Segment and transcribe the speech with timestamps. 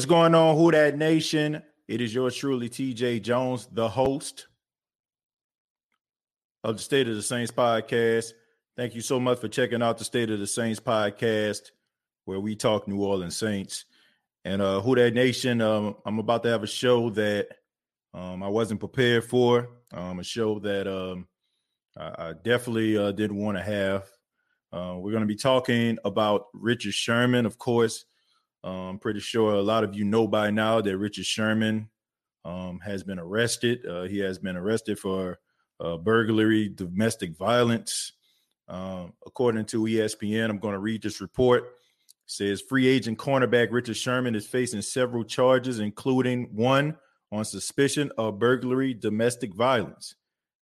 [0.00, 1.62] What's going on, Who That Nation?
[1.86, 4.46] It is yours truly, TJ Jones, the host
[6.64, 8.32] of the State of the Saints podcast.
[8.78, 11.72] Thank you so much for checking out the State of the Saints podcast,
[12.24, 13.84] where we talk New Orleans Saints.
[14.42, 17.48] And uh, Who That Nation, um, I'm about to have a show that
[18.14, 21.28] um, I wasn't prepared for, um, a show that um,
[21.94, 24.04] I, I, definitely uh, didn't want to have.
[24.72, 28.06] Uh, we're going to be talking about Richard Sherman, of course.
[28.62, 31.88] I'm pretty sure a lot of you know by now that Richard Sherman
[32.44, 33.86] um, has been arrested.
[33.86, 35.38] Uh, he has been arrested for
[35.80, 38.12] uh, burglary, domestic violence.
[38.68, 41.64] Um, according to ESPN, I'm going to read this report.
[41.64, 41.70] It
[42.26, 46.96] says free agent cornerback Richard Sherman is facing several charges, including one
[47.32, 50.14] on suspicion of burglary, domestic violence,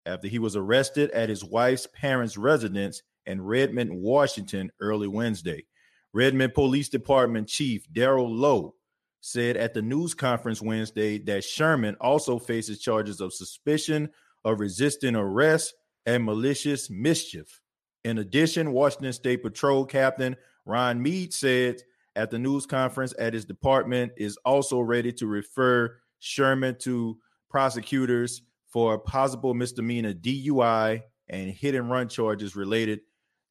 [0.07, 5.65] after he was arrested at his wife's parents' residence in Redmond, Washington, early Wednesday.
[6.13, 8.75] Redmond Police Department Chief Daryl Lowe
[9.21, 14.09] said at the news conference Wednesday that Sherman also faces charges of suspicion
[14.45, 15.75] of resisting arrest
[16.07, 17.61] and malicious mischief.
[18.05, 21.83] In addition, Washington State Patrol Captain Ron Mead said
[22.17, 27.19] at the news conference at his department is also ready to refer Sherman to
[27.51, 33.01] prosecutors for possible misdemeanor DUI and hit and run charges related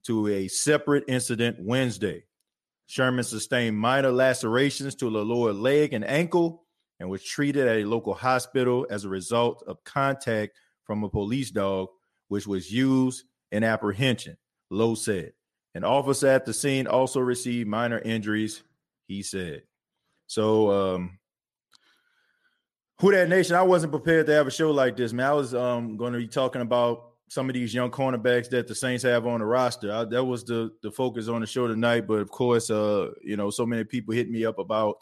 [0.04, 2.24] to a separate incident Wednesday.
[2.88, 6.64] Sherman sustained minor lacerations to the lower leg and ankle
[7.00, 11.52] and was treated at a local hospital as a result of contact from a police
[11.52, 11.90] dog,
[12.30, 14.38] which was used in apprehension,
[14.70, 15.34] Lowe said.
[15.76, 18.64] An officer at the scene also received minor injuries,
[19.06, 19.64] he said.
[20.26, 21.20] So, um,
[23.00, 23.56] who that nation?
[23.56, 25.28] I wasn't prepared to have a show like this, man.
[25.28, 28.76] I was um, going to be talking about some of these young cornerbacks that the
[28.76, 29.92] Saints have on the roster.
[29.92, 32.08] I, that was the the focus on the show tonight.
[32.08, 34.98] But of course, uh, you know, so many people hit me up about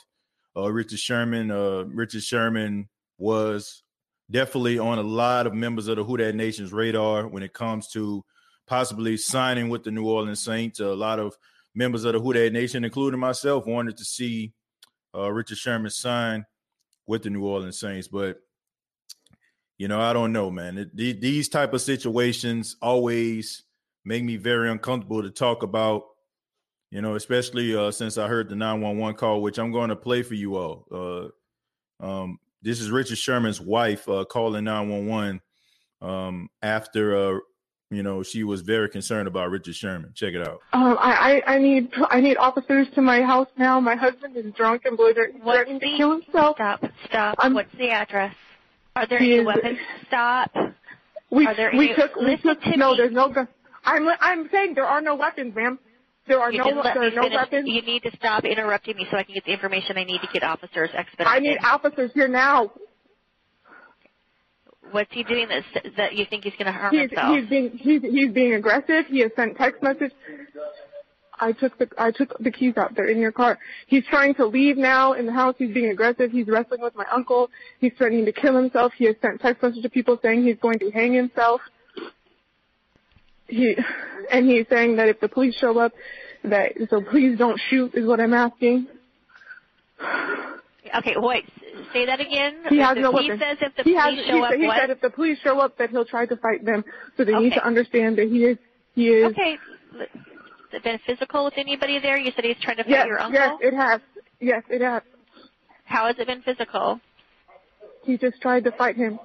[0.55, 1.51] uh, Richard Sherman.
[1.51, 3.83] Uh, Richard Sherman was
[4.29, 7.87] definitely on a lot of members of the Who That Nation's radar when it comes
[7.89, 8.23] to
[8.67, 10.79] possibly signing with the New Orleans Saints.
[10.79, 11.37] A lot of
[11.75, 14.53] members of the Who That Nation, including myself, wanted to see
[15.13, 16.45] uh, Richard Sherman sign
[17.07, 18.37] with the New Orleans Saints, but
[19.77, 20.77] you know, I don't know, man.
[20.77, 23.63] It, these type of situations always
[24.05, 26.03] make me very uncomfortable to talk about.
[26.91, 29.89] You know, especially uh, since I heard the nine one one call, which I'm going
[29.89, 30.85] to play for you all.
[31.99, 35.41] Uh, um, this is Richard Sherman's wife uh, calling nine one one
[36.01, 37.39] um, after uh,
[37.91, 40.11] you know she was very concerned about Richard Sherman.
[40.15, 40.61] Check it out.
[40.71, 43.79] Um, I, I I need I need officers to my house now.
[43.81, 46.55] My husband is drunk and threatening to kill himself.
[46.55, 46.85] Stop!
[47.09, 47.35] Stop!
[47.39, 48.33] I'm, What's the address?
[48.95, 49.77] Are there any weapons?
[50.07, 50.51] Stop.
[51.31, 52.91] We Are there we any- took we took to no.
[52.91, 52.97] me.
[52.97, 53.47] There's no gun.
[53.83, 55.79] I'm I'm saying there are no weapons, ma'am.
[56.27, 57.35] There are You no there are no finish.
[57.35, 57.67] weapons.
[57.69, 60.27] You need to stop interrupting me so I can get the information I need to
[60.33, 61.27] get officers expedited.
[61.27, 62.71] I need officers here now.
[64.91, 65.63] What's he doing that
[65.97, 67.35] that you think he's going to harm He's himself?
[67.37, 69.05] he's being he's he's being aggressive.
[69.07, 70.11] He has sent text message.
[71.39, 72.95] I took the I took the keys out.
[72.95, 73.59] They're in your car.
[73.87, 75.55] He's trying to leave now in the house.
[75.57, 76.31] He's being aggressive.
[76.31, 77.49] He's wrestling with my uncle.
[77.79, 78.93] He's threatening to kill himself.
[78.97, 81.61] He has sent text messages to people saying he's going to hang himself.
[83.47, 83.75] He
[84.31, 85.91] and he's saying that if the police show up,
[86.43, 88.87] that so please don't shoot is what I'm asking.
[90.97, 91.45] Okay, wait.
[91.93, 92.57] Say that again.
[92.69, 93.41] He has If no he weapons.
[93.41, 94.77] says if the he police has, show he, up, said, he what?
[94.79, 96.83] said if the police show up, that he'll try to fight them.
[97.17, 98.57] So they need to understand that he is
[98.93, 99.25] he is.
[99.31, 99.57] okay.
[100.83, 102.17] Been physical with anybody there?
[102.17, 103.39] You said he's trying to fight Yes, your uncle.
[103.39, 104.01] yes, it has.
[104.39, 105.01] Yes, it has.
[105.85, 106.99] How has it been physical?
[108.03, 109.19] He just tried to fight him.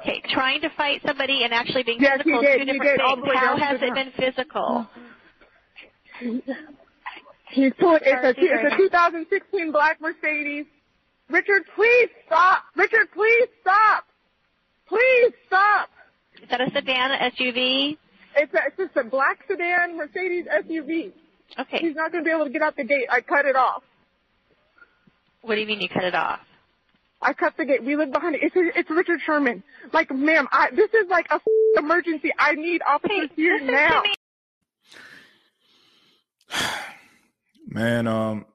[0.00, 3.24] Okay, trying to fight somebody and actually being Yes, he physical is two he different
[3.24, 3.34] things.
[3.34, 4.86] How has it been physical?
[7.50, 8.00] He's pulling.
[8.04, 10.66] It's a, it's a 2016 black Mercedes.
[11.30, 12.62] Richard, please stop.
[12.76, 14.04] Richard, please stop.
[14.88, 15.88] Please stop.
[16.42, 17.98] Is that a sedan, SUV?
[18.38, 21.12] It's a, it's just a black sedan Mercedes SUV.
[21.58, 21.78] Okay.
[21.78, 23.06] He's not going to be able to get out the gate.
[23.10, 23.82] I cut it off.
[25.42, 26.40] What do you mean you cut it off?
[27.20, 27.82] I cut the gate.
[27.82, 28.42] We live behind it.
[28.42, 29.62] It's it's Richard Sherman.
[29.92, 31.42] Like, ma'am, I this is like a f-
[31.76, 32.30] emergency.
[32.38, 34.02] I need officers here now.
[37.68, 38.46] Man, um,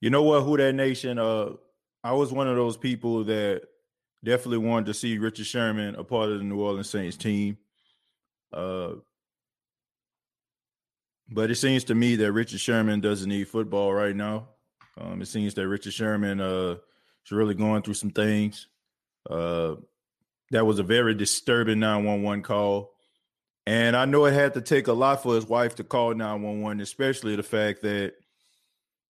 [0.00, 0.42] you know what?
[0.42, 1.18] Who that nation?
[1.18, 1.52] Uh,
[2.02, 3.62] I was one of those people that
[4.24, 7.58] definitely wanted to see Richard Sherman a part of the New Orleans Saints team.
[8.52, 8.94] Uh,
[11.28, 14.48] but it seems to me that Richard Sherman doesn't need football right now.
[14.98, 16.76] Um, it seems that Richard Sherman uh,
[17.24, 18.68] is really going through some things.
[19.28, 19.76] Uh,
[20.50, 22.92] that was a very disturbing 911 call.
[23.66, 26.80] And I know it had to take a lot for his wife to call 911,
[26.80, 28.14] especially the fact that,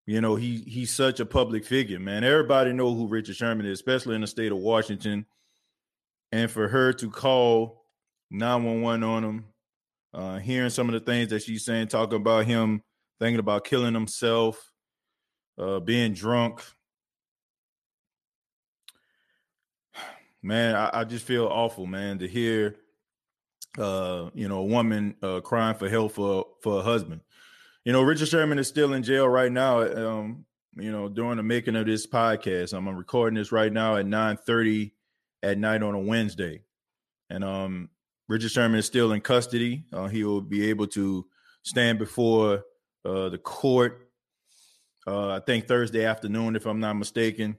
[0.06, 2.24] you know, he he's such a public figure, man.
[2.24, 5.26] Everybody know who Richard Sherman is, especially in the state of Washington.
[6.32, 7.84] And for her to call
[8.30, 9.44] 911 on him,
[10.12, 12.82] uh, hearing some of the things that she's saying, talking about him
[13.20, 14.72] thinking about killing himself,
[15.58, 16.62] uh, being drunk.
[20.42, 22.76] Man, I, I just feel awful, man, to hear
[23.78, 27.20] uh, you know, a woman uh, crying for help for for a husband.
[27.84, 29.82] You know, Richard Sherman is still in jail right now.
[29.82, 34.06] Um, you know, during the making of this podcast, I'm recording this right now at
[34.06, 34.92] 9:30
[35.42, 36.62] at night on a Wednesday,
[37.28, 37.90] and um,
[38.26, 39.84] Richard Sherman is still in custody.
[39.92, 41.26] Uh, he will be able to
[41.62, 42.64] stand before
[43.04, 44.08] uh, the court.
[45.06, 47.58] Uh, I think Thursday afternoon, if I'm not mistaken.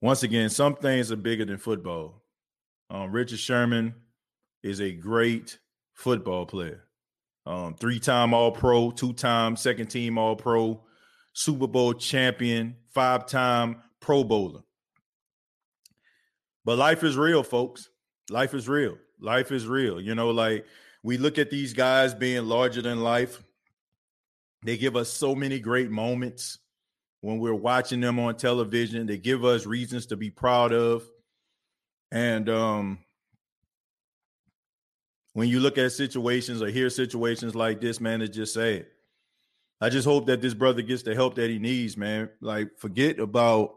[0.00, 2.22] Once again, some things are bigger than football.
[2.88, 3.94] Um, Richard Sherman
[4.62, 5.58] is a great
[5.92, 6.88] football player.
[7.44, 10.82] Um, three-time All-Pro, two-time second-team All-Pro,
[11.32, 14.62] Super Bowl champion, five-time Pro Bowler.
[16.64, 17.88] But life is real, folks.
[18.30, 18.96] Life is real.
[19.20, 20.00] Life is real.
[20.00, 20.66] You know, like
[21.02, 23.42] we look at these guys being larger than life.
[24.64, 26.58] They give us so many great moments
[27.20, 29.06] when we're watching them on television.
[29.06, 31.04] They give us reasons to be proud of.
[32.12, 32.98] And um,
[35.34, 38.86] when you look at situations or hear situations like this, man, it's just sad.
[39.80, 42.30] I just hope that this brother gets the help that he needs, man.
[42.40, 43.74] Like, forget about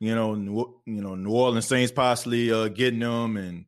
[0.00, 3.64] you know, New, you know, New Orleans Saints possibly uh, getting them, and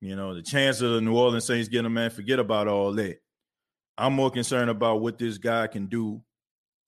[0.00, 2.10] you know, the chance of the New Orleans Saints getting them, man.
[2.10, 3.18] Forget about all that.
[3.96, 6.22] I'm more concerned about what this guy can do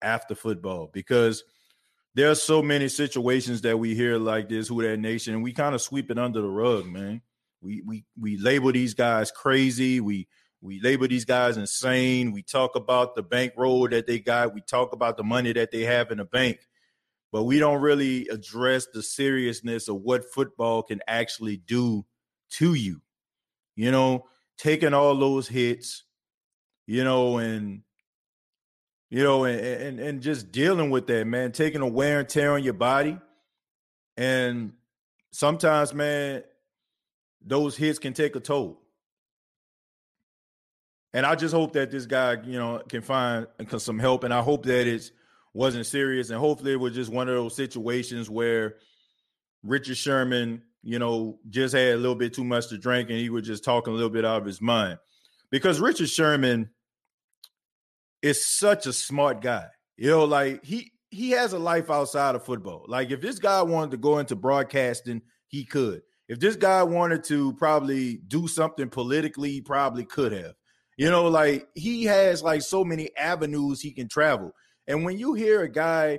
[0.02, 1.44] after football because
[2.14, 5.52] there are so many situations that we hear like this, who that nation, and we
[5.52, 7.22] kind of sweep it under the rug, man.
[7.60, 10.00] We we we label these guys crazy.
[10.00, 10.28] We
[10.60, 12.32] we label these guys insane.
[12.32, 14.54] We talk about the bankroll that they got.
[14.54, 16.58] We talk about the money that they have in the bank,
[17.32, 22.04] but we don't really address the seriousness of what football can actually do
[22.50, 23.00] to you.
[23.74, 26.04] You know, taking all those hits,
[26.86, 27.82] you know, and
[29.10, 32.52] you know, and, and and just dealing with that, man, taking a wear and tear
[32.52, 33.18] on your body.
[34.16, 34.72] And
[35.30, 36.42] sometimes, man,
[37.46, 38.82] those hits can take a toll.
[41.14, 44.24] And I just hope that this guy, you know, can find uh, some help.
[44.24, 45.10] And I hope that it
[45.54, 46.28] wasn't serious.
[46.28, 48.74] And hopefully it was just one of those situations where
[49.62, 53.30] Richard Sherman, you know, just had a little bit too much to drink and he
[53.30, 54.98] was just talking a little bit out of his mind.
[55.50, 56.68] Because Richard Sherman
[58.20, 59.68] is such a smart guy.
[59.96, 62.84] You know, like he he has a life outside of football.
[62.88, 66.02] Like if this guy wanted to go into broadcasting, he could.
[66.28, 70.54] If this guy wanted to probably do something politically, he probably could have.
[70.96, 74.52] You know, like he has like so many avenues he can travel.
[74.86, 76.18] And when you hear a guy,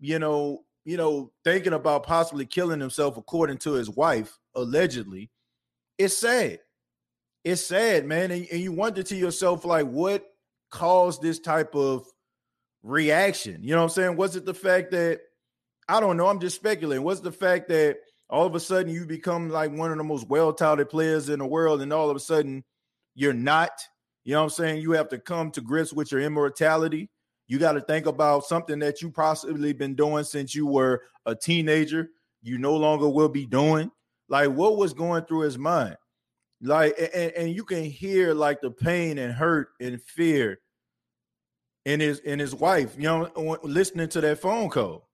[0.00, 5.30] you know, you know, thinking about possibly killing himself according to his wife, allegedly,
[5.98, 6.60] it's sad.
[7.44, 8.30] It's sad, man.
[8.30, 10.24] And, and you wonder to yourself, like, what
[10.70, 12.06] caused this type of
[12.82, 13.62] reaction?
[13.62, 14.16] You know what I'm saying?
[14.16, 15.20] Was it the fact that
[15.88, 16.26] I don't know?
[16.26, 17.04] I'm just speculating.
[17.04, 20.28] Was the fact that all of a sudden you become like one of the most
[20.28, 22.64] well-touted players in the world, and all of a sudden
[23.14, 23.70] you're not?
[24.24, 24.82] You know what I'm saying?
[24.82, 27.10] You have to come to grips with your immortality.
[27.46, 31.34] You got to think about something that you possibly been doing since you were a
[31.34, 32.08] teenager.
[32.42, 33.90] You no longer will be doing.
[34.28, 35.96] Like what was going through his mind?
[36.60, 40.58] Like and, and you can hear like the pain and hurt and fear
[41.84, 45.05] in his in his wife, you know, listening to that phone call.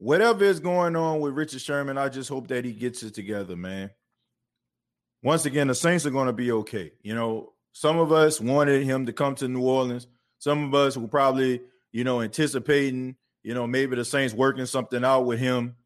[0.00, 3.54] Whatever is going on with Richard Sherman, I just hope that he gets it together,
[3.54, 3.90] man.
[5.22, 6.92] Once again, the Saints are going to be okay.
[7.02, 10.06] You know, some of us wanted him to come to New Orleans.
[10.38, 11.60] Some of us were probably,
[11.92, 15.76] you know, anticipating, you know, maybe the Saints working something out with him.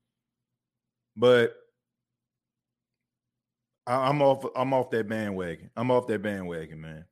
[1.17, 1.57] But
[3.89, 4.45] I, am off.
[4.55, 5.71] I'm off that bandwagon.
[5.77, 7.05] I'm off that bandwagon, man.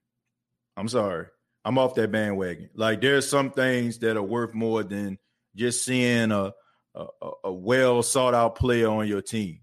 [0.77, 1.27] I'm sorry.
[1.65, 2.71] I'm off that bandwagon.
[2.77, 5.19] Like there's some things that are worth more than
[5.57, 6.53] just seeing a
[6.95, 7.07] a,
[7.45, 9.61] a well sought out player on your team.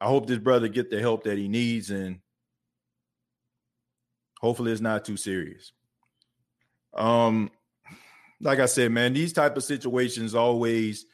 [0.00, 2.18] I hope this brother get the help that he needs, and
[4.40, 5.72] hopefully it's not too serious.
[6.94, 7.50] Um,
[8.40, 11.06] like I said, man, these type of situations always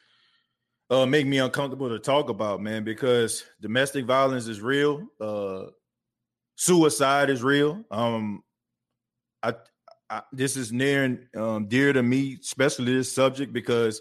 [0.90, 5.07] uh, make me uncomfortable to talk about, man, because domestic violence is real.
[5.21, 5.66] Uh,
[6.57, 7.85] suicide is real.
[7.90, 8.42] Um,
[9.42, 9.54] I,
[10.09, 14.00] I this is near and um, dear to me, especially this subject because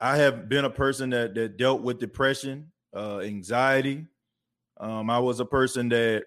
[0.00, 4.06] I have been a person that that dealt with depression, uh, anxiety.
[4.78, 6.24] Um, I was a person that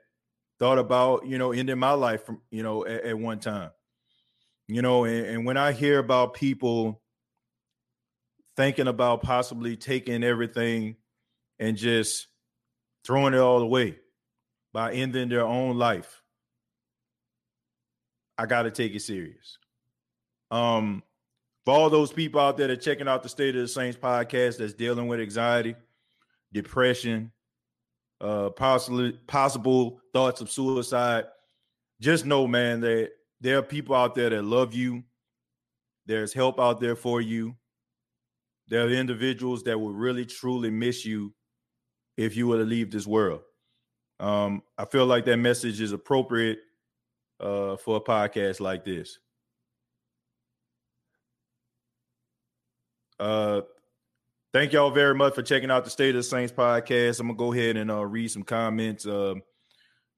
[0.59, 3.71] thought about you know ending my life from you know at, at one time.
[4.67, 7.01] You know, and, and when I hear about people
[8.57, 10.97] thinking about possibly taking everything
[11.59, 12.27] and just
[13.05, 13.97] throwing it all away
[14.73, 16.21] by ending their own life.
[18.37, 19.57] I got to take it serious.
[20.51, 21.03] Um,
[21.67, 23.97] for all those people out there that are checking out the State of the Saints
[23.97, 25.75] podcast that's dealing with anxiety,
[26.53, 27.29] depression,
[28.21, 31.25] uh, possibly possible thoughts of suicide,
[31.99, 33.09] just know, man, that
[33.41, 35.03] there are people out there that love you.
[36.05, 37.57] There's help out there for you.
[38.69, 41.33] There are individuals that will really truly miss you
[42.15, 43.41] if you were to leave this world.
[44.21, 46.59] Um, I feel like that message is appropriate
[47.41, 49.19] uh, for a podcast like this.
[53.19, 53.61] Uh,
[54.53, 57.19] thank y'all very much for checking out the State of the Saints podcast.
[57.19, 59.05] I'm gonna go ahead and uh, read some comments.
[59.05, 59.35] Uh,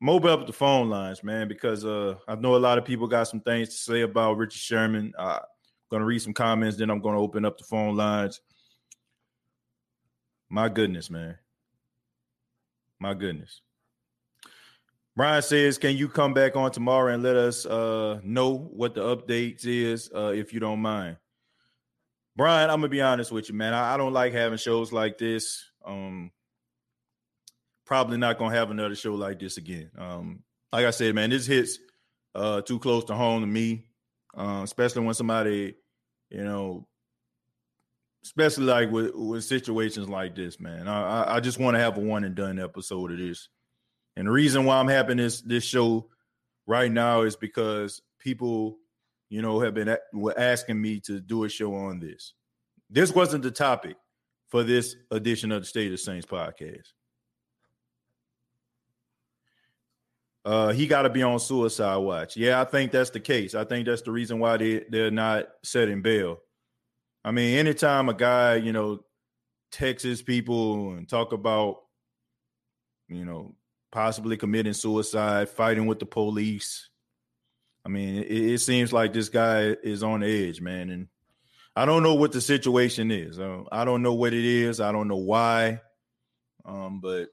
[0.02, 3.28] mobile up the phone lines, man, because uh, I know a lot of people got
[3.28, 5.14] some things to say about Richard Sherman.
[5.18, 5.40] Uh,
[5.90, 8.42] going to read some comments, then I'm to open up the phone lines.
[10.50, 11.38] My goodness, man.
[13.00, 13.62] My goodness.
[15.16, 19.02] Brian says, "Can you come back on tomorrow and let us uh, know what the
[19.02, 21.18] updates is, uh, if you don't mind?"
[22.40, 23.74] Brian, I'm gonna be honest with you, man.
[23.74, 25.64] I, I don't like having shows like this.
[25.86, 26.32] Um,
[27.86, 29.92] probably not gonna have another show like this again.
[29.98, 31.80] Um, like I said, man, this hits
[32.34, 33.90] uh, too close to home to me
[34.36, 35.76] uh, especially when somebody,
[36.30, 36.88] you know,
[38.24, 40.88] especially like with, with situations like this, man.
[40.88, 43.50] I, I just want to have a one and done episode of this.
[44.16, 46.10] And the reason why I'm having this this show
[46.68, 48.78] right now is because people,
[49.30, 52.34] you know, have been were asking me to do a show on this.
[52.90, 53.96] This wasn't the topic
[54.48, 56.88] for this edition of the State of Saints podcast.
[60.46, 62.38] uh, he got to be on suicide watch.
[62.38, 63.56] Yeah, I think that's the case.
[63.56, 66.40] I think that's the reason why they they're not setting bail.
[67.24, 69.04] I mean, anytime a guy, you know,
[69.72, 71.82] texts people and talk about,
[73.10, 73.54] you know,
[73.92, 76.90] possibly committing suicide, fighting with the police.
[77.90, 80.92] I mean, it, it seems like this guy is on edge, man.
[80.92, 81.08] And
[81.76, 83.40] I don't know what the situation is.
[83.40, 84.80] Uh, I don't know what it is.
[84.80, 85.82] I don't know why.
[86.66, 87.30] Um, but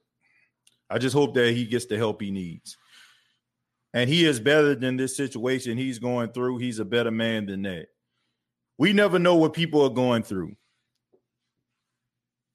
[0.89, 2.75] I just hope that he gets the help he needs
[3.93, 6.57] and he is better than this situation he's going through.
[6.57, 7.87] He's a better man than that.
[8.77, 10.55] We never know what people are going through.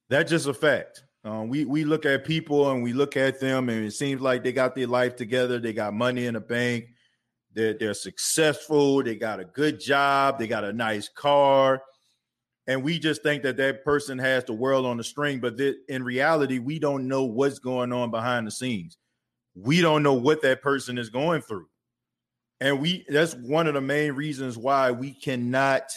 [0.09, 1.03] That's just a fact.
[1.25, 4.45] Um, we we look at people and we look at them, and it seems like
[4.45, 5.59] they got their life together.
[5.59, 6.92] They got money in the bank.
[7.55, 11.83] They're, they're successful, they got a good job, they got a nice car,
[12.67, 15.41] and we just think that that person has the world on the string.
[15.41, 18.97] But th- in reality, we don't know what's going on behind the scenes.
[19.55, 21.67] We don't know what that person is going through,
[22.61, 25.93] and we that's one of the main reasons why we cannot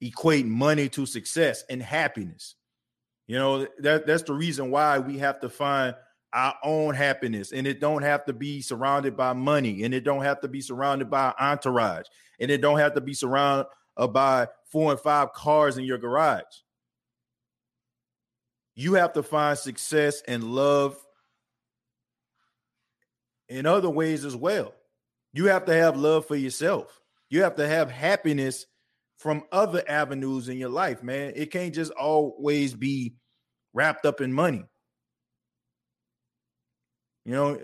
[0.00, 2.56] equate money to success and happiness.
[3.28, 5.94] You know that that's the reason why we have to find
[6.32, 10.24] our own happiness, and it don't have to be surrounded by money, and it don't
[10.24, 12.06] have to be surrounded by entourage,
[12.40, 15.98] and it don't have to be surrounded uh, by four and five cars in your
[15.98, 16.42] garage.
[18.74, 20.96] You have to find success and love
[23.48, 24.72] in other ways as well.
[25.34, 27.00] You have to have love for yourself.
[27.28, 28.66] You have to have happiness
[29.18, 31.32] from other avenues in your life, man.
[31.36, 33.14] It can't just always be
[33.72, 34.64] wrapped up in money.
[37.24, 37.60] You know,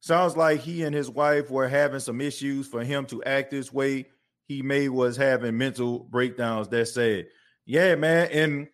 [0.00, 3.72] sounds like he and his wife were having some issues for him to act this
[3.72, 4.06] way.
[4.46, 6.68] He may was having mental breakdowns.
[6.68, 7.26] That said,
[7.64, 8.68] yeah, man, and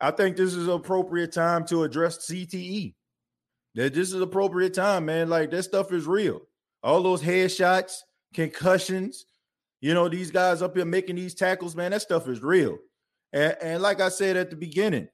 [0.00, 2.94] I think this is appropriate time to address CTE.
[3.74, 5.28] That this is appropriate time, man.
[5.28, 6.40] Like that stuff is real.
[6.82, 7.98] All those headshots,
[8.32, 9.26] concussions,
[9.80, 11.90] you know, these guys up here making these tackles, man.
[11.90, 12.78] That stuff is real.
[13.32, 15.08] And, and like I said at the beginning,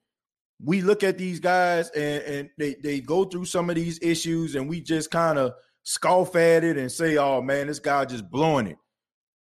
[0.64, 4.54] we look at these guys and, and they, they go through some of these issues
[4.54, 8.30] and we just kind of scoff at it and say, oh man, this guy just
[8.30, 8.78] blowing it.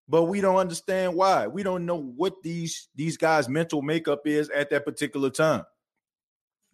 [0.07, 1.47] But we don't understand why.
[1.47, 5.65] We don't know what these these guys' mental makeup is at that particular time.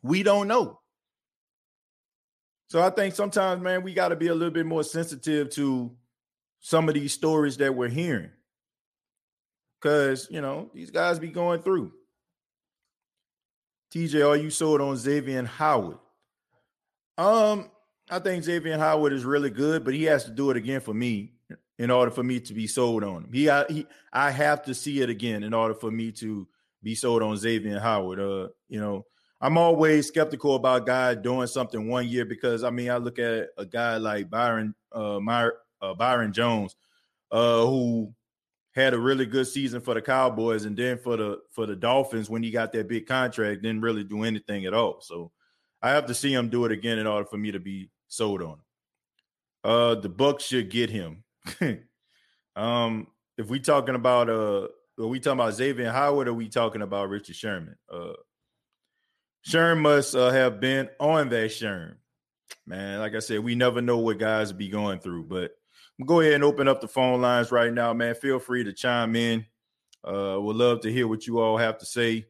[0.02, 0.80] We don't know.
[2.70, 5.92] So I think sometimes, man, we got to be a little bit more sensitive to
[6.62, 8.30] some of these stories that we're hearing.
[9.82, 11.92] Cause you know, these guys be going through.
[13.96, 16.00] TJ, are you sold on Xavier Howard?
[17.18, 17.72] Um,
[18.10, 20.94] I think Xavier Howard is really good, but he has to do it again for
[20.94, 21.32] me
[21.80, 23.30] in order for me to be sold on him.
[23.32, 26.46] He, I, he, I have to see it again in order for me to
[26.84, 28.20] be sold on Xavier Howard.
[28.20, 29.06] Uh, you know,
[29.40, 33.48] I'm always skeptical about guys doing something one year because I mean, I look at
[33.58, 36.76] a guy like Byron, uh, My, uh Byron Jones,
[37.32, 38.14] uh, who
[38.76, 42.30] had a really good season for the Cowboys, and then for the for the Dolphins
[42.30, 45.00] when he got that big contract, didn't really do anything at all.
[45.02, 45.32] So
[45.82, 48.42] I have to see him do it again in order for me to be sold
[48.42, 48.58] on.
[49.64, 51.24] Uh, the Bucks should get him.
[52.56, 53.08] um,
[53.38, 54.68] if we talking about uh,
[55.00, 56.28] are we talking about Xavier Howard?
[56.28, 57.76] are we talking about Richard Sherman?
[57.92, 58.14] Uh,
[59.42, 61.96] Sherman must uh, have been on that Sherman.
[62.66, 65.52] Man, like I said, we never know what guys be going through, but
[66.04, 68.16] go ahead and open up the phone lines right now, man.
[68.16, 69.46] Feel free to chime in.
[70.04, 72.26] Uh, would love to hear what you all have to say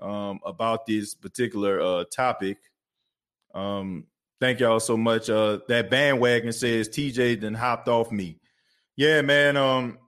[0.00, 2.58] um, about this particular uh, topic.
[3.54, 4.06] Um,
[4.40, 5.28] thank y'all so much.
[5.28, 8.40] Uh, that bandwagon says TJ then hopped off me.
[8.96, 9.56] Yeah, man.
[9.56, 9.98] Um,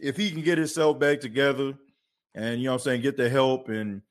[0.00, 1.74] if he can get himself back together
[2.34, 4.02] and you know I'm saying, get the help and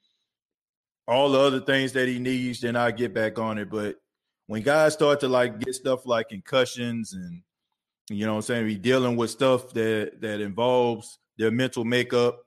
[1.07, 3.69] all the other things that he needs, then I get back on it.
[3.69, 3.97] But
[4.47, 7.41] when guys start to like get stuff like concussions and
[8.09, 8.67] you know what I'm saying?
[8.67, 12.39] Be dealing with stuff that that involves their mental makeup.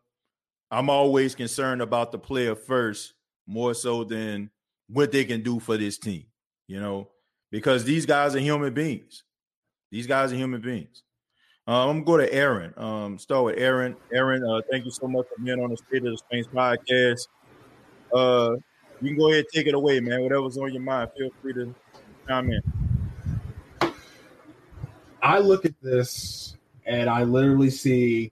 [0.70, 3.14] I'm always concerned about the player first,
[3.46, 4.50] more so than
[4.88, 6.24] what they can do for this team,
[6.66, 7.08] you know,
[7.50, 9.24] because these guys are human beings.
[9.90, 11.02] These guys are human beings.
[11.68, 12.74] Uh, I'm going to go to Aaron.
[12.76, 13.96] Um, start with Aaron.
[14.12, 17.26] Aaron, uh, thank you so much for being on the State of the Saints podcast.
[18.12, 18.56] Uh,
[19.00, 20.22] you can go ahead and take it away, man.
[20.22, 21.74] Whatever's on your mind, feel free to
[22.28, 22.85] chime in.
[25.26, 28.30] I look at this and I literally see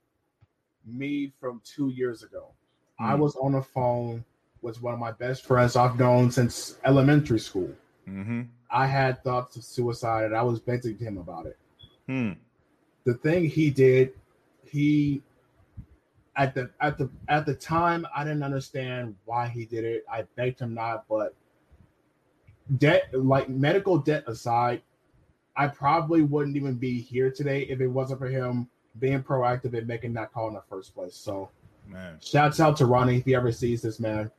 [0.85, 2.53] me from two years ago.
[3.01, 3.05] Mm.
[3.05, 3.21] I hmm.
[3.21, 4.23] was on the phone
[4.61, 7.69] with one of my best friends I've known since elementary school.
[8.07, 8.43] Mm-hmm.
[8.71, 11.57] I had thoughts of suicide and I was venting to him about it.
[12.07, 12.31] Hmm.
[13.03, 14.13] The thing he did,
[14.63, 15.21] he
[16.37, 20.05] at the at the at the time I didn't understand why he did it.
[20.09, 21.35] I begged him not, but
[22.77, 24.81] debt like medical debt aside,
[25.57, 28.67] I probably wouldn't even be here today if it wasn't for him
[28.99, 31.15] being proactive and making that call in the first place.
[31.15, 31.49] So,
[31.87, 34.31] man, shouts out to Ronnie if he ever sees this, man.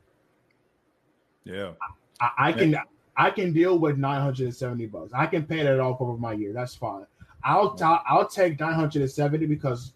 [1.44, 1.72] Yeah,
[2.20, 2.76] I, I can
[3.16, 5.12] I can deal with nine hundred and seventy bucks.
[5.14, 6.52] I can pay that off over my year.
[6.52, 7.06] That's fine.
[7.44, 9.94] I'll t- I'll take nine hundred and seventy because,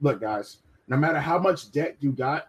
[0.00, 2.48] look, guys, no matter how much debt you got,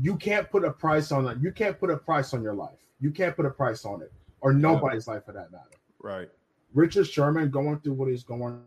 [0.00, 1.38] you can't put a price on it.
[1.40, 2.78] You can't put a price on your life.
[3.00, 5.14] You can't put a price on it, or nobody's yeah.
[5.14, 5.64] life for that matter.
[6.02, 6.28] Right.
[6.74, 8.60] Richard Sherman going through what he's going.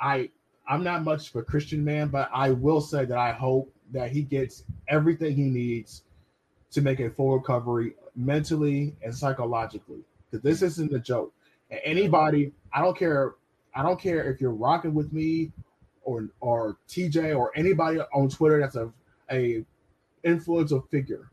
[0.00, 0.30] I
[0.66, 4.10] I'm not much of a Christian man, but I will say that I hope that
[4.10, 6.02] he gets everything he needs
[6.70, 10.00] to make a full recovery mentally and psychologically.
[10.30, 11.32] Because this isn't a joke.
[11.70, 13.34] And anybody, I don't care,
[13.74, 15.52] I don't care if you're rocking with me
[16.04, 18.90] or or TJ or anybody on Twitter that's a
[19.30, 19.64] a
[20.24, 21.30] influential figure.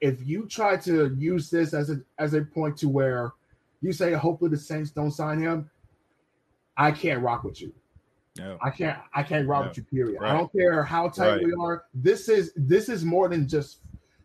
[0.00, 3.32] If you try to use this as a as a point to where
[3.80, 5.70] you say hopefully the Saints don't sign him,
[6.76, 7.72] I can't rock with you.
[8.34, 8.56] Yeah.
[8.62, 9.68] I can't I can't rock Yeah.
[9.68, 10.20] with you, period.
[10.20, 10.30] Right.
[10.32, 11.44] I don't care how tight Right.
[11.44, 11.84] we are.
[11.94, 13.80] This is this is more than just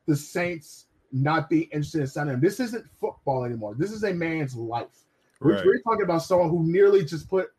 [0.05, 2.39] the Saints not being interested in signing him.
[2.41, 3.75] This isn't football anymore.
[3.75, 5.05] This is a man's life.
[5.39, 7.51] We're, we're talking about someone who nearly just put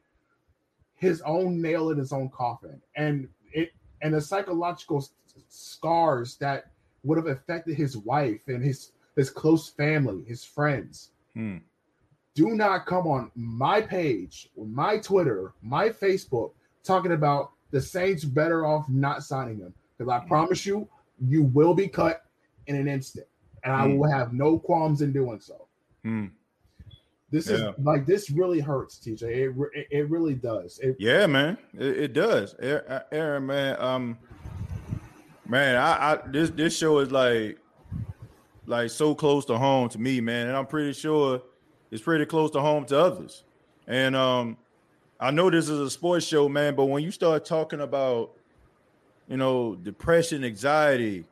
[0.94, 5.06] his own nail in his own coffin, and it and the psychological
[5.48, 6.70] scars that
[7.02, 11.10] would have affected his wife and his his close family, his friends.
[11.34, 11.58] Hmm.
[12.34, 18.66] Do not come on my page, my Twitter, my Facebook, talking about the Saints better
[18.66, 20.88] off not signing him because I promise you,
[21.20, 22.22] you will be cut
[22.66, 23.26] in an instant,
[23.62, 23.96] and I Hmm.
[23.98, 25.68] will have no qualms in doing so.
[26.02, 26.26] Hmm.
[27.30, 27.54] This Yeah.
[27.70, 29.22] is like this really hurts, TJ.
[29.22, 30.78] It it, it really does.
[30.80, 32.54] It, Yeah, man, it, it does.
[32.60, 34.18] Aaron, Aaron, man, um,
[35.48, 37.58] man, I, I this this show is like
[38.66, 41.42] like so close to home to me, man, and I'm pretty sure
[41.94, 43.44] it's pretty close to home to others.
[43.86, 44.56] And um,
[45.20, 48.32] I know this is a sports show, man, but when you start talking about,
[49.28, 51.24] you know, depression, anxiety,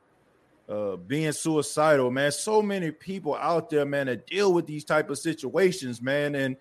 [0.68, 5.10] uh, being suicidal, man, so many people out there, man, that deal with these type
[5.10, 6.56] of situations, man, and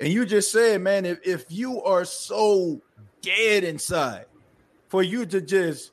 [0.00, 2.80] and you just said, man, if, if you are so
[3.20, 4.24] dead inside,
[4.88, 5.90] for you to just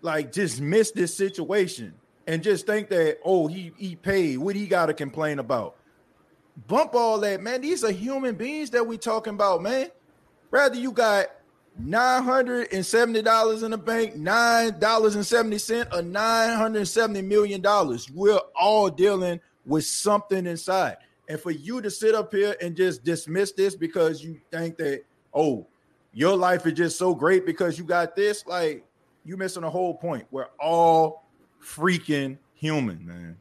[0.00, 1.92] like just miss this situation
[2.28, 5.74] and just think that, oh, he he paid, what he got to complain about?
[6.66, 7.60] Bump all that, man.
[7.60, 9.90] These are human beings that we talking about, man.
[10.50, 11.26] Rather you got
[11.78, 16.56] nine hundred and seventy dollars in the bank, nine dollars and seventy cent, or nine
[16.56, 18.10] hundred and seventy million dollars.
[18.10, 20.96] We're all dealing with something inside.
[21.28, 25.04] And for you to sit up here and just dismiss this because you think that,
[25.34, 25.66] oh,
[26.14, 28.84] your life is just so great because you got this, like
[29.24, 30.26] you missing the whole point.
[30.30, 31.26] We're all
[31.62, 33.36] freaking human, man.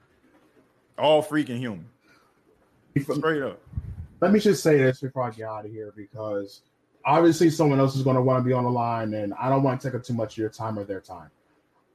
[1.00, 1.88] All freaking human.
[3.00, 3.62] Straight up.
[4.22, 6.62] let me just say this before I get out of here because
[7.06, 9.64] obviously someone else is going to want to be on the line, and I don't
[9.64, 11.30] want to take up too much of your time or their time.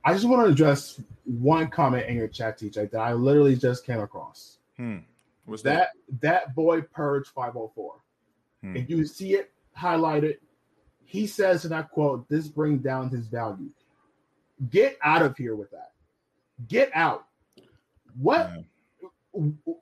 [0.04, 3.86] I just want to address one comment in your chat, TJ, that I literally just
[3.86, 4.58] came across.
[4.76, 4.98] Hmm.
[5.44, 5.90] What's that?
[6.08, 7.94] That that boy Purge 504.
[8.62, 8.76] Hmm.
[8.76, 10.38] If you see it highlighted,
[11.04, 13.70] he says, and I quote, this brings down his value.
[14.70, 15.92] Get out of here with that.
[16.68, 17.26] Get out.
[18.20, 18.50] What
[19.34, 19.74] Yeah.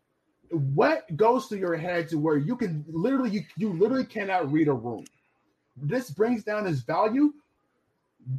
[0.51, 4.69] What goes through your head to where you can literally you, you literally cannot read
[4.69, 5.05] a room.
[5.77, 7.33] This brings down his value.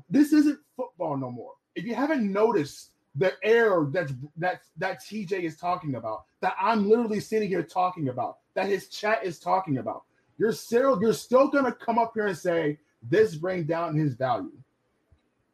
[0.10, 1.54] This isn't football no more.
[1.76, 6.88] If you haven't noticed the air that's that that tj is talking about that i'm
[6.88, 10.04] literally sitting here talking about that his chat is talking about
[10.38, 12.78] you're still you're still gonna come up here and say
[13.10, 14.52] this brings down his value.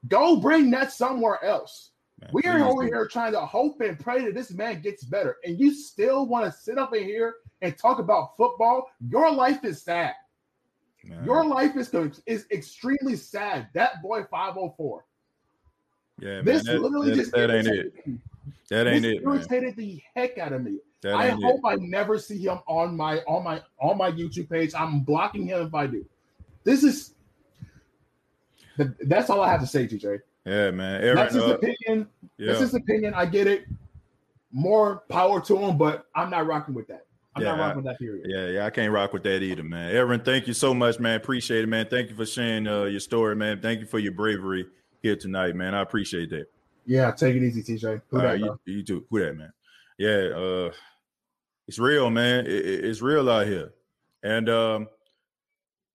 [0.07, 4.25] Go bring that somewhere else Man, we are over here trying to hope and pray
[4.25, 7.77] that this man gets better, and you still want to sit up in here and
[7.77, 8.89] talk about football.
[9.07, 10.13] Your life is sad.
[11.03, 11.23] Man.
[11.25, 11.93] Your life is
[12.25, 13.67] is extremely sad.
[13.73, 15.05] That boy 504.
[16.19, 16.45] yeah, man.
[16.45, 18.07] This That, literally that- just that ain't it.
[18.07, 18.19] me.
[18.69, 19.35] That ain't this it, man.
[19.35, 20.79] irritated the heck out of me.
[21.01, 21.67] That I hope it.
[21.67, 24.73] I never see him on my on my on my YouTube page.
[24.73, 26.03] I'm blocking him if I do.
[26.63, 27.13] This is
[28.77, 30.19] that's all I have to say, TJ.
[30.47, 31.03] Yeah, man.
[31.03, 32.07] Aaron, That's his uh, opinion.
[32.37, 32.47] yeah.
[32.47, 33.13] That's his opinion.
[33.13, 33.65] I get it.
[34.51, 37.05] More power to him, but I'm not rocking with that.
[37.35, 38.25] I'm not Yeah, rocking with that period.
[38.29, 39.93] Yeah, yeah, I can't rock with that either, man.
[39.93, 41.17] Aaron, thank you so much, man.
[41.17, 41.87] Appreciate it, man.
[41.89, 43.61] Thank you for sharing uh, your story, man.
[43.61, 44.65] Thank you for your bravery
[45.03, 45.75] here tonight, man.
[45.75, 46.45] I appreciate that.
[46.85, 48.01] Yeah, take it easy, TJ.
[48.07, 49.05] Who All that, right, you, you too.
[49.09, 49.51] Who that, man?
[49.97, 50.71] Yeah, uh,
[51.67, 52.45] it's real, man.
[52.45, 53.73] It- it- it's real out here.
[54.23, 54.87] And um,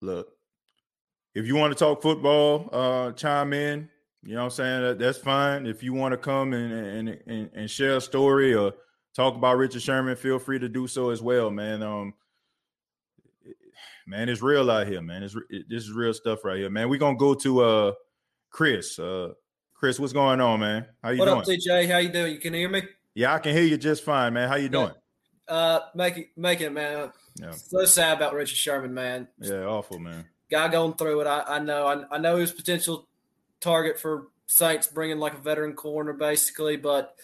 [0.02, 0.28] look,
[1.34, 3.88] if you want to talk football, uh, chime in.
[4.24, 4.82] You know what I'm saying?
[4.82, 5.66] That, that's fine.
[5.66, 8.72] If you want to come and, and and and share a story or
[9.16, 11.82] talk about Richard Sherman, feel free to do so as well, man.
[11.82, 12.14] Um,
[14.06, 15.24] man, it's real out here, man.
[15.24, 16.88] It's it, this is real stuff right here, man.
[16.88, 17.92] We're gonna go to uh
[18.50, 18.98] Chris.
[18.98, 19.32] Uh,
[19.74, 20.86] Chris, what's going on, man?
[21.02, 21.36] How you What doing?
[21.38, 21.90] What up, TJ?
[21.90, 22.32] How you doing?
[22.32, 22.82] You can hear me?
[23.14, 24.48] Yeah, I can hear you just fine, man.
[24.48, 24.92] How you doing?
[25.48, 27.12] Uh, making making it, man.
[27.40, 29.26] Yeah, So sad about Richard Sherman, man.
[29.40, 30.26] yeah, awful, man.
[30.48, 31.26] Guy going through it.
[31.26, 31.86] I, I know.
[31.86, 33.08] I, I know was potential
[33.62, 36.76] target for Saints bringing like a veteran corner, basically.
[36.76, 37.16] But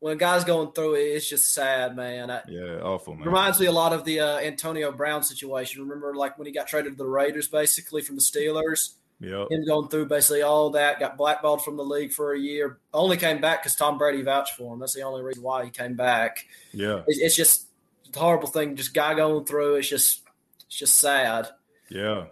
[0.00, 2.30] when a guy's going through it, it's just sad, man.
[2.30, 3.26] I, Yeah, awful, man.
[3.26, 5.82] Reminds me a lot of the uh, Antonio Brown situation.
[5.82, 8.94] Remember, like when he got traded to the Raiders, basically from the Steelers.
[9.18, 12.80] Yeah, Him going through basically all that, got blackballed from the league for a year.
[12.92, 14.80] Only came back because Tom Brady vouched for him.
[14.80, 16.44] That's the only reason why he came back.
[16.72, 17.00] Yeah.
[17.06, 17.68] It's, it's just
[18.14, 18.76] a horrible thing.
[18.76, 19.76] Just guy going through.
[19.76, 20.20] It's just
[20.66, 21.48] it's just sad.
[21.88, 22.24] Yeah.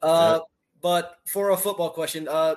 [0.00, 0.44] Uh, yeah.
[0.80, 2.54] But for a football question, uh,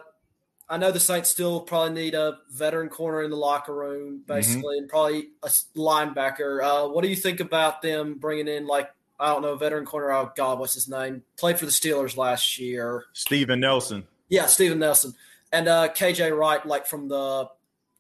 [0.69, 4.33] I know the Saints still probably need a veteran corner in the locker room, mm-hmm.
[4.33, 4.83] basically, mm-hmm.
[4.83, 6.63] and probably a linebacker.
[6.63, 10.11] Uh, what do you think about them bringing in like I don't know, veteran corner?
[10.11, 11.23] Oh God, what's his name?
[11.37, 13.05] Played for the Steelers last year.
[13.13, 14.05] Steven Nelson.
[14.29, 15.13] Yeah, Steven Nelson
[15.53, 17.47] and uh, KJ Wright, like from the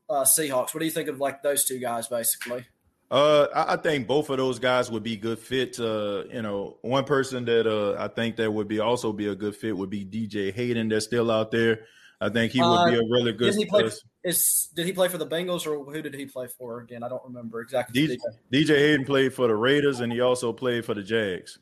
[0.09, 0.73] uh, Seahawks.
[0.73, 2.65] What do you think of like those two guys, basically?
[3.11, 5.79] Uh, I think both of those guys would be good fit.
[5.79, 9.35] Uh, you know, one person that uh, I think that would be also be a
[9.35, 10.89] good fit would be DJ Hayden.
[10.89, 11.81] That's still out there.
[12.21, 13.51] I think he would be a really good.
[13.51, 13.89] Did he play,
[14.23, 17.03] is did he play for the Bengals or who did he play for again?
[17.03, 18.07] I don't remember exactly.
[18.07, 18.17] DJ,
[18.51, 21.59] DJ Hayden played for the Raiders and he also played for the Jags.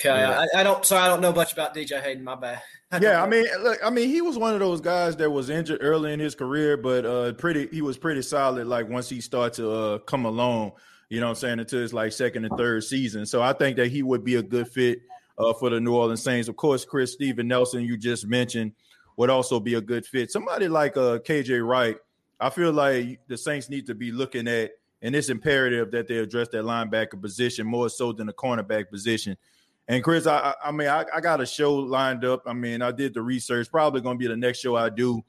[0.00, 0.44] Okay, yeah.
[0.54, 0.84] I, I, don't.
[0.84, 2.24] So I don't know much about DJ Hayden.
[2.24, 2.60] My bad.
[3.00, 5.78] yeah, I mean, look, I mean, he was one of those guys that was injured
[5.82, 8.66] early in his career, but uh, pretty, he was pretty solid.
[8.66, 10.72] Like once he started to uh, come along,
[11.10, 13.24] you know, what I'm saying into his like second and third season.
[13.24, 15.00] So I think that he would be a good fit
[15.38, 16.48] uh, for the New Orleans Saints.
[16.48, 18.72] Of course, Chris Steven Nelson, you just mentioned,
[19.16, 20.30] would also be a good fit.
[20.30, 21.96] Somebody like uh, KJ Wright,
[22.40, 24.72] I feel like the Saints need to be looking at,
[25.02, 29.36] and it's imperative that they address that linebacker position more so than the cornerback position.
[29.86, 32.42] And Chris, I, I mean, I, I, got a show lined up.
[32.46, 33.70] I mean, I did the research.
[33.70, 35.22] Probably going to be the next show I do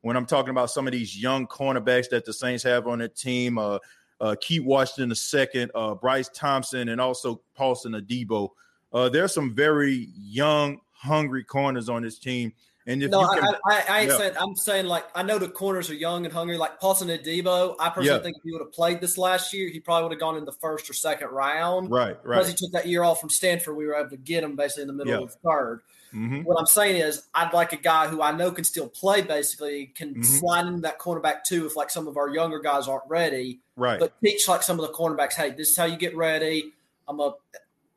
[0.00, 3.08] when I'm talking about some of these young cornerbacks that the Saints have on their
[3.08, 3.56] team.
[3.56, 3.78] Uh,
[4.20, 8.50] uh, Keith Washington second, uh, Bryce Thompson, and also Paulson Adebo.
[8.92, 12.52] Uh, there's some very young, hungry corners on this team.
[12.90, 14.16] And if no, can, I, I, I ain't yeah.
[14.16, 14.34] saying.
[14.36, 16.56] I'm saying like I know the corners are young and hungry.
[16.56, 18.22] Like Paulson Adebo, I personally yeah.
[18.22, 20.44] think if he would have played this last year, he probably would have gone in
[20.44, 21.88] the first or second round.
[21.88, 22.38] Right, right.
[22.38, 24.82] Because he took that year off from Stanford, we were able to get him basically
[24.82, 25.20] in the middle yeah.
[25.20, 25.80] of the 3rd
[26.12, 26.40] mm-hmm.
[26.40, 29.22] What I'm saying is, I'd like a guy who I know can still play.
[29.22, 30.22] Basically, can mm-hmm.
[30.22, 33.60] slide into that cornerback too if like some of our younger guys aren't ready.
[33.76, 34.00] Right.
[34.00, 36.72] But teach like some of the cornerbacks, hey, this is how you get ready.
[37.06, 37.34] I'm a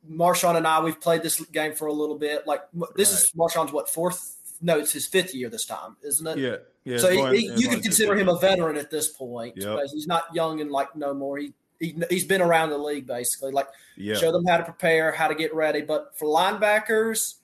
[0.10, 0.82] Marshon and I.
[0.82, 2.46] We've played this game for a little bit.
[2.46, 2.62] Like
[2.96, 3.20] this right.
[3.20, 6.38] is Marshon's what fourth no, it's his fifth year this time, isn't it?
[6.38, 6.98] Yeah, yeah.
[6.98, 9.56] So he, he, you can consider him a veteran at this point.
[9.58, 9.80] Yep.
[9.94, 11.38] He's not young and like no more.
[11.38, 13.52] He, he he's been around the league basically.
[13.52, 14.18] Like yep.
[14.18, 15.82] show them how to prepare, how to get ready.
[15.82, 17.36] But for linebackers,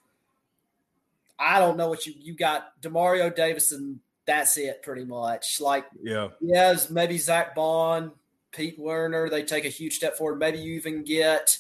[1.38, 2.82] I don't know what you you got.
[2.82, 4.00] Demario Davison.
[4.26, 5.60] That's it, pretty much.
[5.60, 8.12] Like yeah, yeah, maybe Zack Baun,
[8.52, 9.30] Pete Werner.
[9.30, 10.40] They take a huge step forward.
[10.40, 11.58] Maybe you even get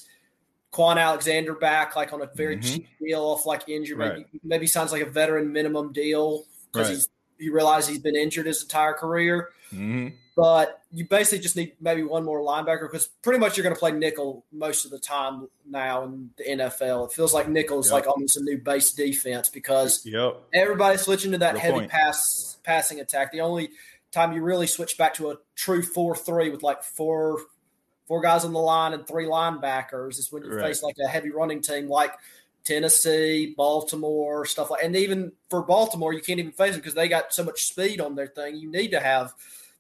[0.72, 2.74] Kwon Alexander back like on a very mm-hmm.
[2.74, 3.98] cheap deal off like injury.
[3.98, 4.18] Right.
[4.18, 6.96] Maybe, maybe sounds like a veteran minimum deal because right.
[6.96, 9.50] he's he realized he's been injured his entire career.
[9.74, 10.10] Mm-hmm.
[10.36, 13.80] But you basically just need maybe one more linebacker because pretty much you're going to
[13.80, 17.08] play nickel most of the time now in the NFL.
[17.08, 17.94] It feels like nickel is yep.
[17.94, 20.42] like almost a new base defense because yep.
[20.54, 21.92] everybody's switching to that Good heavy point.
[21.92, 23.32] pass passing attack.
[23.32, 23.72] The only
[24.12, 27.40] time you really switch back to a true four three with like four
[28.10, 30.66] four guys on the line and three linebackers is when you right.
[30.66, 32.12] face like a heavy running team like
[32.66, 34.84] Tennessee, Baltimore, stuff like.
[34.84, 38.02] And even for Baltimore, you can't even face them because they got so much speed
[38.02, 38.56] on their thing.
[38.56, 39.34] You need to have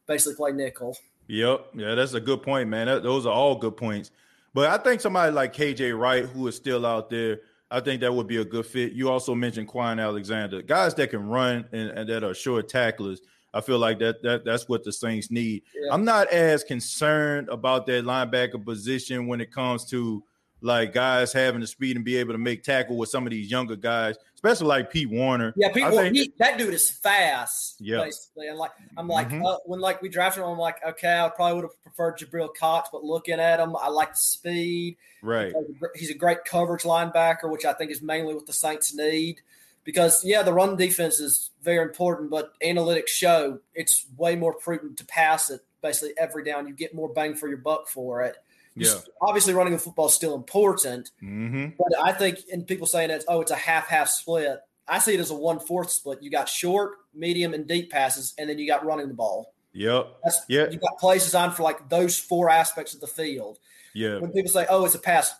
[0.05, 0.95] basically play nickel.
[1.27, 2.85] Yep, yeah, that's a good point, man.
[2.85, 4.11] That, those are all good points.
[4.53, 7.39] But I think somebody like KJ Wright, who is still out there,
[7.71, 8.93] I think that would be a good fit.
[8.93, 13.21] You also mentioned Kwon Alexander, guys that can run and, and that are short tacklers.
[13.53, 15.63] I feel like that that that's what the Saints need.
[15.73, 15.93] Yeah.
[15.93, 20.23] I'm not as concerned about that linebacker position when it comes to
[20.61, 23.49] like guys having the speed and be able to make tackle with some of these
[23.49, 25.53] younger guys, especially like Pete Werner.
[25.55, 27.77] Yeah, Pete Werner, he, that dude is fast.
[27.79, 29.45] Yeah, basically, and like I'm like mm-hmm.
[29.45, 32.49] uh, when like we drafted him, I'm like, okay, I probably would have preferred Jabril
[32.53, 34.97] Cox, but looking at him, I like the speed.
[35.21, 35.53] Right,
[35.95, 39.41] he's a great coverage linebacker, which I think is mainly what the Saints need
[39.89, 44.99] because yeah, the run defense is very important, but analytics show it's way more prudent
[44.99, 46.67] to pass it basically every down.
[46.67, 48.37] You get more bang for your buck for it.
[48.75, 48.93] Yeah.
[49.19, 51.69] Obviously, running the football is still important, mm-hmm.
[51.75, 54.59] but I think, and people saying it's oh, it's a half half split.
[54.87, 56.21] I see it as a one fourth split.
[56.21, 59.55] You got short, medium, and deep passes, and then you got running the ball.
[59.73, 60.17] Yep.
[60.23, 60.69] That's, yeah.
[60.69, 63.57] You got plays designed for like those four aspects of the field.
[63.95, 64.19] Yeah.
[64.19, 65.33] When people say, "Oh, it's a pass,"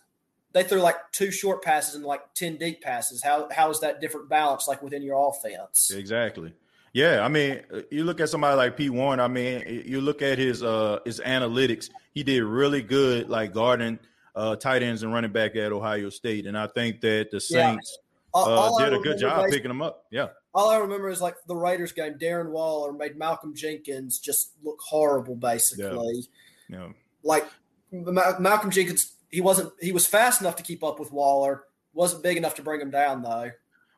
[0.53, 3.23] they threw like two short passes and like 10 deep passes.
[3.23, 5.91] How how is that different balance like within your offense?
[5.91, 6.53] Exactly.
[6.91, 9.21] Yeah, I mean, you look at somebody like Pete Werner.
[9.21, 11.89] I mean, you look at his uh his analytics.
[12.13, 13.99] He did really good, like guarding
[14.35, 17.99] uh tight ends and running back at Ohio State, and I think that the Saints
[18.33, 18.41] yeah.
[18.41, 20.05] uh, did a good job picking them up.
[20.09, 20.29] Yeah.
[20.51, 22.15] All I remember is like the Raiders game.
[22.15, 26.25] Darren Waller made Malcolm Jenkins just look horrible, basically.
[26.67, 26.77] Yeah.
[26.79, 26.87] yeah.
[27.23, 27.45] Like
[27.91, 31.63] Malcolm Jenkins he wasn't he was fast enough to keep up with Waller.
[31.93, 33.51] wasn't big enough to bring him down though.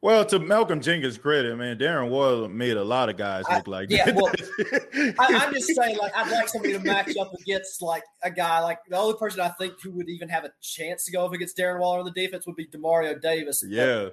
[0.04, 3.72] Well, to Malcolm Jenkins' credit, man, Darren Waller made a lot of guys look I,
[3.72, 4.06] like yeah.
[4.06, 4.16] That.
[4.16, 4.34] Well,
[5.20, 8.62] I, am just saying, like, I'd like somebody to match up against like a guy
[8.62, 11.34] like the only person I think who would even have a chance to go up
[11.34, 13.64] against Darren Waller on the defense would be Demario Davis.
[13.68, 14.10] Yeah,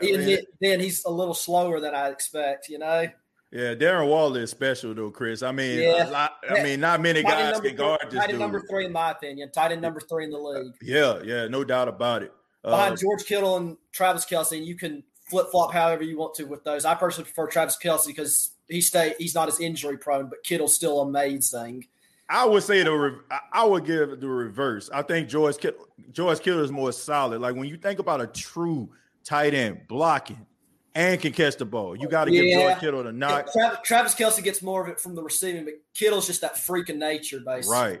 [0.00, 2.70] mean, he, then he's a little slower than I expect.
[2.70, 3.06] You know.
[3.52, 5.42] Yeah, Darren Waller is special though, Chris.
[5.42, 6.08] I mean, yeah.
[6.08, 9.10] Lot, I mean, not many guys can guard this Tight end number three, in my
[9.10, 9.52] opinion.
[9.52, 10.72] Tight end number three in the league.
[10.80, 12.32] Yeah, yeah, no doubt about it.
[12.62, 16.34] Behind uh, George Kittle and Travis Kelce, and you can flip flop however you want
[16.36, 16.86] to with those.
[16.86, 20.74] I personally prefer Travis Kelce because he stay he's not as injury prone, but Kittle's
[20.74, 21.86] still amazing.
[22.30, 23.18] I would say the
[23.52, 24.88] I would give the reverse.
[24.94, 27.42] I think George Kittle, George Kittle is more solid.
[27.42, 28.88] Like when you think about a true
[29.24, 30.46] tight end blocking
[30.94, 32.42] and can catch the ball, you got to yeah.
[32.42, 33.52] give George Kittle the knock.
[33.52, 36.88] Travis, Travis Kelce gets more of it from the receiving, but Kittle's just that freak
[36.88, 37.76] of nature, basically.
[37.76, 38.00] Right,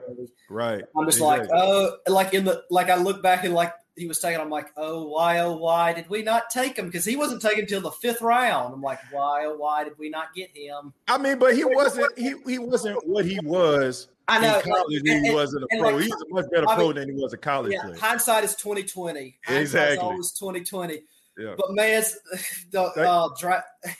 [0.50, 0.84] right.
[0.96, 1.48] I'm just exactly.
[1.48, 4.40] like, oh, like in the like I look back and like he was taken.
[4.40, 6.86] I'm like, oh, why, oh, why did we not take him?
[6.86, 8.74] Because he wasn't taken until the fifth round.
[8.74, 10.92] I'm like, why, oh, why did we not get him?
[11.08, 12.16] I mean, but he wasn't.
[12.18, 14.08] He he wasn't what he was.
[14.28, 14.58] I know.
[14.58, 15.90] In college, like, he wasn't a pro.
[15.90, 17.96] Like, He's a much better I pro mean, than he was a college yeah, player.
[17.98, 19.38] Hindsight is 2020.
[19.48, 19.98] Exactly.
[19.98, 21.02] always 2020.
[21.38, 21.54] Yeah.
[21.56, 22.02] But man,
[22.70, 23.60] the uh,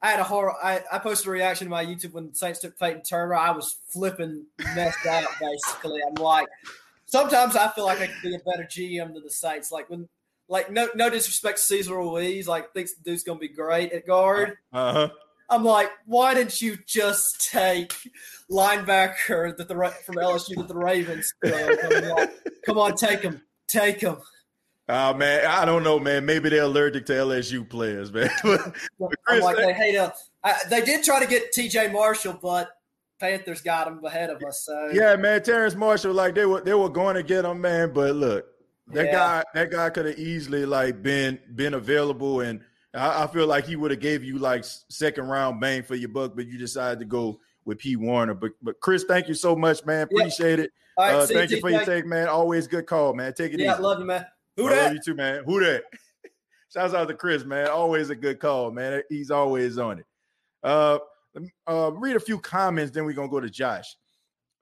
[0.00, 0.54] I had a horror.
[0.62, 3.34] I, I posted a reaction to my YouTube when the Saints took Payton Turner.
[3.34, 5.26] I was flipping messed out.
[5.40, 6.46] Basically, I'm like,
[7.06, 9.72] sometimes I feel like I could be a better GM than the Saints.
[9.72, 10.08] Like when,
[10.48, 14.06] like no no disrespect to Cesar Ruiz, like thinks the dude's gonna be great at
[14.06, 14.58] guard.
[14.72, 15.08] Uh huh.
[15.50, 17.94] I'm like, why didn't you just take
[18.50, 21.32] linebacker that the from LSU that the Ravens?
[21.42, 22.30] Like,
[22.66, 24.18] Come on, take him, take him.
[24.90, 26.24] Oh man, I don't know, man.
[26.24, 28.30] Maybe they're allergic to LSU players, man.
[28.42, 28.72] but,
[29.24, 30.10] Chris, like, they hate uh,
[30.70, 31.92] they did try to get T.J.
[31.92, 32.70] Marshall, but
[33.20, 34.62] Panthers got him ahead of us.
[34.64, 37.92] So yeah, man, Terrace Marshall, like they were they were going to get him, man.
[37.92, 38.46] But look,
[38.88, 39.12] that yeah.
[39.12, 42.60] guy that guy could have easily like been been available, and
[42.94, 46.08] I, I feel like he would have gave you like second round bang for your
[46.08, 48.34] buck, but you decided to go with P Werner.
[48.34, 50.02] But but Chris, thank you so much, man.
[50.02, 50.64] Appreciate yeah.
[50.64, 50.70] it.
[50.96, 52.28] uh, thank you for your take, man.
[52.28, 53.34] Always good call, man.
[53.34, 53.82] Take it yeah, easy.
[53.82, 54.24] love you, man.
[54.58, 54.84] Who that?
[54.86, 55.44] Love you too, man.
[55.46, 55.84] Who that?
[56.74, 57.68] Shouts out to Chris, man.
[57.68, 59.02] Always a good call, man.
[59.08, 60.06] He's always on it.
[60.62, 60.98] Uh,
[61.66, 63.96] uh, read a few comments, then we're gonna go to Josh.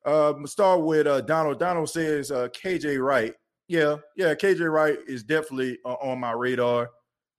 [0.04, 1.58] Uh, start with uh, Donald.
[1.58, 3.34] Donald says uh, KJ Wright.
[3.68, 6.90] Yeah, yeah, KJ Wright is definitely uh, on my radar.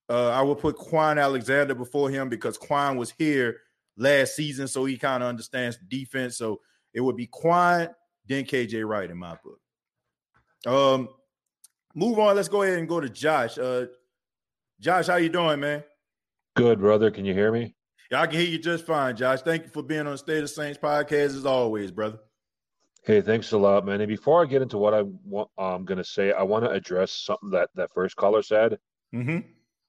[0.10, 3.58] Uh, I would put Kwon Alexander before him because Kwon was here
[3.98, 6.38] last season, so he kind of understands defense.
[6.38, 6.60] So
[6.94, 7.90] it would be Kwon,
[8.26, 9.60] then KJ Wright in my book.
[10.66, 11.10] Um,
[11.98, 12.36] move on.
[12.36, 13.58] Let's go ahead and go to Josh.
[13.58, 13.88] Uh,
[14.80, 15.84] Josh, how you doing, man?
[16.56, 17.12] Good, brother.
[17.12, 17.76] Can you hear me?
[18.12, 19.42] Yeah, I can hear you just fine, Josh.
[19.42, 22.20] Thank you for being on State of Saints podcast as always, brother.
[23.04, 24.00] Hey, thanks a lot, man.
[24.00, 26.72] And before I get into what I want, I'm going to say, I want to
[26.72, 28.78] address something that that first caller said.
[29.14, 29.40] Mm-hmm.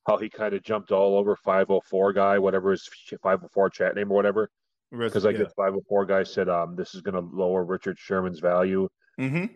[0.07, 2.89] How he kind of jumped all over 504 guy, whatever his
[3.23, 4.51] 504 chat name or whatever.
[4.91, 5.39] Because I yeah.
[5.39, 8.89] guess 504 guy said um, this is going to lower Richard Sherman's value.
[9.21, 9.47] Mm-hmm.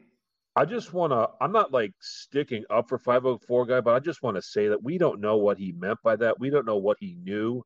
[0.55, 4.23] I just want to, I'm not like sticking up for 504 guy, but I just
[4.23, 6.39] want to say that we don't know what he meant by that.
[6.39, 7.63] We don't know what he knew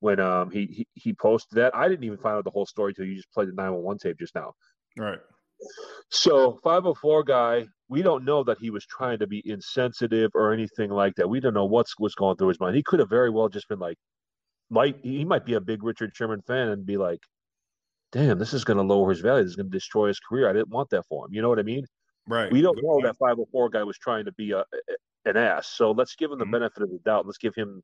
[0.00, 1.74] when um he, he he posted that.
[1.74, 4.18] I didn't even find out the whole story till you just played the 911 tape
[4.18, 4.52] just now.
[4.96, 5.18] Right.
[6.10, 10.90] So 504 guy, we don't know that he was trying to be insensitive or anything
[10.90, 11.28] like that.
[11.28, 12.76] We don't know what's what's going through his mind.
[12.76, 13.98] He could have very well just been like,
[14.70, 17.20] might he might be a big Richard Sherman fan and be like,
[18.12, 19.42] damn, this is going to lower his value.
[19.42, 20.48] This is going to destroy his career.
[20.48, 21.34] I didn't want that for him.
[21.34, 21.84] You know what I mean?
[22.30, 22.52] Right.
[22.52, 24.64] We don't know that 504 guy was trying to be a,
[25.24, 25.66] an ass.
[25.66, 26.52] So let's give him the mm-hmm.
[26.52, 27.26] benefit of the doubt.
[27.26, 27.82] Let's give him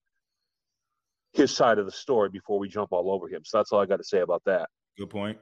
[1.32, 3.42] his side of the story before we jump all over him.
[3.44, 4.68] So that's all I got to say about that.
[4.96, 5.38] Good point.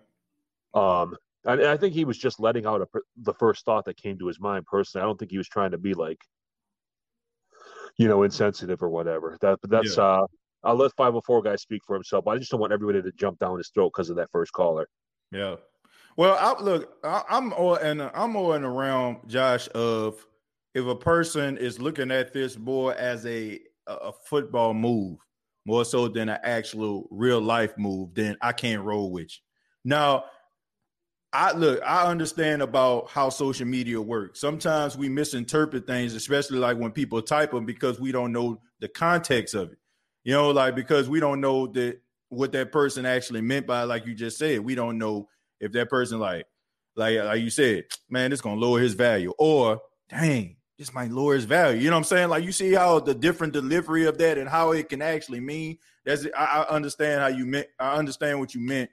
[0.72, 2.86] Um, and I think he was just letting out a,
[3.18, 5.02] the first thought that came to his mind personally.
[5.02, 6.18] I don't think he was trying to be like,
[7.98, 9.36] you know, insensitive or whatever.
[9.42, 10.02] That, but that's, yeah.
[10.02, 10.26] uh,
[10.64, 12.26] I'll let 504 guy speak for himself.
[12.26, 14.88] I just don't want everybody to jump down his throat because of that first caller.
[15.30, 15.56] Yeah.
[16.16, 20.24] Well, I, look, I, am more and I'm more in the realm, Josh, of
[20.74, 25.18] if a person is looking at this more as a a football move,
[25.66, 29.42] more so than an actual real life move, then I can't roll with you.
[29.84, 30.24] Now,
[31.32, 34.40] I look, I understand about how social media works.
[34.40, 38.88] Sometimes we misinterpret things, especially like when people type them because we don't know the
[38.88, 39.78] context of it.
[40.22, 44.06] You know, like because we don't know that what that person actually meant by like
[44.06, 44.60] you just said.
[44.60, 45.28] We don't know
[45.60, 46.46] if that person like
[46.96, 51.34] like like you said, man, it's gonna lower his value, or dang, this might lower
[51.34, 51.80] his value.
[51.80, 52.28] You know what I'm saying?
[52.28, 55.78] Like you see how the different delivery of that and how it can actually mean.
[56.04, 57.66] That's I, I understand how you meant.
[57.78, 58.90] I understand what you meant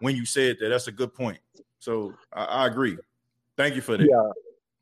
[0.00, 0.68] when you said that.
[0.68, 1.38] That's a good point.
[1.78, 2.96] So I, I agree.
[3.56, 4.06] Thank you for that.
[4.08, 4.30] Yeah.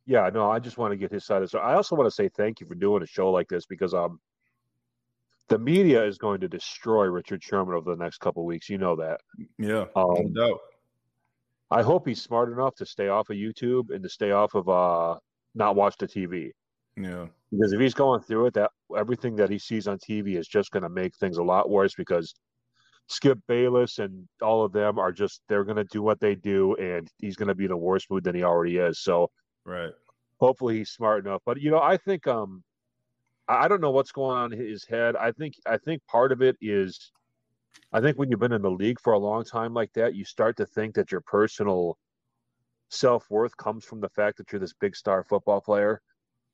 [0.07, 1.51] Yeah, no, I just want to get his side of it.
[1.51, 3.95] So I also want to say thank you for doing a show like this because
[3.95, 4.21] um
[5.49, 8.69] the media is going to destroy Richard Sherman over the next couple weeks.
[8.69, 9.21] You know that.
[9.59, 10.61] Yeah, um, no doubt.
[11.75, 14.69] I hope he's smart enough to stay off of YouTube and to stay off of
[14.69, 15.17] uh
[15.55, 16.51] not watch the TV.
[16.97, 17.27] Yeah.
[17.51, 20.71] Because if he's going through it, that everything that he sees on TV is just
[20.71, 21.95] going to make things a lot worse.
[21.95, 22.35] Because
[23.09, 26.75] Skip Bayless and all of them are just they're going to do what they do,
[26.77, 29.01] and he's going to be in a worse mood than he already is.
[29.01, 29.31] So,
[29.65, 29.93] right.
[30.41, 31.43] Hopefully, he's smart enough.
[31.45, 32.63] But you know, I think um,
[33.49, 35.17] I don't know what's going on in his head.
[35.17, 37.13] I think I think part of it is,
[37.93, 40.25] I think when you've been in the league for a long time like that, you
[40.25, 41.99] start to think that your personal
[42.89, 46.01] self worth comes from the fact that you're this big star football player,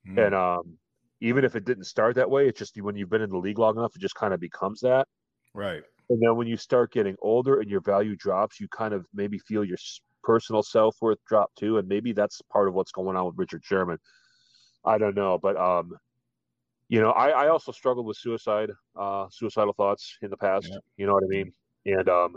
[0.07, 0.25] mm.
[0.25, 0.79] and um,
[1.21, 3.59] even if it didn't start that way, it's just when you've been in the league
[3.59, 5.07] long enough, it just kind of becomes that.
[5.55, 5.83] Right.
[6.09, 9.39] And then when you start getting older and your value drops, you kind of maybe
[9.39, 9.79] feel your
[10.23, 13.63] personal self worth drop too, and maybe that's part of what's going on with Richard
[13.65, 13.99] Sherman.
[14.85, 15.93] I don't know, but um,
[16.91, 20.67] you know, I, I also struggled with suicide, uh, suicidal thoughts in the past.
[20.69, 20.79] Yeah.
[20.97, 21.53] You know what I mean?
[21.87, 22.37] And um,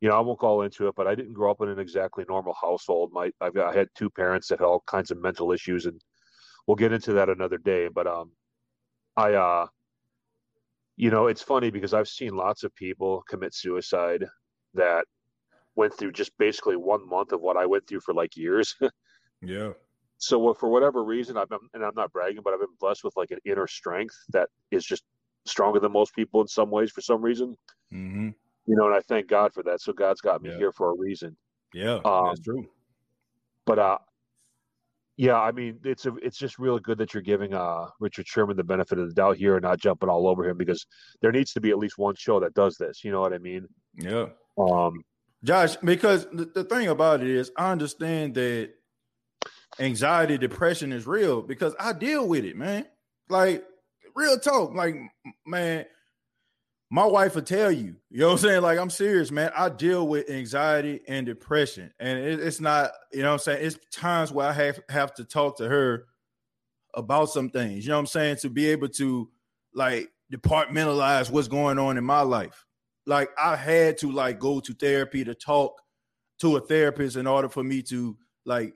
[0.00, 2.24] you know, I won't go into it, but I didn't grow up in an exactly
[2.26, 3.10] normal household.
[3.12, 6.00] My I've got, I had two parents that had all kinds of mental issues, and
[6.66, 7.88] we'll get into that another day.
[7.88, 8.32] But um,
[9.14, 9.66] I uh,
[10.96, 14.24] you know, it's funny because I've seen lots of people commit suicide
[14.72, 15.04] that
[15.74, 18.74] went through just basically one month of what I went through for like years.
[19.42, 19.72] yeah
[20.18, 23.14] so for whatever reason i've been and i'm not bragging but i've been blessed with
[23.16, 25.04] like an inner strength that is just
[25.46, 27.56] stronger than most people in some ways for some reason.
[27.92, 28.30] Mm-hmm.
[28.66, 29.80] you know and i thank god for that.
[29.80, 30.56] So god's got me yeah.
[30.56, 31.36] here for a reason.
[31.72, 32.66] Yeah um, that's true.
[33.64, 33.98] but uh
[35.16, 38.56] yeah i mean it's a it's just really good that you're giving uh richard sherman
[38.56, 40.86] the benefit of the doubt here and not jumping all over him because
[41.22, 43.04] there needs to be at least one show that does this.
[43.04, 43.66] You know what i mean?
[43.94, 44.26] Yeah.
[44.58, 45.04] Um
[45.44, 48.70] josh because the, the thing about it is i understand that
[49.78, 52.86] anxiety, depression is real because I deal with it, man.
[53.28, 53.64] Like
[54.14, 54.96] real talk, like
[55.46, 55.84] man,
[56.90, 58.62] my wife will tell you, you know what I'm saying?
[58.62, 59.50] Like I'm serious, man.
[59.56, 63.66] I deal with anxiety and depression, and it, it's not, you know what I'm saying?
[63.66, 66.06] It's times where I have have to talk to her
[66.94, 69.28] about some things, you know what I'm saying, to be able to
[69.74, 72.64] like departmentalize what's going on in my life.
[73.06, 75.80] Like I had to like go to therapy to talk
[76.40, 78.74] to a therapist in order for me to like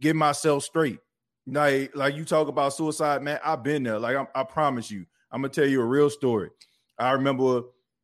[0.00, 0.98] get myself straight.
[1.46, 3.38] Like, like you talk about suicide, man.
[3.44, 3.98] I've been there.
[3.98, 6.50] Like, I, I promise you, I'm gonna tell you a real story.
[6.98, 7.62] I remember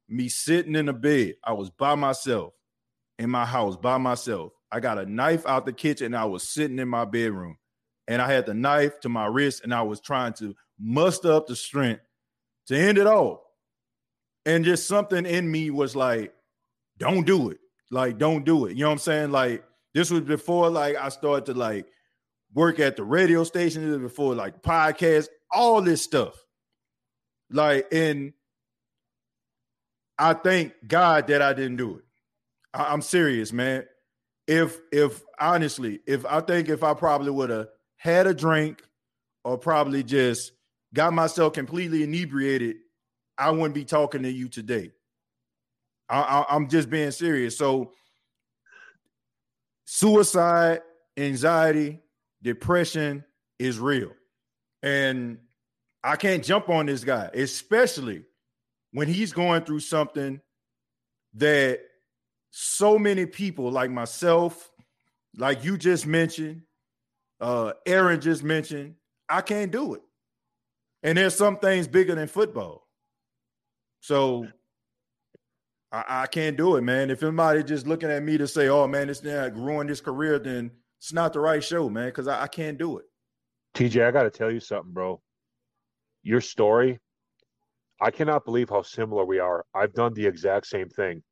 [0.09, 1.35] me sitting in the bed.
[1.45, 2.53] I was by myself
[3.19, 4.53] in my house by myself.
[4.71, 6.15] I got a knife out the kitchen.
[6.15, 7.57] I was sitting in my bedroom,
[8.09, 11.47] and I had the knife to my wrist, and I was trying to muster up
[11.47, 12.03] the strength
[12.67, 13.45] to end it all.
[14.45, 16.35] And just something in me was like,
[16.99, 17.59] "Don't do it.
[17.91, 19.31] Like, don't do it." You know what I'm saying?
[19.31, 19.65] Like,
[19.95, 21.87] this was before like I started to like
[22.55, 24.01] work at the radio station.
[24.01, 26.35] Before like podcasts, all this stuff.
[27.51, 28.33] Like, and
[30.19, 32.05] I thank God that I didn't do it.
[32.73, 33.85] I, am serious, man.
[34.47, 38.83] If if honestly, if I think if I probably would have had a drink
[39.45, 40.53] or probably just
[40.95, 42.77] got myself completely inebriated,
[43.37, 44.93] I wouldn't be talking to you today.
[46.09, 47.57] I, I, I'm just being serious.
[47.57, 47.93] So
[49.95, 50.81] suicide,
[51.19, 52.01] anxiety,
[52.43, 53.23] depression
[53.59, 54.11] is real.
[54.83, 55.37] And
[56.03, 58.25] I can't jump on this guy, especially
[58.93, 60.41] when he's going through something
[61.35, 61.81] that
[62.53, 64.71] so many people like myself,
[65.37, 66.63] like you just mentioned,
[67.43, 68.95] uh, Aaron just mentioned,
[69.29, 70.03] I can't do it.
[71.03, 72.89] And there's some things bigger than football.
[74.01, 74.47] So
[75.93, 77.11] I, I, can't do it, man.
[77.11, 80.39] If anybody just looking at me to say, "Oh, man, it's not ruined this career,"
[80.39, 83.05] then it's not the right show, man, because I, I can't do it.
[83.75, 85.21] TJ, I got to tell you something, bro.
[86.23, 86.99] Your story,
[88.01, 89.65] I cannot believe how similar we are.
[89.75, 91.23] I've done the exact same thing.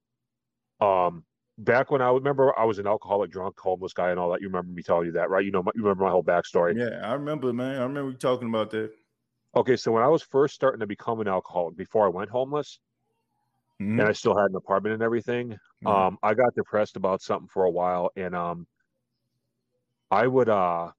[0.80, 1.24] Um,
[1.58, 4.40] back when I remember, I was an alcoholic, drunk, homeless guy, and all that.
[4.40, 5.44] You remember me telling you that, right?
[5.44, 6.76] You know, my, you remember my whole backstory.
[6.76, 7.80] Yeah, I remember, man.
[7.80, 8.90] I remember you talking about that.
[9.56, 12.78] Okay, so when I was first starting to become an alcoholic, before I went homeless,
[13.80, 14.00] mm-hmm.
[14.00, 15.50] and I still had an apartment and everything.
[15.50, 15.86] Mm-hmm.
[15.86, 18.66] Um, I got depressed about something for a while, and um,
[20.10, 20.90] I would uh,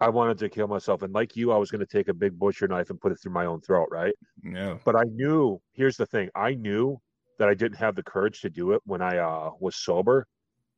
[0.00, 2.38] I wanted to kill myself, and like you, I was going to take a big
[2.38, 4.14] butcher knife and put it through my own throat, right?
[4.42, 4.76] Yeah.
[4.84, 5.60] But I knew.
[5.72, 7.00] Here's the thing: I knew
[7.38, 10.26] that I didn't have the courage to do it when I uh, was sober.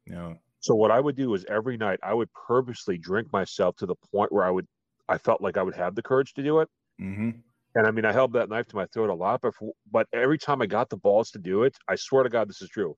[0.06, 0.34] Yeah.
[0.60, 3.94] So what I would do is every night I would purposely drink myself to the
[4.12, 4.66] point where I would
[5.08, 6.68] I felt like I would have the courage to do it.
[7.00, 7.30] Mm-hmm.
[7.76, 10.06] And I mean, I held that knife to my throat a lot, but for, but
[10.14, 12.70] every time I got the balls to do it, I swear to God, this is
[12.70, 12.96] true.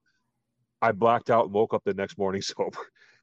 [0.80, 2.78] I blacked out and woke up the next morning sober.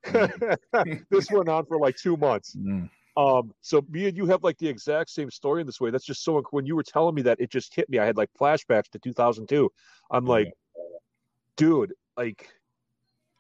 [0.05, 1.05] Mm.
[1.09, 2.57] this went on for like two months.
[2.57, 2.89] Mm.
[3.15, 5.91] Um, so me and you have like the exact same story in this way.
[5.91, 7.99] That's just so when you were telling me that, it just hit me.
[7.99, 9.71] I had like flashbacks to 2002.
[10.11, 10.51] I'm like,
[11.55, 12.49] dude, like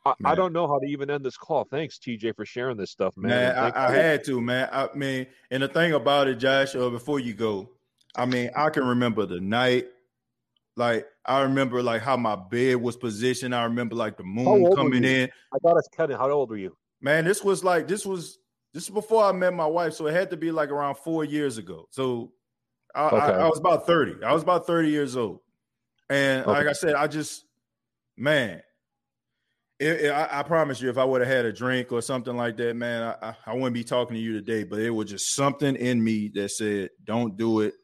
[0.05, 1.65] I, I, don't know how to even end this call.
[1.65, 3.31] Thanks, TJ, for sharing this stuff, man.
[3.31, 4.69] Man, I, I, had to, man.
[4.71, 7.69] I mean, and the thing about it, Josh, uh, before you go,
[8.17, 9.87] I mean, I can remember the night.
[10.77, 13.55] Like I remember, like how my bed was positioned.
[13.55, 15.29] I remember, like the moon coming in.
[15.53, 16.19] I thought it's of.
[16.19, 16.75] How old were you?
[17.01, 18.39] Man, this was like this was
[18.73, 21.23] this is before I met my wife, so it had to be like around four
[21.23, 21.87] years ago.
[21.91, 22.33] So
[22.93, 23.17] I, okay.
[23.17, 24.21] I, I was about thirty.
[24.23, 25.39] I was about thirty years old,
[26.09, 26.51] and okay.
[26.51, 27.45] like I said, I just
[28.17, 28.61] man,
[29.79, 32.35] it, it, I, I, promise you, if I would have had a drink or something
[32.35, 34.63] like that, man, I, I, wouldn't be talking to you today.
[34.63, 37.75] But it was just something in me that said, "Don't do it."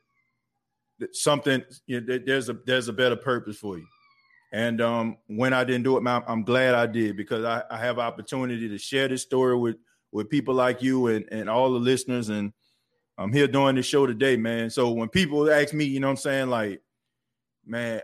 [1.13, 3.87] Something you know, there's a there's a better purpose for you.
[4.53, 7.99] And um, when I didn't do it, I'm glad I did because I, I have
[7.99, 9.77] opportunity to share this story with
[10.11, 12.29] with people like you and and all the listeners.
[12.29, 12.51] And
[13.17, 14.69] I'm here doing this show today, man.
[14.69, 16.81] So when people ask me, you know, what I'm saying like,
[17.65, 18.01] man,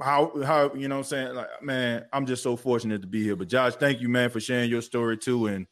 [0.00, 3.36] how how you know I'm saying like man I'm just so fortunate to be here
[3.36, 5.66] but Josh thank you man for sharing your story too and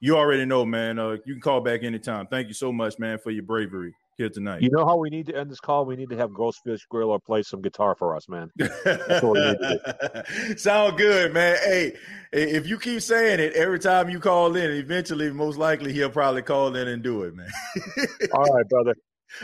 [0.00, 3.18] you already know man uh, you can call back anytime thank you so much man
[3.18, 4.62] for your bravery here tonight.
[4.62, 5.84] You know how we need to end this call?
[5.84, 8.50] We need to have Ghostfish Griller play some guitar for us man.
[10.56, 11.56] Sound good man.
[11.64, 11.94] Hey
[12.32, 16.42] if you keep saying it every time you call in eventually most likely he'll probably
[16.42, 17.50] call in and do it man.
[18.32, 18.94] All right brother.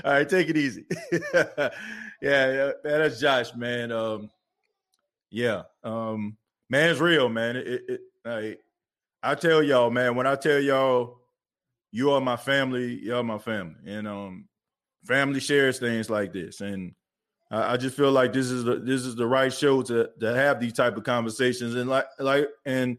[0.04, 0.84] All right take it easy.
[2.20, 3.92] Yeah, yeah, that's Josh, man.
[3.92, 4.30] Um,
[5.30, 6.36] yeah, um,
[6.68, 7.56] man, it's real, man.
[7.56, 8.60] It, it, it
[9.22, 11.18] I tell y'all, man, when I tell y'all
[11.90, 14.47] you are my family, you're my family, and um,
[15.08, 16.94] family shares things like this, and
[17.50, 20.34] I, I just feel like this is the this is the right show to to
[20.34, 22.98] have these type of conversations, and like like and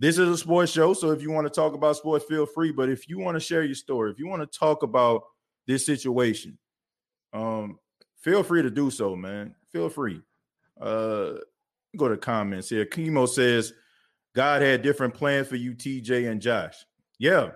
[0.00, 2.72] this is a sports show, so if you want to talk about sports, feel free.
[2.72, 5.22] But if you want to share your story, if you want to talk about
[5.66, 6.58] this situation,
[7.34, 7.78] um,
[8.18, 9.54] feel free to do so, man.
[9.70, 10.22] Feel free.
[10.80, 11.34] Uh,
[11.96, 12.86] go to comments here.
[12.86, 13.74] Chemo says
[14.34, 16.86] God had different plans for you, TJ and Josh.
[17.18, 17.50] Yeah,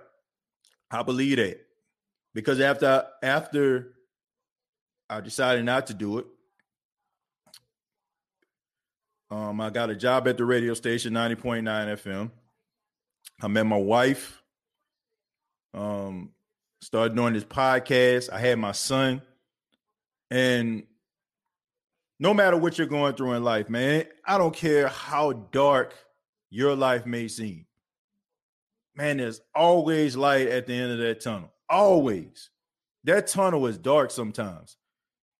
[0.91, 1.61] I believe that
[2.35, 3.94] because after after
[5.09, 6.25] I decided not to do it,
[9.31, 12.31] um, I got a job at the radio station, 90.9 FM.
[13.41, 14.41] I met my wife.
[15.73, 16.31] Um,
[16.81, 18.29] started doing this podcast.
[18.31, 19.21] I had my son.
[20.29, 20.83] And
[22.19, 25.93] no matter what you're going through in life, man, I don't care how dark
[26.49, 27.65] your life may seem.
[28.95, 31.51] Man, there's always light at the end of that tunnel.
[31.69, 32.51] Always.
[33.03, 34.77] That tunnel is dark sometimes.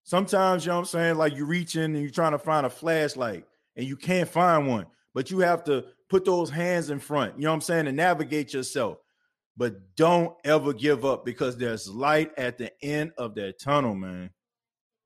[0.06, 1.18] Sometimes, you know what I'm saying?
[1.18, 3.44] Like you reach in and you're trying to find a flashlight
[3.76, 4.86] and you can't find one,
[5.16, 7.98] but you have to put those hands in front, you know what I'm saying, and
[7.98, 9.00] navigate yourself.
[9.58, 14.30] But don't ever give up because there's light at the end of that tunnel, man.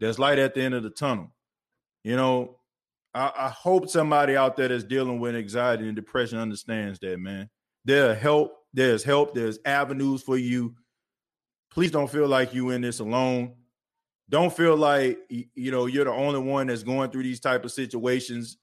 [0.02, 1.34] There's light at the end of the tunnel.
[2.04, 2.60] You know,
[3.14, 7.50] I, I hope somebody out there that's dealing with anxiety and depression understands that, man.
[7.86, 8.54] There's help.
[8.74, 9.34] There's help.
[9.34, 10.76] There's avenues for you.
[11.72, 13.54] Please don't feel like you in this alone.
[14.30, 17.72] Don't feel like you know you're the only one that's going through these type of
[17.72, 18.58] situations.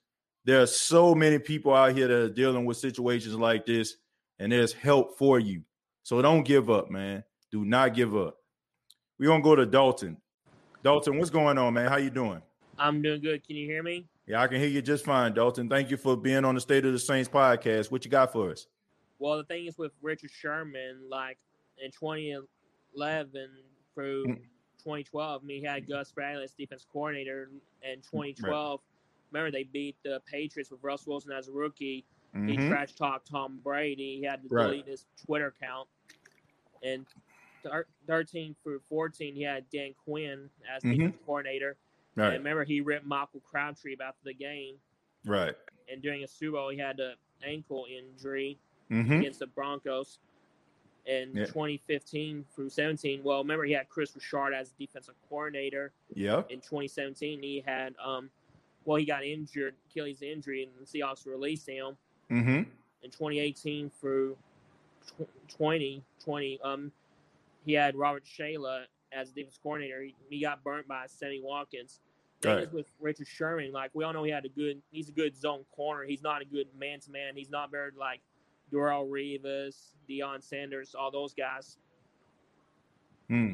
[0.45, 3.97] There are so many people out here that are dealing with situations like this,
[4.39, 5.63] and there's help for you.
[6.05, 7.25] So don't give up, man.
[7.51, 8.37] Do not give up.
[9.19, 10.19] We're gonna go to Dalton.
[10.85, 11.89] Dalton, what's going on, man?
[11.89, 12.43] How you doing?
[12.79, 13.45] I'm doing good.
[13.45, 14.07] Can you hear me?
[14.27, 15.69] Yeah, I can hear you just fine, Dalton.
[15.69, 17.91] Thank you for being on the State of the Saints podcast.
[17.91, 18.69] What you got for us?
[19.19, 21.39] Well, the thing is with Richard Sherman, like
[21.83, 23.49] in 2011
[23.95, 24.39] through mm.
[24.87, 27.51] 2012, I mean, he had Gus Bradley as defense coordinator.
[27.83, 28.81] In 2012, right.
[29.33, 32.05] remember they beat the Patriots with Russ Wilson as a rookie.
[32.37, 32.49] Mm-hmm.
[32.49, 34.19] He trash talked Tom Brady.
[34.21, 34.69] He had to right.
[34.69, 35.89] delete his Twitter account.
[36.85, 37.05] And
[38.07, 40.93] 13 through 14, he had Dan Quinn as mm-hmm.
[40.93, 41.77] defensive coordinator.
[42.15, 42.35] Right.
[42.35, 44.77] And remember, he ripped Michael Crabtree about the game.
[45.25, 45.55] Right.
[45.91, 47.15] And during a Super Bowl, he had an
[47.45, 48.57] ankle injury
[48.89, 49.15] mm-hmm.
[49.15, 50.21] against the Broncos.
[51.07, 51.45] In yeah.
[51.47, 55.93] 2015 through 17, well, remember he had Kris Richard as defensive coordinator.
[56.13, 56.43] Yeah.
[56.51, 58.29] In 2017, he had um,
[58.87, 61.97] well, he got injured, Achilles injury, and the Seahawks released him.
[62.31, 62.71] Mm-hmm.
[63.03, 64.37] In 2018 through
[65.49, 66.93] 2020, um,
[67.65, 70.03] he had Robert Saleh as defense coordinator.
[70.03, 72.01] He, he got burnt by Sammy Watkins.
[72.43, 72.73] Thing right.
[72.73, 74.83] with Richard Sherman, like we all know, he had a good.
[74.91, 76.05] He's a good zone corner.
[76.05, 77.35] He's not a good man to man.
[77.35, 78.21] He's not very like
[78.73, 81.79] Darrelle Revis, Deion Sanders, all those guys.
[83.29, 83.53] Hmm.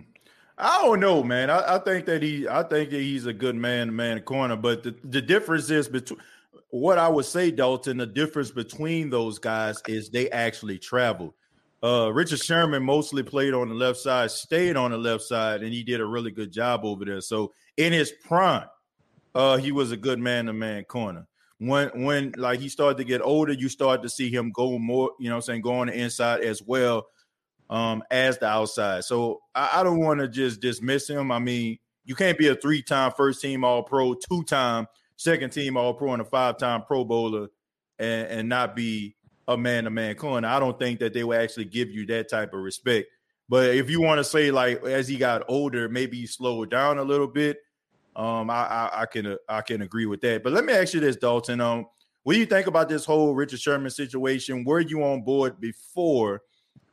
[0.58, 1.50] I don't know, man.
[1.50, 4.56] I, I, think that he, I think that he's a good man to man corner.
[4.56, 6.20] But the, the difference is between
[6.68, 7.98] what I would say, Dalton.
[7.98, 11.34] The difference between those guys is they actually travel.
[11.82, 15.72] Uh, Richard Sherman mostly played on the left side, stayed on the left side, and
[15.72, 17.20] he did a really good job over there.
[17.20, 18.68] So in his prime,
[19.34, 21.26] uh, he was a good man-to-man corner.
[21.68, 25.12] When when like he started to get older, you start to see him go more,
[25.20, 27.06] you know, I'm saying go on the inside as well
[27.70, 29.04] um, as the outside.
[29.04, 31.30] So I, I don't want to just dismiss him.
[31.30, 36.82] I mean, you can't be a three-time first-team All-Pro, two-time second-team All-Pro, and a five-time
[36.82, 37.48] Pro Bowler,
[37.98, 39.14] and, and not be
[39.46, 40.48] a man-to-man corner.
[40.48, 43.08] I don't think that they will actually give you that type of respect.
[43.48, 46.98] But if you want to say like as he got older, maybe he slowed down
[46.98, 47.58] a little bit.
[48.14, 50.42] Um, I, I, I can I can agree with that.
[50.42, 51.60] But let me ask you this, Dalton.
[51.60, 51.86] Um,
[52.22, 54.64] what do you think about this whole Richard Sherman situation?
[54.64, 56.42] Were you on board before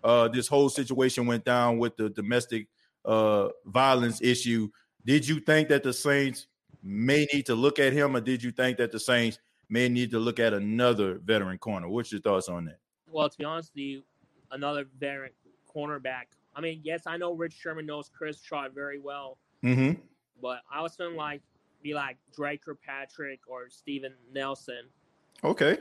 [0.03, 2.67] uh, this whole situation went down with the domestic
[3.05, 4.69] uh, violence issue?
[5.05, 6.47] Did you think that the Saints
[6.81, 9.39] may need to look at him, or did you think that the Saints
[9.69, 11.87] may need to look at another veteran corner?
[11.87, 12.79] What's your thoughts on that?
[13.11, 14.03] Well, to be honest, the
[14.51, 15.31] another veteran
[15.73, 16.25] cornerback.
[16.55, 19.37] I mean, yes, I know Rich Sherman knows Chris Shaw very well.
[19.63, 20.01] Mm-hmm.
[20.41, 21.41] But I was feeling like
[21.81, 24.83] be like Drake or Patrick or Steven Nelson.
[25.43, 25.77] Okay.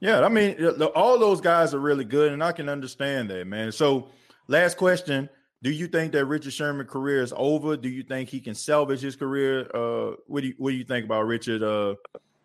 [0.00, 0.56] Yeah, I mean,
[0.96, 3.70] all those guys are really good, and I can understand that, man.
[3.70, 4.08] So,
[4.48, 5.28] last question:
[5.62, 7.76] Do you think that Richard Sherman's career is over?
[7.76, 9.70] Do you think he can salvage his career?
[9.72, 11.62] Uh, what do you What do you think about Richard?
[11.62, 11.94] Uh,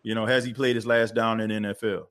[0.04, 2.06] you know, has he played his last down in NFL?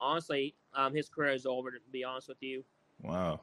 [0.00, 1.70] Honestly, um, his career is over.
[1.70, 2.64] To be honest with you.
[3.00, 3.40] Wow.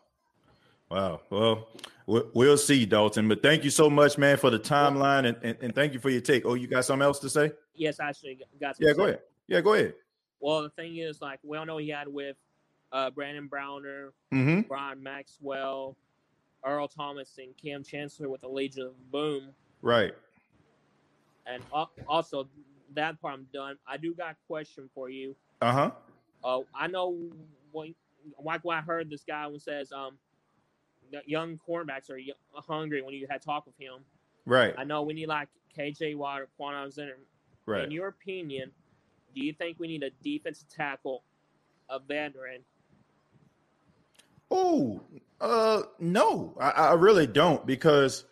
[0.90, 1.22] Wow.
[1.30, 1.68] Well,
[2.08, 3.28] we'll see, Dalton.
[3.28, 6.10] But thank you so much, man, for the timeline and, and, and thank you for
[6.10, 6.46] your take.
[6.46, 7.52] Oh, you got something else to say?
[7.76, 8.76] Yes, I actually got.
[8.80, 9.20] Yeah, go ahead.
[9.48, 9.94] Yeah, go ahead.
[10.40, 12.38] Well, the thing is, like, we all know he had with
[12.92, 14.62] uh, Brandon Browner, mm-hmm.
[14.62, 15.96] Byron Maxwell,
[16.64, 19.50] Earl Thomas, and Kam Chancellor with the Legion of Boom.
[19.82, 20.14] Right.
[21.48, 21.64] And
[22.08, 22.48] also,
[22.94, 23.78] that part I'm done.
[23.88, 25.36] I do got a question for you.
[25.62, 25.92] Uh-huh.
[26.44, 27.18] Uh I know
[27.72, 27.96] when,
[28.44, 30.18] like when I heard this guy who says, um,
[31.26, 32.20] young cornerbacks are
[32.62, 34.03] hungry when you had talk with him.
[34.45, 34.74] Right.
[34.78, 37.18] I know we need like KJ Watt or Kwon Alexander.
[37.66, 37.84] Right.
[37.84, 38.72] In your opinion,
[39.34, 41.24] do you think we need a defensive tackle,
[41.89, 42.62] a veteran?
[44.51, 45.01] Oh,
[45.41, 48.26] uh, no, I, I really don't because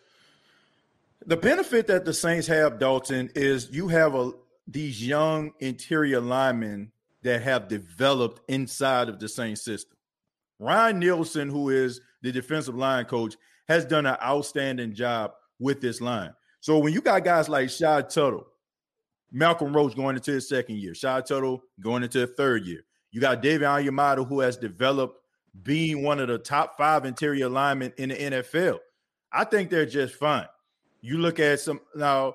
[1.26, 4.32] the benefit that the Saints have, Dalton, is you have a
[4.66, 6.90] these young interior linemen
[7.22, 9.96] that have developed inside of the Saints system.
[10.58, 13.36] Ryan Nielsen, who is the defensive line coach,
[13.68, 16.32] has done an outstanding job with this line.
[16.60, 18.46] So when you got guys like Shy Tuttle,
[19.30, 22.80] Malcolm Roach going into his second year, Shy Tuttle going into the third year,
[23.12, 25.20] you got David Onyemata, who has developed
[25.62, 28.78] being one of the top five interior linemen in the NFL.
[29.30, 30.46] I think they're just fine.
[31.00, 32.34] You look at some now,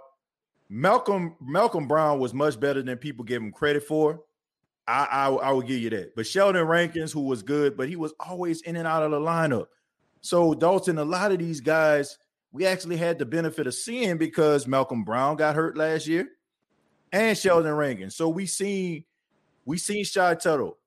[0.70, 4.22] Malcolm Malcolm Brown was much better than people give him credit for.
[4.88, 6.16] I, I, I will give you that.
[6.16, 9.20] But Sheldon Rankins, who was good, but he was always in and out of the
[9.20, 9.68] lineup.
[10.22, 12.18] So Dalton, a lot of these guys
[12.52, 16.28] we actually had the benefit of seeing because Malcolm Brown got hurt last year
[17.12, 18.16] and Sheldon Rankins.
[18.16, 19.04] So we seen
[19.66, 20.78] we seen Shy Tuttle,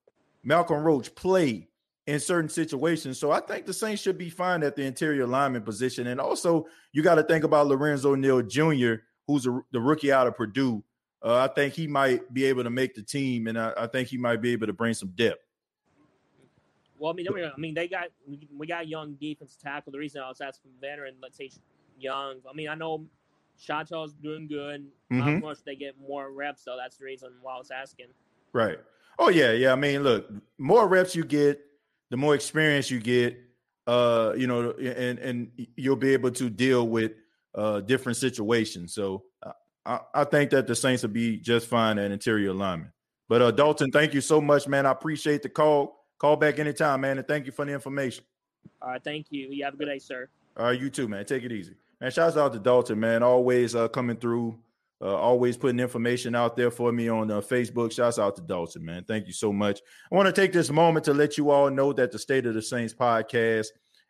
[0.43, 1.69] Malcolm Roach play
[2.05, 3.17] in certain situations.
[3.17, 6.07] So I think the Saints should be fine at the interior lineman position.
[6.07, 10.27] And also, you got to think about Lorenzo Neal Jr., who's a, the rookie out
[10.27, 10.83] of Purdue.
[11.23, 14.09] Uh, I think he might be able to make the team, and I, I, think
[14.09, 15.39] he might be able to bring some depth.
[17.03, 18.05] Well, I mean, I mean, they got
[18.57, 19.91] we got young defense tackle.
[19.91, 21.51] The reason I was asking veteran, let's say
[21.99, 22.37] young.
[22.49, 23.05] I mean, I know
[23.59, 24.85] Chateau's doing good.
[25.11, 25.27] Mm-hmm.
[25.27, 28.05] Of course, they get more reps, so that's the reason why I was asking.
[28.53, 28.77] Right.
[29.19, 29.73] Oh yeah, yeah.
[29.73, 31.59] I mean, look, more reps you get,
[32.09, 33.37] the more experience you get.
[33.85, 37.11] Uh, you know, and and you'll be able to deal with
[37.53, 38.95] uh different situations.
[38.95, 39.25] So
[39.85, 42.91] I, I think that the Saints will be just fine at interior alignment.
[43.27, 44.85] But uh, Dalton, thank you so much, man.
[44.85, 45.99] I appreciate the call.
[46.23, 48.23] Call back anytime, man, and thank you for the information.
[48.81, 49.49] All right, thank you.
[49.51, 50.29] You have a good day, sir.
[50.55, 51.25] All right, you too, man.
[51.25, 52.11] Take it easy, man.
[52.11, 53.23] Shouts out to Dalton, man.
[53.23, 54.57] Always uh, coming through,
[55.01, 57.91] uh, always putting information out there for me on uh, Facebook.
[57.91, 59.03] Shouts out to Dalton, man.
[59.03, 59.81] Thank you so much.
[60.09, 62.53] I want to take this moment to let you all know that the State of
[62.53, 63.67] the Saints podcast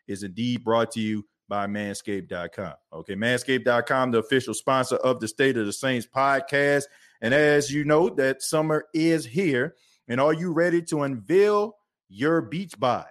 [0.07, 2.73] is indeed brought to you by manscaped.com.
[2.93, 6.83] Okay, manscaped.com, the official sponsor of the State of the Saints podcast.
[7.23, 9.73] And as you know, that summer is here.
[10.07, 11.77] And are you ready to unveil
[12.13, 13.07] your beach bod?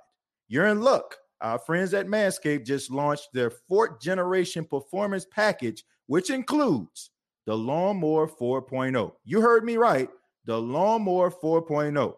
[0.48, 1.16] You're in luck.
[1.40, 7.10] Our friends at Manscaped just launched their fourth generation performance package, which includes
[7.46, 9.12] the Lawnmower 4.0.
[9.24, 10.08] You heard me right.
[10.44, 12.14] The Lawnmower 4.0.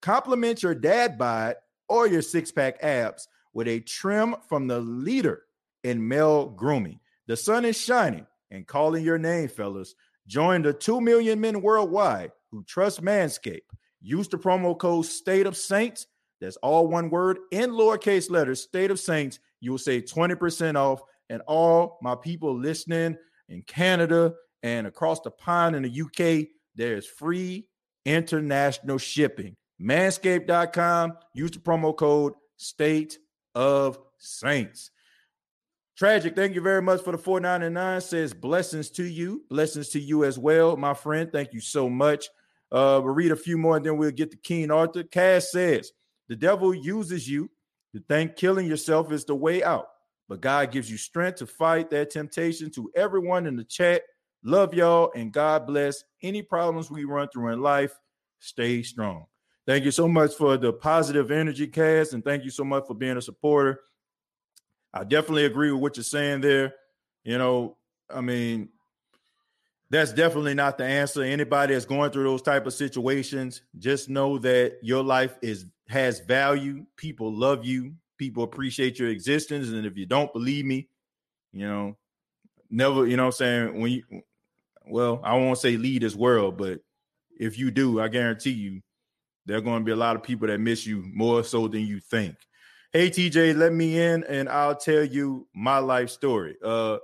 [0.00, 1.56] Complement your dad bod
[1.88, 5.42] or your six pack abs with a trim from the leader
[5.84, 7.00] in male grooming.
[7.26, 9.94] The sun is shining and calling your name, fellas.
[10.26, 13.60] Join the 2 million men worldwide who trust Manscaped.
[14.00, 16.06] Use the promo code State of Saints.
[16.42, 19.38] That's all one word in lowercase letters, State of Saints.
[19.60, 21.00] You will save 20% off.
[21.30, 23.16] And all my people listening
[23.48, 27.68] in Canada and across the pond in the UK, there's free
[28.04, 29.56] international shipping.
[29.80, 31.12] Manscaped.com.
[31.32, 33.18] Use the promo code State
[33.54, 34.90] of Saints.
[35.96, 38.00] Tragic, thank you very much for the 499.
[38.00, 39.44] Says blessings to you.
[39.48, 41.30] Blessings to you as well, my friend.
[41.30, 42.28] Thank you so much.
[42.72, 45.04] Uh, we'll read a few more and then we'll get to King Arthur.
[45.04, 45.92] Cass says,
[46.32, 47.50] The devil uses you
[47.94, 49.88] to think killing yourself is the way out,
[50.30, 52.70] but God gives you strength to fight that temptation.
[52.70, 54.00] To everyone in the chat,
[54.42, 56.02] love y'all and God bless.
[56.22, 57.92] Any problems we run through in life,
[58.38, 59.26] stay strong.
[59.66, 62.94] Thank you so much for the positive energy, Cass and thank you so much for
[62.94, 63.80] being a supporter.
[64.94, 66.72] I definitely agree with what you're saying there.
[67.24, 67.76] You know,
[68.08, 68.70] I mean,
[69.92, 71.22] that's definitely not the answer.
[71.22, 76.20] Anybody that's going through those type of situations, just know that your life is has
[76.20, 76.86] value.
[76.96, 77.92] People love you.
[78.16, 79.68] People appreciate your existence.
[79.68, 80.88] And if you don't believe me,
[81.52, 81.98] you know,
[82.70, 84.22] never, you know I'm saying, when you
[84.86, 86.80] well, I won't say lead this world, but
[87.38, 88.80] if you do, I guarantee you
[89.44, 91.82] there are going to be a lot of people that miss you more so than
[91.82, 92.36] you think.
[92.94, 96.56] Hey TJ, let me in and I'll tell you my life story.
[96.64, 96.96] Uh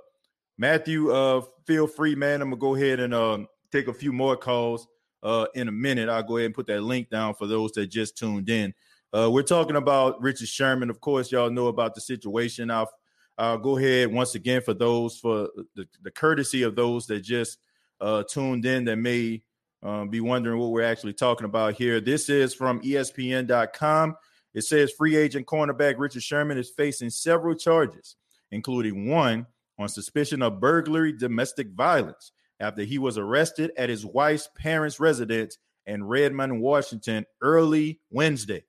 [0.59, 2.41] Matthew, uh, feel free, man.
[2.41, 3.39] I'm gonna go ahead and uh,
[3.71, 4.87] take a few more calls
[5.23, 6.09] uh in a minute.
[6.09, 8.73] I'll go ahead and put that link down for those that just tuned in.
[9.13, 10.89] Uh, we're talking about Richard Sherman.
[10.89, 12.69] Of course, y'all know about the situation.
[12.69, 12.91] I'll
[13.37, 17.57] I'll go ahead once again for those for the, the courtesy of those that just
[18.01, 19.41] uh tuned in that may
[19.81, 22.01] um, be wondering what we're actually talking about here.
[22.01, 24.17] This is from ESPN.com.
[24.53, 28.17] It says free agent cornerback Richard Sherman is facing several charges,
[28.51, 29.47] including one
[29.79, 35.57] on suspicion of burglary domestic violence after he was arrested at his wife's parents' residence
[35.85, 38.63] in Redmond, Washington, early Wednesday.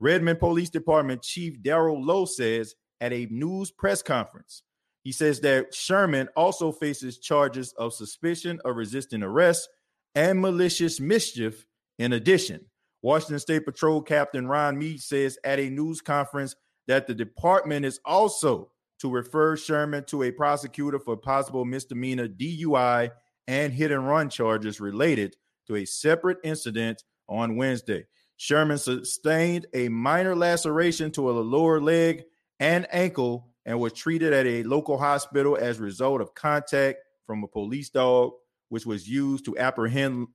[0.00, 4.62] Redmond Police Department Chief Darrell Lowe says at a news press conference.
[5.04, 9.68] He says that Sherman also faces charges of suspicion of resisting arrest
[10.14, 11.64] and malicious mischief
[11.98, 12.66] in addition.
[13.02, 16.56] Washington State Patrol Captain Ron Mead says at a news conference
[16.88, 23.10] that the department is also to refer Sherman to a prosecutor for possible misdemeanor DUI
[23.46, 25.36] and hit and run charges related
[25.66, 28.06] to a separate incident on Wednesday.
[28.36, 32.24] Sherman sustained a minor laceration to a lower leg
[32.60, 37.42] and ankle and was treated at a local hospital as a result of contact from
[37.42, 38.32] a police dog,
[38.68, 40.28] which was used to apprehend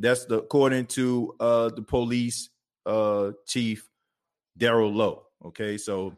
[0.00, 2.48] that's the according to uh the police
[2.86, 3.88] uh chief
[4.56, 5.24] Darrell Lowe.
[5.44, 6.16] Okay, so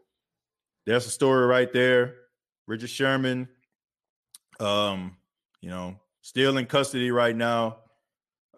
[0.87, 2.15] that's a story right there.
[2.67, 3.49] Richard Sherman,
[4.61, 5.17] um,
[5.61, 7.79] you know, still in custody right now.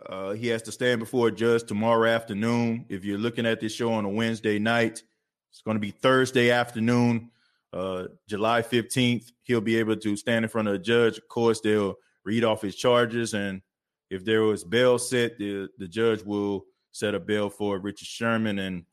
[0.07, 2.85] Uh, he has to stand before a judge tomorrow afternoon.
[2.89, 5.03] If you're looking at this show on a Wednesday night,
[5.51, 7.31] it's going to be Thursday afternoon,
[7.73, 9.33] uh, July 15th.
[9.45, 11.17] He'll be able to stand in front of a judge.
[11.17, 11.95] Of course, they'll
[12.25, 13.63] read off his charges and
[14.11, 18.59] if there was bail set, the the judge will set a bail for Richard Sherman.
[18.59, 18.85] And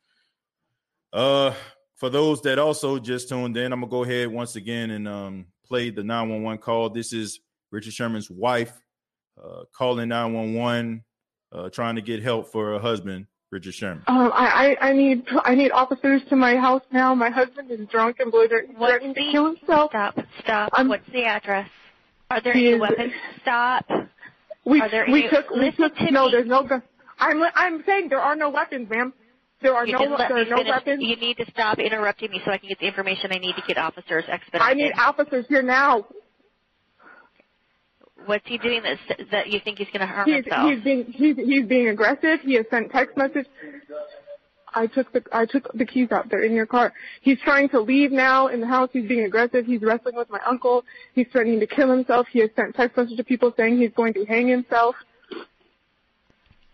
[1.14, 1.54] uh,
[2.02, 5.46] for those that also just tuned in, I'm gonna go ahead once again and um,
[5.64, 6.90] play the 911 call.
[6.90, 7.40] This is
[7.70, 8.74] Richard Sherman's wife
[9.40, 11.04] uh, calling 911,
[11.52, 14.04] uh, trying to get help for her husband, Richard Sherman.
[14.08, 17.14] Um, I, I, I need I need officers to my house now.
[17.14, 19.92] My husband is drunk and threatening to kill himself.
[19.92, 20.72] Stop, stop.
[20.74, 21.70] I'm, What's the address?
[22.32, 23.14] Are there any is, weapons?
[23.44, 23.86] Stop.
[24.66, 26.26] We we took we took no.
[26.26, 26.32] Me.
[26.32, 26.82] There's no gun.
[27.20, 29.14] I'm I'm saying there are no weapons, ma'am.
[29.62, 30.70] There are you no there are no finish.
[30.70, 31.04] weapons.
[31.04, 33.64] You need to stop interrupting me so I can get the information I need to
[33.68, 34.62] get officers expedited.
[34.62, 36.06] I need officers here now.
[38.26, 38.98] What's he doing that
[39.32, 40.72] that you think he's going to harm he's, himself?
[40.72, 42.40] He's being he's he's being aggressive.
[42.44, 43.48] He has sent text message.
[44.74, 46.30] I took the I took the keys out.
[46.30, 46.94] They're in your car.
[47.22, 48.90] He's trying to leave now in the house.
[48.94, 49.66] He's being aggressive.
[49.66, 50.84] He's wrestling with my uncle.
[51.14, 52.28] He's threatening to kill himself.
[52.32, 54.96] He has sent text messages to people saying he's going to hang himself.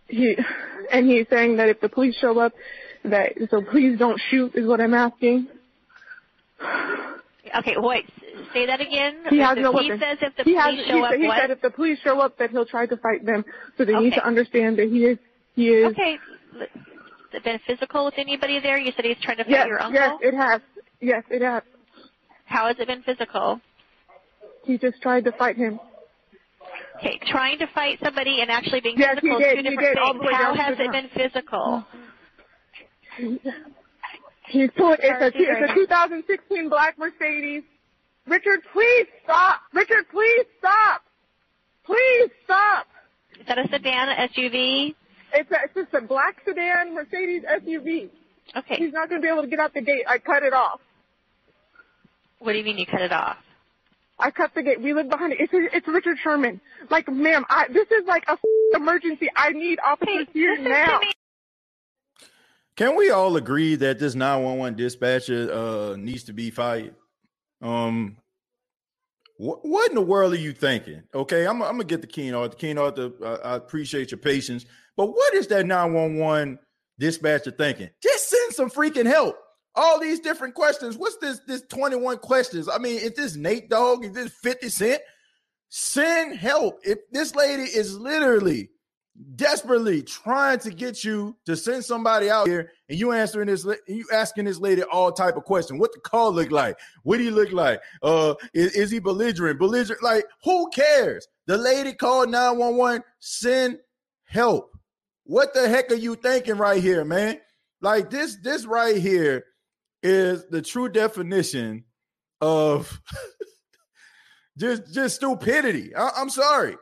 [0.08, 0.38] He
[0.91, 2.53] and he's saying that if the police show up,
[3.03, 5.47] that so please don't shoot is what I'm asking.
[7.60, 8.05] Okay, wait.
[8.53, 9.24] Say that again.
[9.30, 9.91] He has no weapon.
[9.93, 11.39] He says if the he police has, show he, up, he what?
[11.39, 13.45] said if the police show up, that he'll try to fight them.
[13.78, 14.03] So they okay.
[14.05, 15.18] need to understand that he is
[15.55, 15.91] he is.
[15.91, 16.18] Okay
[17.38, 18.78] it been physical with anybody there?
[18.78, 20.01] You said he's trying to fight yes, your uncle?
[20.01, 20.62] Yes, it has.
[20.99, 21.64] Yes, it has.
[22.45, 23.62] How has it been physical?
[24.66, 25.80] He just tried to fight him.
[26.98, 29.56] Okay, trying to fight somebody and actually being yes, physical he did.
[29.58, 30.32] two different things.
[30.32, 31.86] How has it been physical?
[34.48, 34.98] He's pulling.
[35.02, 37.64] It's a, it's a 2016 black Mercedes.
[38.26, 39.62] Richard, please stop.
[39.74, 41.02] Richard, please stop.
[41.86, 42.88] Please stop.
[43.39, 44.95] Is that a sedan, SUV?
[45.34, 48.10] It's, a, it's just a black sedan Mercedes SUV.
[48.56, 48.76] Okay.
[48.76, 50.04] He's not going to be able to get out the gate.
[50.08, 50.80] I cut it off.
[52.39, 53.38] What do you mean you cut it off?
[54.20, 54.82] I cut the gate.
[54.82, 55.39] We live behind it.
[55.39, 56.59] It's it's Richard Sherman.
[56.89, 58.39] Like, ma'am, I this is like a f-
[58.76, 59.30] emergency.
[59.36, 60.99] I need officers Hey, here now.
[62.76, 66.93] Can we all agree that this 911 dispatcher uh, needs to be fired?
[67.61, 68.18] Um,
[69.38, 71.03] what, what in the world are you thinking?
[71.13, 72.55] Okay, I'm, I'm gonna get the King Arthur.
[72.55, 74.65] King Arthur, uh, I appreciate your patience,
[74.95, 76.59] but what is that 911
[76.99, 77.89] dispatcher thinking?
[78.01, 79.38] Just send some freaking help.
[79.78, 80.97] All these different questions.
[80.97, 81.39] What's this?
[81.47, 82.67] This 21 questions.
[82.67, 84.03] I mean, is this Nate Dogg?
[84.03, 85.01] Is this 50 Cent?
[85.69, 86.80] Send help.
[86.84, 88.71] If this lady is literally
[89.36, 94.05] desperately trying to get you to send somebody out here and you answering this you
[94.13, 97.32] asking this lady all type of questions what the call look like what do he
[97.32, 103.01] look like uh is, is he belligerent belligerent like who cares the lady called 911
[103.19, 103.80] send
[104.25, 104.71] help
[105.23, 107.39] what the heck are you thinking right here man
[107.82, 109.43] like this this right here
[110.04, 111.84] is the true definition
[112.41, 113.02] of
[114.58, 116.76] just just stupidity I, i'm sorry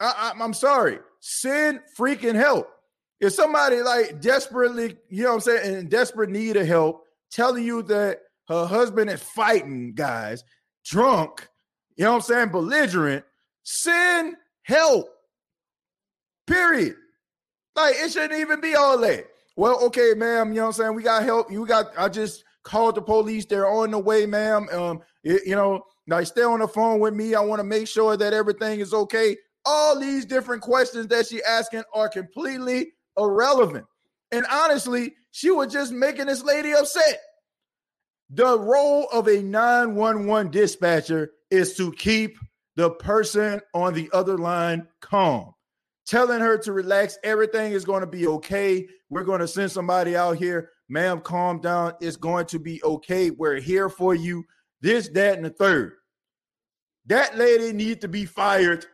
[0.00, 0.98] I, I, I'm sorry.
[1.20, 2.68] Send freaking help.
[3.20, 7.64] If somebody like desperately, you know what I'm saying, in desperate need of help, telling
[7.64, 8.18] you that
[8.48, 10.44] her husband is fighting guys,
[10.84, 11.48] drunk,
[11.96, 13.24] you know what I'm saying, belligerent,
[13.62, 15.08] send help.
[16.46, 16.96] Period.
[17.74, 19.26] Like it shouldn't even be all that.
[19.56, 20.94] Well, okay, ma'am, you know what I'm saying?
[20.94, 21.50] We got help.
[21.50, 23.46] You got I just called the police.
[23.46, 24.68] They're on the way, ma'am.
[24.72, 27.34] Um, it- you know, like stay on the phone with me.
[27.34, 31.42] I want to make sure that everything is okay all these different questions that she
[31.42, 33.86] asking are completely irrelevant.
[34.32, 37.20] And honestly, she was just making this lady upset.
[38.30, 42.36] The role of a 911 dispatcher is to keep
[42.76, 45.53] the person on the other line calm,
[46.06, 47.18] telling her to relax.
[47.24, 48.86] Everything is going to be okay.
[49.08, 50.70] We're going to send somebody out here.
[50.88, 51.94] Ma'am, calm down.
[52.00, 53.30] It's going to be okay.
[53.30, 54.44] We're here for you.
[54.80, 55.94] This, that, and the third.
[57.06, 58.86] That lady needs to be fired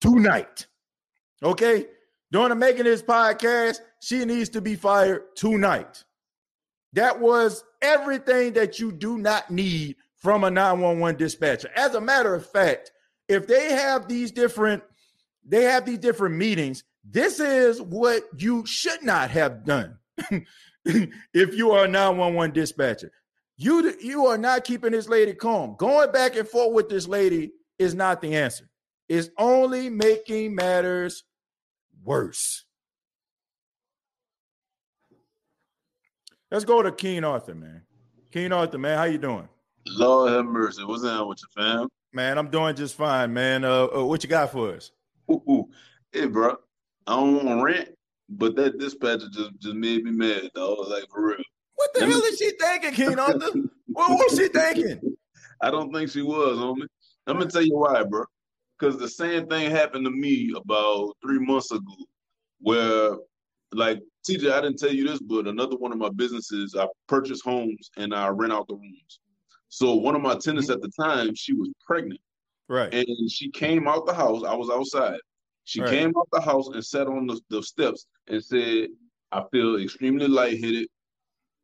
[0.00, 0.66] tonight.
[1.42, 1.86] Okay?
[2.32, 6.04] During the making this podcast, she needs to be fired tonight.
[6.92, 11.70] That was everything that you do not need from a 911 dispatcher.
[11.76, 12.92] As a matter of fact,
[13.28, 14.82] if they have these different
[15.46, 19.98] they have these different meetings, this is what you should not have done.
[20.84, 23.12] if you are a 911 dispatcher,
[23.56, 25.76] you you are not keeping this lady calm.
[25.78, 28.68] Going back and forth with this lady is not the answer
[29.08, 31.24] It's only making matters
[32.04, 32.64] worse.
[36.50, 37.82] Let's go to King Arthur, man.
[38.30, 39.48] King Arthur, man, how you doing?
[39.88, 40.84] Lord have mercy.
[40.84, 41.88] What's up with your fam?
[42.12, 43.64] Man, I'm doing just fine, man.
[43.64, 44.90] Uh, uh what you got for us?
[45.30, 45.68] Ooh, ooh.
[46.12, 46.56] Hey, bro.
[47.06, 47.88] I don't want to rant,
[48.28, 50.88] but that dispatcher just, just made me mad, dog.
[50.88, 51.36] Like, for real.
[51.76, 53.50] What the Let hell me- is she thinking, King Arthur?
[53.86, 55.16] what was she thinking?
[55.60, 56.86] I don't think she was, homie.
[57.26, 58.24] I'm going to tell you why, bro.
[58.78, 61.96] Because the same thing happened to me about three months ago,
[62.60, 63.16] where,
[63.72, 67.40] like, TJ, I didn't tell you this, but another one of my businesses, I purchase
[67.40, 69.20] homes and I rent out the rooms.
[69.68, 70.72] So one of my tenants mm-hmm.
[70.72, 72.20] at the time, she was pregnant.
[72.68, 72.92] Right.
[72.92, 74.42] and she came out the house.
[74.44, 75.20] I was outside.
[75.64, 75.90] She Right.
[75.90, 78.88] came out the house and sat on the, the steps and said,
[79.32, 80.88] "I feel extremely lightheaded,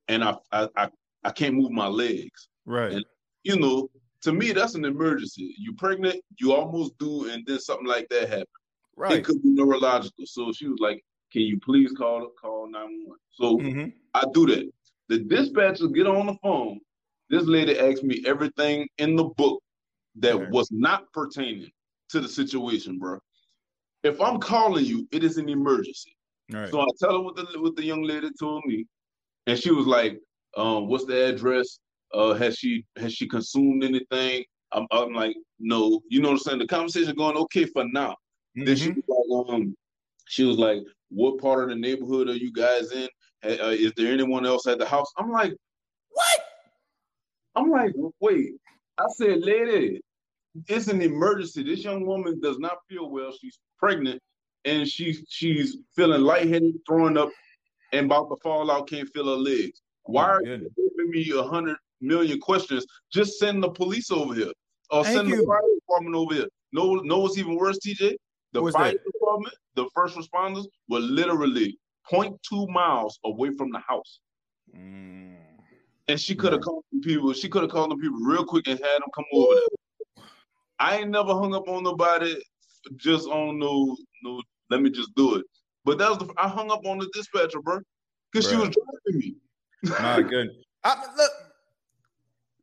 [0.09, 0.89] and I I I,
[1.25, 2.93] I can't move my legs." Right.
[2.93, 3.05] And
[3.45, 3.89] you know,
[4.23, 5.55] to me, that's an emergency.
[5.59, 8.47] You're pregnant, you almost do, and then something like that happened.
[8.97, 9.19] Right.
[9.19, 10.25] It could be neurological.
[10.27, 14.25] So she was like, "Can you please call call nine one one?" So hmm I
[14.35, 14.71] do that.
[15.09, 16.79] The dispatcher get on the phone.
[17.31, 19.63] This lady asked me everything in the book
[20.17, 21.71] that was not pertaining
[22.11, 23.19] to the situation, bro.
[24.03, 26.17] If I'm calling you, it is an emergency.
[26.51, 26.69] Right.
[26.71, 28.85] So I tell her what the what the young lady told me,
[29.47, 30.21] and she was like,
[30.57, 31.79] um, "What's the address?
[32.13, 36.39] Uh, has she has she consumed anything?" I'm, I'm like, "No." You know what I'm
[36.41, 36.59] saying?
[36.59, 38.17] The conversation going okay for now.
[38.55, 39.03] Then she Mhm.
[39.07, 39.77] was like, um,
[40.27, 43.09] she was like, "What part of the neighborhood are you guys in?
[43.45, 45.55] Uh, is there anyone else at the house?" I'm like,
[46.11, 46.41] "What?"
[47.55, 48.55] I'm like, "Wait."
[49.03, 50.01] I said, "Lady,
[50.69, 51.63] it's an emergency.
[51.63, 53.33] This young woman does not feel well.
[53.41, 54.21] She's pregnant,
[54.65, 57.31] and she's she's feeling lightheaded, throwing up,
[57.93, 58.89] and about to fall out.
[58.89, 59.81] Can't feel her legs.
[60.05, 60.73] Why Oh, are goodness.
[60.77, 62.87] you giving me a hundred million questions?
[63.13, 64.53] Just send the police over here,
[64.91, 65.37] or Thank send you.
[65.43, 66.49] the fire department over here.
[66.73, 68.15] No, know what's even worse, TJ?
[68.53, 69.05] The What's fire that?
[69.05, 71.79] department, the first responders were literally
[72.11, 74.21] 0.2 miles away from the house.
[74.77, 75.37] Mm.
[76.09, 78.67] And she could have called the people, she could have called them people real quick
[78.67, 80.25] and had them come over there.
[80.79, 82.37] I ain't never hung up on nobody
[82.97, 85.47] just on no no let me just do it.
[85.85, 87.81] But that was the I hung up on the dispatcher, bro.
[88.33, 89.35] Because she was driving me.
[89.85, 90.57] My goodness.
[90.85, 91.33] I, look,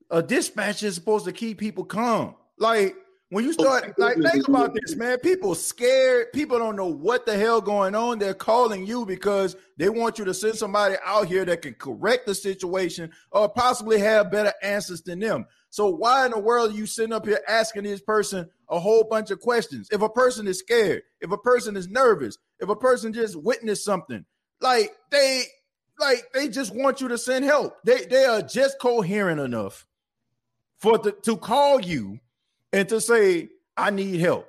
[0.10, 2.36] a dispatch is supposed to keep people calm.
[2.58, 2.96] Like
[3.30, 5.20] when you start, like, think about this, man.
[5.20, 6.34] People scared.
[6.34, 8.18] People don't know what the hell going on.
[8.18, 12.26] They're calling you because they want you to send somebody out here that can correct
[12.26, 15.46] the situation or possibly have better answers than them.
[15.70, 19.04] So why in the world are you sitting up here asking this person a whole
[19.04, 19.90] bunch of questions?
[19.92, 23.86] If a person is scared, if a person is nervous, if a person just witnessed
[23.86, 24.26] something,
[24.60, 25.44] like they,
[26.00, 27.76] like they just want you to send help.
[27.84, 29.86] They they are just coherent enough
[30.78, 32.20] for the, to call you
[32.74, 34.48] and to say, I need help.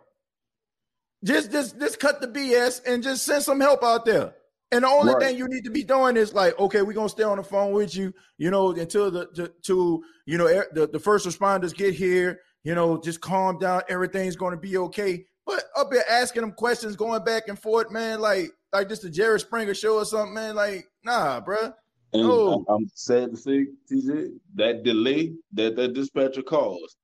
[1.24, 4.34] Just, just, just cut the BS and just send some help out there.
[4.72, 5.22] And the only right.
[5.22, 7.72] thing you need to be doing is like, okay, we're gonna stay on the phone
[7.72, 11.92] with you, you know, until the to, to you know the, the first responders get
[11.92, 12.40] here.
[12.62, 13.82] You know, just calm down.
[13.88, 15.24] Everything's gonna be okay.
[15.44, 19.10] But up here asking them questions, going back and forth, man, like like just the
[19.10, 20.54] Jerry Springer show or something, man.
[20.54, 21.74] Like, nah, bruh.
[22.12, 22.64] And no.
[22.68, 26.96] I'm sad to say, TJ, that delay that that dispatcher caused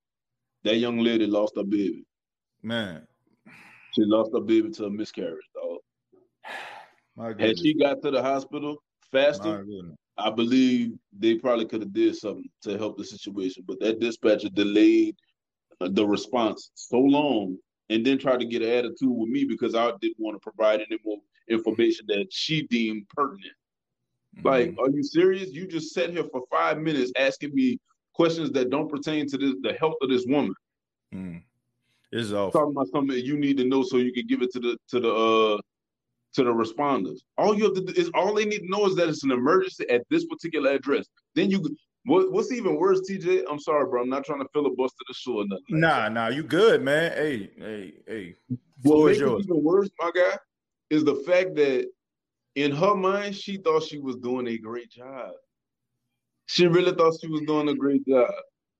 [0.67, 2.05] that young lady lost her baby.
[2.63, 3.07] Man.
[3.95, 5.79] She lost her baby to a miscarriage, dog.
[7.17, 8.77] My Had she got to the hospital
[9.11, 9.65] faster,
[10.19, 13.65] I believe they probably could have did something to help the situation.
[13.67, 15.17] But that dispatcher delayed
[15.81, 17.57] uh, the response so long
[17.89, 20.81] and then tried to get an attitude with me because I didn't want to provide
[20.81, 23.55] any more information that she deemed pertinent.
[24.39, 24.47] Mm-hmm.
[24.47, 25.51] Like, are you serious?
[25.53, 27.79] You just sat here for five minutes asking me
[28.17, 30.55] questions that don't pertain to this, the health of this woman.
[31.15, 31.43] Mm.
[32.11, 34.51] This is all talking about something you need to know so you can give it
[34.53, 35.61] to the to the uh
[36.35, 37.19] to the responders.
[37.37, 39.33] All you have to do is all they need to know is that it's an
[39.33, 41.07] emergency at this particular address.
[41.35, 41.63] Then you
[42.07, 43.43] what, what's even worse, TJ?
[43.51, 44.03] I'm sorry, bro.
[44.03, 45.81] I'm not trying to filibuster the show or nothing.
[45.81, 47.11] Nah, nah, you good, man.
[47.13, 48.37] Hey, hey, hey.
[48.83, 49.45] What makes yours.
[49.45, 50.39] even worse, my guy,
[50.89, 51.87] is the fact that
[52.55, 55.33] in her mind, she thought she was doing a great job.
[56.47, 58.31] She really thought she was doing a great job.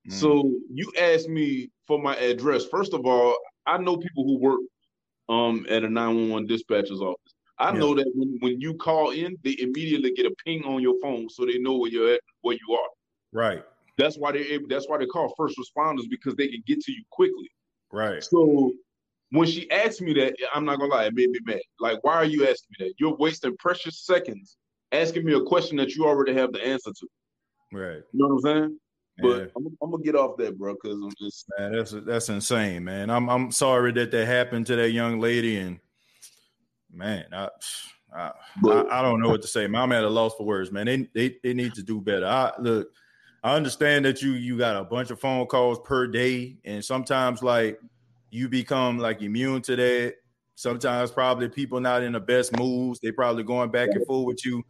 [0.07, 0.13] Mm.
[0.13, 2.65] So you asked me for my address.
[2.65, 4.59] First of all, I know people who work
[5.29, 7.33] um at a 911 dispatcher's office.
[7.59, 7.79] I yeah.
[7.79, 11.29] know that when, when you call in, they immediately get a ping on your phone
[11.29, 12.89] so they know where you're at, where you are.
[13.33, 13.63] Right.
[13.97, 16.91] That's why they able, that's why they call first responders because they can get to
[16.91, 17.49] you quickly.
[17.91, 18.23] Right.
[18.23, 18.73] So
[19.31, 21.59] when she asked me that, I'm not gonna lie, it made me mad.
[21.79, 22.93] Like, why are you asking me that?
[22.99, 24.55] You're wasting precious seconds
[24.91, 27.07] asking me a question that you already have the answer to.
[27.71, 28.01] Right.
[28.13, 28.79] You know what I'm saying?
[29.19, 29.45] But yeah.
[29.55, 31.71] I'm, I'm, gonna get off that, bro, because I'm just man.
[31.71, 33.09] That's that's insane, man.
[33.09, 35.79] I'm I'm sorry that that happened to that young lady, and
[36.93, 37.49] man, I
[38.13, 39.67] I, but, I, I, don't know what to say.
[39.67, 40.85] Man, I'm at a loss for words, man.
[40.85, 42.27] They they they need to do better.
[42.27, 42.89] I look,
[43.43, 47.41] I understand that you you got a bunch of phone calls per day, and sometimes
[47.41, 47.79] like
[48.29, 50.15] you become like immune to that.
[50.55, 52.99] Sometimes probably people not in the best moods.
[52.99, 54.63] They probably going back and forth with you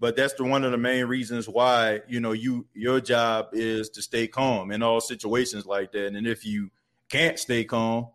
[0.00, 3.90] but that's the one of the main reasons why you know you your job is
[3.90, 6.14] to stay calm in all situations like that.
[6.14, 6.70] And if you
[7.10, 8.08] can't stay calm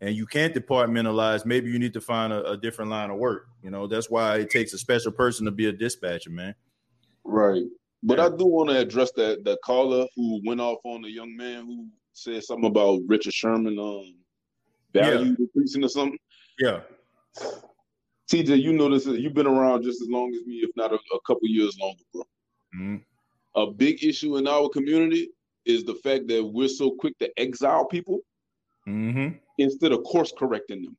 [0.00, 3.48] and you can't departmentalize maybe you need to find a, a different line of work.
[3.62, 6.54] You know that's why it takes a special person to be a dispatcher man.
[7.22, 7.64] Right.
[8.02, 8.26] But yeah.
[8.26, 11.66] i do want to address that that caller who went off on the young man
[11.66, 14.14] who said something about richard sherman um
[14.94, 15.34] value yeah.
[15.38, 16.18] decreasing or something.
[16.58, 16.80] Yeah
[18.30, 19.06] TJ, you know this.
[19.06, 22.02] You've been around just as long as me, if not a, a couple years longer,
[22.12, 22.22] bro.
[22.74, 22.96] Mm-hmm.
[23.60, 25.30] A big issue in our community
[25.64, 28.20] is the fact that we're so quick to exile people
[28.88, 29.36] mm-hmm.
[29.58, 30.96] instead of course correcting them.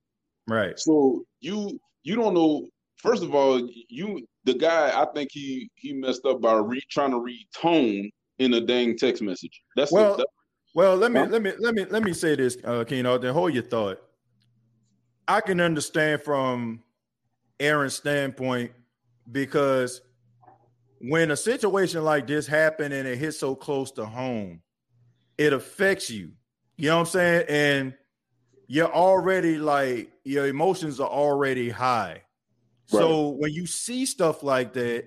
[0.48, 0.80] Right.
[0.80, 2.68] So you you don't know.
[2.98, 4.92] First of all, you the guy.
[5.00, 8.10] I think he he messed up by re, trying to read tone
[8.40, 9.62] in a dang text message.
[9.76, 10.12] That's well.
[10.12, 10.28] The, that,
[10.74, 11.28] well, let me huh?
[11.30, 13.18] let me let me let me say this, uh, Keno.
[13.18, 14.02] Then hold your thought.
[15.28, 16.82] I can understand from
[17.60, 18.72] Aaron's standpoint
[19.32, 20.02] because
[21.00, 24.62] when a situation like this happen and it hits so close to home,
[25.38, 26.32] it affects you.
[26.78, 27.46] You know what I'm saying?
[27.50, 27.94] And
[28.68, 32.24] you're already like your emotions are already high.
[32.92, 33.00] Right.
[33.00, 35.06] So when you see stuff like that,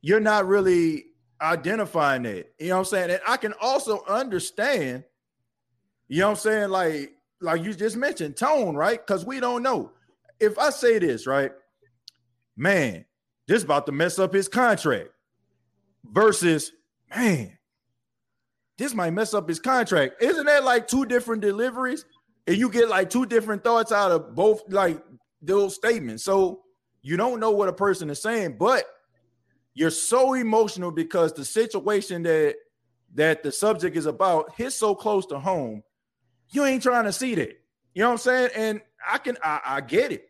[0.00, 1.06] you're not really
[1.40, 2.54] identifying it.
[2.58, 3.10] You know what I'm saying?
[3.10, 5.04] And I can also understand,
[6.08, 9.04] you know what I'm saying, like like you just mentioned, tone, right?
[9.04, 9.92] Because we don't know
[10.40, 11.52] if I say this, right,
[12.56, 13.04] man,
[13.46, 15.10] this about to mess up his contract
[16.04, 16.72] versus,
[17.14, 17.58] man,
[18.78, 20.22] this might mess up his contract.
[20.22, 22.04] Isn't that like two different deliveries?
[22.46, 25.02] And you get like two different thoughts out of both like
[25.42, 26.24] those statements.
[26.24, 26.62] So
[27.02, 28.84] you don't know what a person is saying, but
[29.74, 32.56] you're so emotional because the situation that
[33.14, 35.82] that the subject is about hits so close to home.
[36.50, 37.60] You ain't trying to see that.
[37.94, 38.50] You know what I'm saying?
[38.54, 40.29] And I can I, I get it.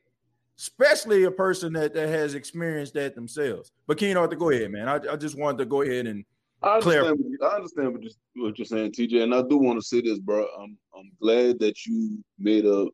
[0.60, 3.72] Especially a person that, that has experienced that themselves.
[3.86, 4.88] But King Arthur, go ahead, man.
[4.88, 6.24] I, I just wanted to go ahead and
[6.62, 9.56] I understand, what you, I understand what, you, what you're saying, TJ, and I do
[9.56, 10.46] want to say this, bro.
[10.60, 12.86] I'm I'm glad that you made a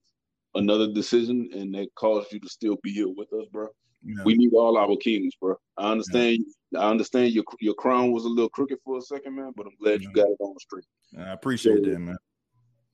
[0.55, 3.67] another decision and that caused you to still be here with us, bro.
[4.05, 4.23] Yeah.
[4.25, 5.57] We need all our kings, bro.
[5.77, 6.45] I understand.
[6.71, 6.79] Yeah.
[6.79, 9.77] I understand your your crown was a little crooked for a second, man, but I'm
[9.83, 10.09] glad yeah.
[10.09, 10.85] you got it on the street.
[11.19, 12.17] I appreciate so, that, man.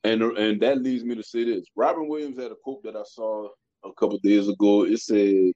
[0.04, 3.04] And and that leads me to say this: Robin Williams had a quote that I
[3.04, 3.50] saw
[3.84, 4.84] a couple days ago.
[4.84, 5.52] It said,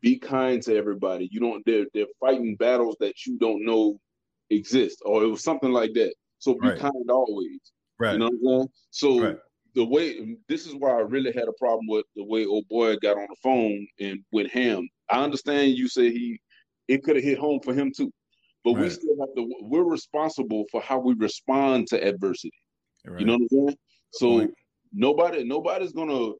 [0.00, 1.28] "Be kind to everybody.
[1.30, 1.64] You don't.
[1.66, 4.00] They're they're fighting battles that you don't know
[4.50, 6.14] exist, or it was something like that.
[6.38, 6.78] So be right.
[6.78, 7.60] kind always.
[7.98, 8.12] Right.
[8.12, 8.68] You know what I'm saying?
[8.90, 9.36] So right.
[9.74, 12.96] the way this is why I really had a problem with the way old boy
[12.96, 14.88] got on the phone and with him.
[15.10, 16.40] I understand you say he
[16.88, 18.12] it could have hit home for him too.
[18.64, 18.82] But right.
[18.82, 22.52] we still have to we're responsible for how we respond to adversity.
[23.18, 23.76] You know what I'm saying?
[24.12, 24.48] So
[24.92, 26.32] nobody nobody's gonna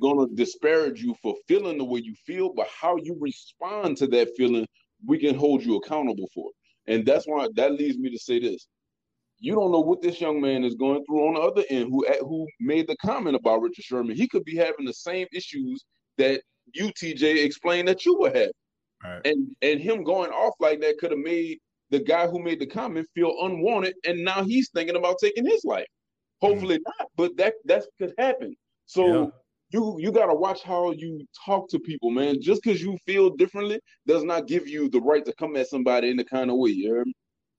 [0.00, 4.30] gonna disparage you for feeling the way you feel, but how you respond to that
[4.36, 4.66] feeling,
[5.06, 6.50] we can hold you accountable for.
[6.86, 8.66] And that's why that leads me to say this.
[9.38, 12.06] You don't know what this young man is going through on the other end who
[12.20, 14.16] who made the comment about Richard Sherman.
[14.16, 15.84] He could be having the same issues
[16.18, 16.42] that
[16.74, 18.50] you, TJ, explained that you were having.
[19.02, 19.20] Right.
[19.24, 22.66] And and him going off like that could have made the guy who made the
[22.66, 25.86] comment feel unwanted, and now he's thinking about taking his life.
[26.42, 26.82] Hopefully mm.
[26.98, 28.54] not, but that that could happen.
[28.84, 29.26] So yeah
[29.70, 32.40] you you gotta watch how you talk to people, man.
[32.40, 36.10] Just because you feel differently does not give you the right to come at somebody
[36.10, 36.70] in the kind of way.
[36.70, 37.04] You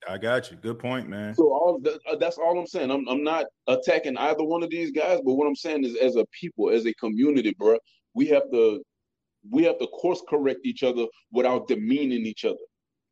[0.07, 0.57] I got you.
[0.57, 1.35] Good point, man.
[1.35, 2.91] So all uh, that's all I'm saying.
[2.91, 6.15] I'm I'm not attacking either one of these guys, but what I'm saying is, as
[6.15, 7.77] a people, as a community, bro,
[8.13, 8.81] we have to
[9.49, 12.57] we have to course correct each other without demeaning each other.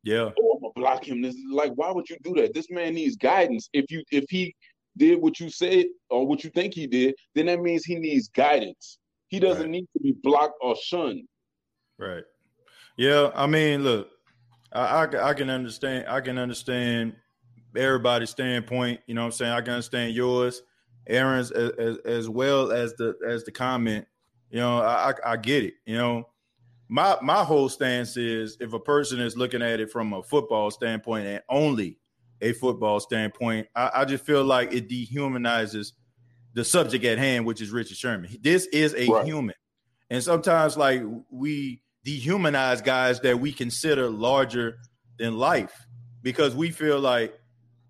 [0.02, 0.30] Yeah.
[0.40, 1.22] Oh, I'm gonna block him.
[1.22, 2.54] This is like, why would you do that?
[2.54, 3.68] This man needs guidance.
[3.72, 4.54] If you if he
[4.96, 8.28] did what you said or what you think he did, then that means he needs
[8.28, 8.98] guidance.
[9.28, 9.70] He doesn't right.
[9.70, 11.28] need to be blocked or shunned.
[11.98, 12.24] Right.
[12.96, 13.30] Yeah.
[13.34, 14.08] I mean, look,
[14.72, 16.06] I, I, I can understand.
[16.08, 17.14] I can understand
[17.76, 19.00] everybody's standpoint.
[19.06, 19.52] You know what I'm saying?
[19.52, 20.62] I can understand yours,
[21.06, 24.06] Aaron's, as, as, as well as the as the comment.
[24.50, 25.74] You know, I, I get it.
[25.86, 26.28] You know,
[26.88, 30.70] my my whole stance is if a person is looking at it from a football
[30.72, 31.99] standpoint and only
[32.40, 33.68] a football standpoint.
[33.74, 35.92] I, I, just feel like it dehumanizes
[36.54, 38.30] the subject at hand, which is Richard Sherman.
[38.40, 39.24] This is a right.
[39.24, 39.54] human.
[40.08, 44.78] And sometimes like we dehumanize guys that we consider larger
[45.18, 45.86] than life
[46.22, 47.34] because we feel like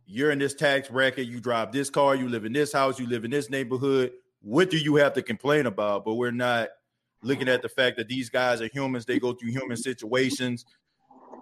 [0.07, 3.07] you're in this tax bracket, you drive this car, you live in this house, you
[3.07, 4.13] live in this neighborhood.
[4.43, 6.05] What do you have to complain about?
[6.05, 6.71] But we're not
[7.23, 10.65] looking at the fact that these guys are humans, they go through human situations.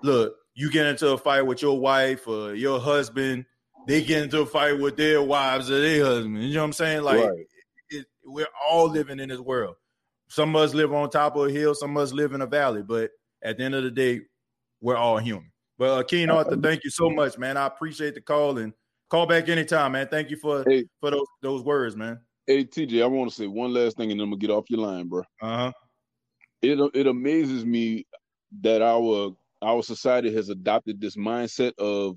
[0.03, 3.47] Look, you get into a fight with your wife or your husband,
[3.87, 6.47] they get into a fight with their wives or their husbands.
[6.47, 7.03] You know what I'm saying?
[7.03, 7.47] Like right.
[7.91, 9.77] it, we're all living in this world.
[10.29, 12.47] Some of us live on top of a hill, some of us live in a
[12.47, 14.23] valley, but at the end of the day,
[14.81, 15.53] we're all human.
[15.79, 17.57] But uh, King Arthur, thank you so much, man.
[17.57, 18.73] I appreciate the call and
[19.11, 20.09] call back anytime, man.
[20.11, 22.19] Thank you for hey, for those those words, man.
[22.49, 24.69] Hey TJ, I want to say one last thing, and then I'm gonna get off
[24.71, 25.21] your line, bro.
[25.41, 25.73] Uh huh.
[26.63, 28.09] It it amazes me
[28.63, 32.17] that our our society has adopted this mindset of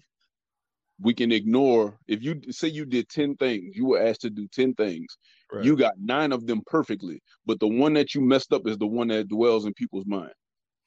[1.00, 4.48] we can ignore if you say you did 10 things you were asked to do
[4.48, 5.18] 10 things.
[5.52, 5.66] Right.
[5.66, 8.88] you got nine of them perfectly but the one that you messed up is the
[8.88, 10.34] one that dwells in people's mind.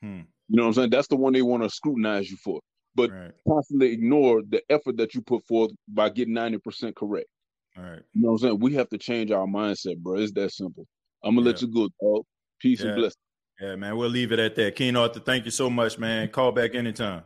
[0.03, 0.21] Hmm.
[0.49, 0.91] you know what i'm saying?
[0.91, 2.61] That's the one they want to scrutinize you for.
[2.95, 3.33] But right.
[3.49, 7.27] constantly ignore the effort that you put forth by getting 90% correct.
[7.77, 8.03] All right.
[8.13, 8.59] You know what i'm saying?
[8.61, 10.19] We have to change our mindset bro.
[10.19, 10.87] It's that simple.
[11.25, 11.53] I'm gonna yeah.
[11.53, 12.25] let you go dog.
[12.61, 12.89] Peace yeah.
[12.89, 13.17] and blessings
[13.61, 13.97] yeah, man.
[13.97, 14.77] We'll leave it at that.
[14.77, 16.29] King Arthur, thank you so much, man.
[16.29, 17.23] Call back anytime.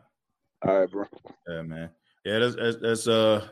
[0.67, 1.05] All right, bro.
[1.49, 1.91] Yeah, man.
[2.25, 3.49] Yeah, that's, that's, that's uh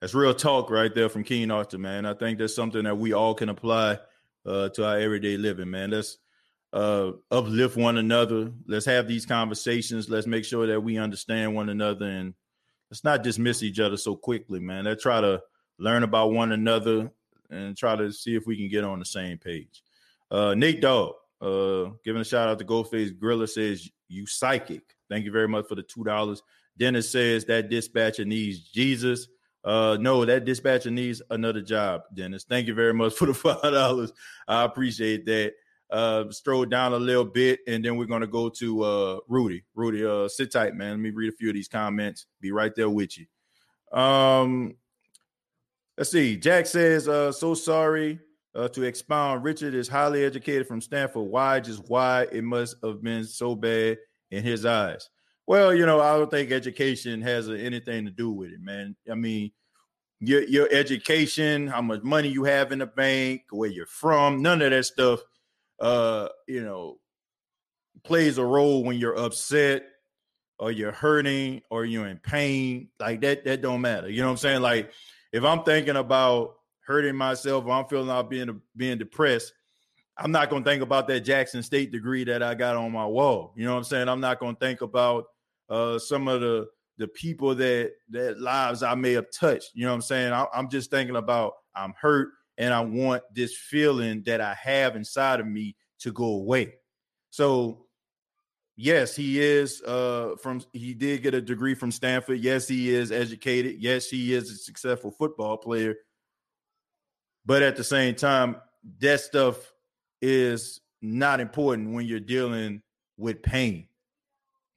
[0.00, 2.06] that's real talk right there from King Arthur, man.
[2.06, 3.98] I think that's something that we all can apply
[4.44, 5.90] uh, to our everyday living, man.
[5.90, 6.18] Let's
[6.72, 8.50] uh, uplift one another.
[8.66, 10.10] Let's have these conversations.
[10.10, 12.34] Let's make sure that we understand one another and
[12.90, 14.86] let's not dismiss each other so quickly, man.
[14.86, 15.40] Let's try to
[15.78, 17.12] learn about one another
[17.50, 19.84] and try to see if we can get on the same page.
[20.32, 24.94] Uh, Nate Dog, uh, giving a shout out to Ghostface Griller says you psychic.
[25.10, 26.42] Thank you very much for the two dollars.
[26.78, 29.28] Dennis says that dispatcher needs Jesus.
[29.64, 32.44] Uh, no, that dispatcher needs another job, Dennis.
[32.44, 34.12] Thank you very much for the five dollars.
[34.46, 35.54] I appreciate that.
[35.90, 39.64] Uh, stroll down a little bit, and then we're gonna go to uh Rudy.
[39.74, 40.92] Rudy, uh, sit tight, man.
[40.92, 42.26] Let me read a few of these comments.
[42.40, 43.26] Be right there with you.
[43.98, 44.76] Um,
[45.98, 46.36] let's see.
[46.36, 48.20] Jack says, uh, so sorry
[48.54, 49.44] uh, to expound.
[49.44, 51.24] Richard is highly educated from Stanford.
[51.24, 51.60] Why?
[51.60, 53.98] Just why it must have been so bad
[54.30, 55.08] in his eyes.
[55.46, 58.96] Well, you know, I don't think education has anything to do with it, man.
[59.10, 59.50] I mean,
[60.20, 64.62] your your education, how much money you have in the bank, where you're from, none
[64.62, 65.20] of that stuff
[65.80, 66.98] uh, you know
[68.04, 69.84] plays a role when you're upset
[70.58, 72.88] or you're hurting or you're in pain.
[72.98, 74.08] Like that, that don't matter.
[74.08, 74.62] You know what I'm saying?
[74.62, 74.92] Like
[75.32, 76.54] if I'm thinking about
[76.86, 79.52] hurting myself or I'm feeling like being being depressed,
[80.16, 83.54] I'm not gonna think about that Jackson State degree that I got on my wall.
[83.56, 84.08] You know what I'm saying?
[84.08, 85.26] I'm not gonna think about
[85.68, 86.66] uh, some of the
[86.98, 89.70] the people that that lives I may have touched.
[89.74, 90.32] You know what I'm saying?
[90.32, 92.28] I, I'm just thinking about I'm hurt
[92.58, 96.74] and I want this feeling that I have inside of me to go away.
[97.30, 97.86] So
[98.76, 102.40] yes, he is uh from he did get a degree from Stanford.
[102.40, 103.76] Yes, he is educated.
[103.78, 105.96] Yes, he is a successful football player.
[107.44, 108.56] But at the same time,
[109.00, 109.72] that stuff
[110.20, 112.82] is not important when you're dealing
[113.16, 113.88] with pain.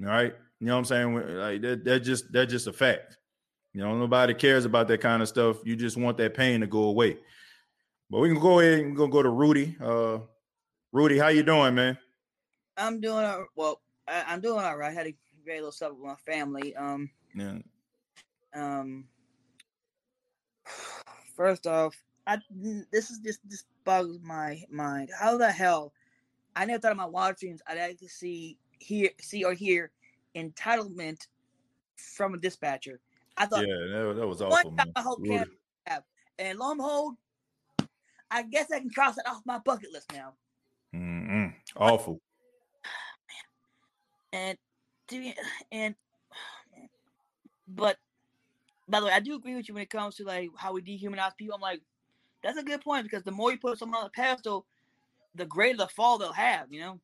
[0.01, 0.33] All right.
[0.59, 1.37] You know what I'm saying?
[1.37, 3.17] Like that, that just that's just a fact.
[3.73, 5.57] You know, nobody cares about that kind of stuff.
[5.65, 7.17] You just want that pain to go away.
[8.09, 9.75] But we can go ahead and go go to Rudy.
[9.81, 10.19] Uh
[10.91, 11.97] Rudy, how you doing, man?
[12.77, 13.81] I'm doing well.
[14.07, 14.91] I, am doing all right.
[14.91, 15.15] I had a
[15.45, 16.75] very little stuff with my family.
[16.75, 17.57] Um, yeah.
[18.53, 19.05] Um.
[21.35, 22.39] First off, I
[22.91, 25.09] this is just this bugs my mind.
[25.17, 25.93] How the hell?
[26.55, 29.91] I never thought in my wildest dreams I'd like to see hear see or hear
[30.35, 31.27] entitlement
[31.95, 32.99] from a dispatcher.
[33.37, 34.71] I thought, yeah, that, that was awful.
[34.71, 34.91] Man.
[34.95, 35.19] I hope
[35.85, 36.03] have,
[36.39, 37.15] and lo and behold,
[38.31, 40.33] I guess I can cross it off my bucket list now.
[40.93, 41.53] Mm-mm.
[41.75, 42.21] Awful.
[44.33, 44.57] And
[45.07, 45.33] to be,
[45.71, 45.95] and
[47.67, 47.97] but
[48.87, 50.81] by the way, I do agree with you when it comes to like how we
[50.81, 51.55] dehumanize people.
[51.55, 51.81] I'm like,
[52.45, 54.67] that's a good point because the more you put someone on the pedestal,
[55.33, 56.71] the greater the fall they'll have.
[56.71, 56.99] You know.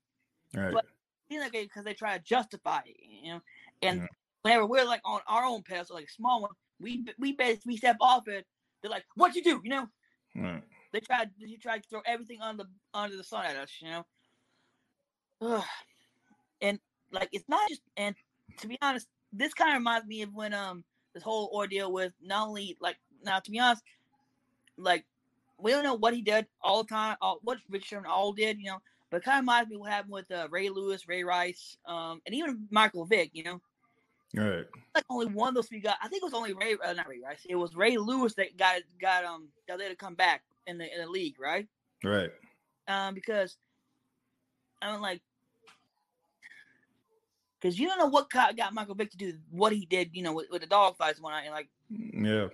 [0.55, 0.73] Right.
[0.73, 0.85] But
[1.31, 3.41] like because they try to justify it, you know.
[3.81, 4.07] And yeah.
[4.43, 8.27] whenever we're like on our own pedestal, like small one, we we basically step off
[8.27, 8.45] it.
[8.81, 9.87] They're like, "What you do?" You know.
[10.35, 10.63] Right.
[10.93, 14.05] They try they try to throw everything under under the sun at us, you know.
[15.41, 15.63] Ugh.
[16.61, 16.79] And
[17.11, 18.15] like it's not just and
[18.59, 20.83] to be honest, this kind of reminds me of when um
[21.15, 23.83] this whole ordeal with not only like now to be honest,
[24.77, 25.05] like
[25.61, 28.71] we don't know what he did all the time, all what Richard all did, you
[28.71, 31.77] know, but it kind of reminds me what happened with uh, Ray Lewis, Ray Rice,
[31.85, 33.61] um, and even Michael Vick, you know.
[34.35, 34.65] Right.
[34.95, 35.97] Like only one of those three got.
[36.01, 37.45] I think it was only Ray, uh, not Ray Rice.
[37.47, 40.85] It was Ray Lewis that got got um got let to come back in the
[40.93, 41.67] in the league, right?
[42.03, 42.29] Right.
[42.87, 43.57] Um, because
[44.81, 45.21] I'm like,
[47.59, 50.33] because you don't know what got Michael Vick to do what he did, you know,
[50.33, 52.47] with, with the dog fights one night, and like, yeah.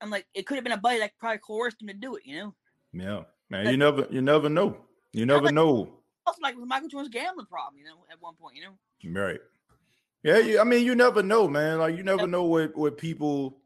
[0.00, 2.22] I'm like, it could have been a buddy that probably coerced him to do it,
[2.24, 2.54] you know.
[2.92, 4.76] Yeah, man, like, you never, you never know.
[5.12, 6.00] You never like, know.
[6.26, 9.20] Also, like with Michael Jordan's gambling problem, you know, at one point, you know.
[9.20, 9.40] Right.
[10.22, 11.78] Yeah, you, I mean, you never know, man.
[11.78, 13.58] Like you never know what what people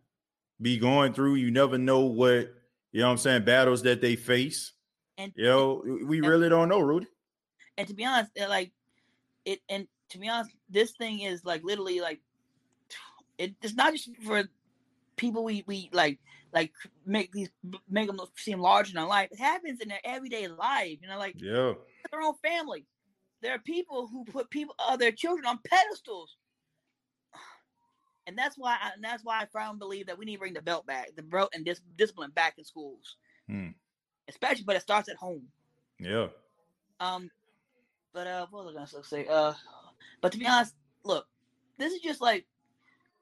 [0.60, 1.36] be going through.
[1.36, 2.52] You never know what
[2.92, 3.06] you know.
[3.06, 4.72] what I'm saying battles that they face.
[5.16, 7.06] And you know, we really don't know, Rudy.
[7.78, 8.72] And to be honest, like
[9.46, 12.20] it, and to be honest, this thing is like literally like
[13.38, 14.44] it, it's not just for
[15.20, 16.18] people we we like
[16.52, 16.72] like
[17.06, 17.50] make these
[17.88, 19.28] make them seem larger than life.
[19.30, 21.74] It happens in their everyday life, you know, like yeah,
[22.10, 22.86] their own family.
[23.42, 26.36] There are people who put people uh, their children on pedestals,
[28.26, 30.54] and that's why I, and that's why I firmly believe that we need to bring
[30.54, 33.16] the belt back, the belt and dis- discipline back in schools,
[33.48, 33.68] hmm.
[34.28, 34.64] especially.
[34.64, 35.42] But it starts at home.
[36.00, 36.28] Yeah.
[36.98, 37.30] Um,
[38.12, 39.26] but uh, what was I gonna say?
[39.26, 39.52] Uh,
[40.22, 40.74] but to be honest,
[41.04, 41.26] look,
[41.78, 42.46] this is just like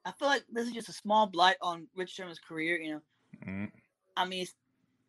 [0.05, 2.79] I feel like this is just a small blight on Rich Sherman's career.
[2.79, 3.01] You know,
[3.45, 3.65] mm-hmm.
[4.15, 4.53] I mean, it's,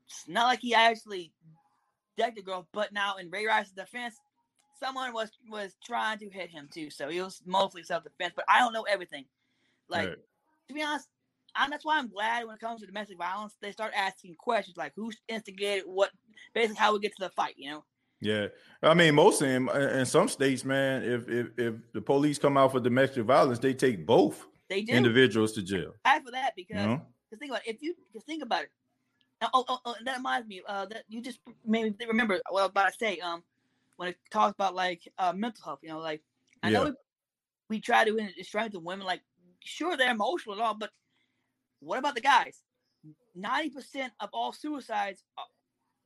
[0.07, 1.33] it's, not like he actually
[2.17, 4.17] decked the girl, but now in Ray Rice's defense,
[4.79, 6.91] someone was was trying to hit him too.
[6.91, 8.33] So it was mostly self defense.
[8.35, 9.25] But I don't know everything.
[9.89, 10.19] Like right.
[10.69, 11.09] to be honest,
[11.57, 14.77] and that's why I'm glad when it comes to domestic violence, they start asking questions
[14.77, 16.11] like who instigated what,
[16.55, 17.55] basically how we get to the fight.
[17.57, 17.85] You know.
[18.23, 18.49] Yeah,
[18.83, 22.57] I mean, most of them in some states, man, if if if the police come
[22.59, 25.93] out for domestic violence, they take both they do individuals to jail.
[26.05, 28.71] I for that because you think about it, if you just think about it.
[29.43, 30.63] Oh, oh, oh, that reminds me.
[30.67, 33.19] Uh, that you just made me remember what I was about to say.
[33.19, 33.43] Um,
[33.97, 36.23] when it talks about like uh mental health, you know, like
[36.63, 36.79] I yeah.
[36.79, 36.93] know we,
[37.69, 39.07] we try to strengthen women.
[39.07, 39.23] Like,
[39.65, 40.91] sure, they're emotional and all, but
[41.81, 42.63] what about the guys?
[43.35, 45.45] Ninety percent of all suicides are,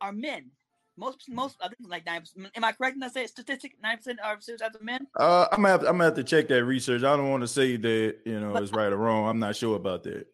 [0.01, 0.51] are men.
[0.97, 2.23] Most, most, I think like nine.
[2.55, 3.75] Am I correct in that say statistic?
[3.83, 5.07] Nine percent of suicides are men.
[5.19, 7.03] Uh, I'm gonna, have to, I'm gonna have to check that research.
[7.03, 9.29] I don't want to say that you know but, it's right or wrong.
[9.29, 10.27] I'm not sure about that.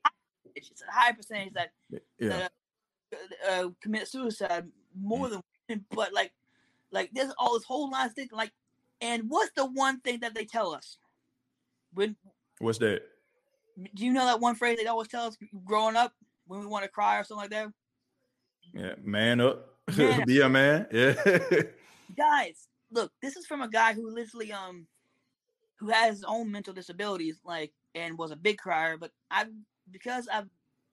[0.55, 1.71] It's a high percentage that,
[2.19, 2.29] yeah.
[2.29, 2.53] that
[3.15, 5.31] uh, uh, commit suicide more mm.
[5.31, 6.33] than women, but like,
[6.93, 8.31] like there's all this whole line of things.
[8.31, 8.53] Like,
[9.01, 10.99] and what's the one thing that they tell us?
[11.95, 12.17] When
[12.59, 13.03] what's that?
[13.95, 16.13] Do you know that one phrase they always tell us growing up
[16.47, 17.69] when we want to cry or something like that?
[18.75, 19.67] Yeah, man up.
[20.27, 20.87] Be a man.
[20.93, 21.15] Yeah.
[22.17, 24.87] Guys, look, this is from a guy who literally um
[25.77, 28.97] who has his own mental disabilities, like and was a big crier.
[28.97, 29.47] But I
[29.91, 30.49] because I've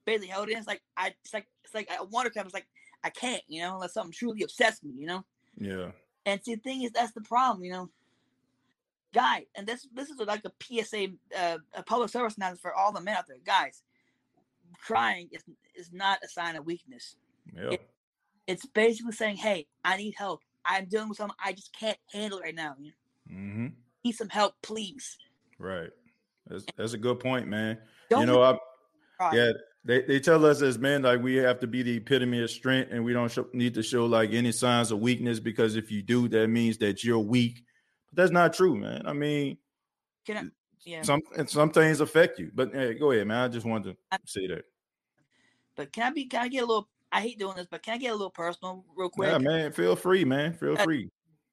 [0.06, 2.46] barely held it, it's like I it's like it's like I want to come.
[2.46, 2.68] It's like
[3.04, 5.24] I can't, you know, unless something truly obsessed me, you know.
[5.58, 5.90] Yeah.
[6.26, 7.90] And see, the thing is, that's the problem, you know.
[9.14, 12.92] Guy, and this this is like a PSA, uh, a public service announcement for all
[12.92, 13.82] the men out there, guys.
[14.80, 15.42] Crying is
[15.74, 17.16] is not a sign of weakness.
[17.54, 17.70] Yeah.
[17.70, 17.88] It,
[18.48, 20.40] it's basically saying, "Hey, I need help.
[20.64, 22.74] I'm dealing with something I just can't handle right now.
[23.30, 23.68] Mm-hmm.
[24.04, 25.16] Need some help, please."
[25.58, 25.90] Right.
[26.48, 27.78] That's that's a good point, man.
[28.10, 28.58] Don't you know, I
[29.32, 29.52] yeah,
[29.84, 32.90] they, they tell us as men like we have to be the epitome of strength
[32.92, 36.02] and we don't show, need to show like any signs of weakness because if you
[36.02, 37.64] do that means that you're weak
[38.06, 39.56] but that's not true man i mean
[40.26, 40.42] can I,
[40.84, 44.18] yeah some some things affect you but hey, go ahead man i just wanted to
[44.26, 44.64] say that
[45.74, 47.94] but can i be can i get a little i hate doing this but can
[47.94, 51.08] i get a little personal real quick yeah man feel free man feel free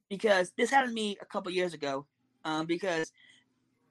[0.09, 2.05] because this happened to me a couple years ago
[2.43, 3.11] um because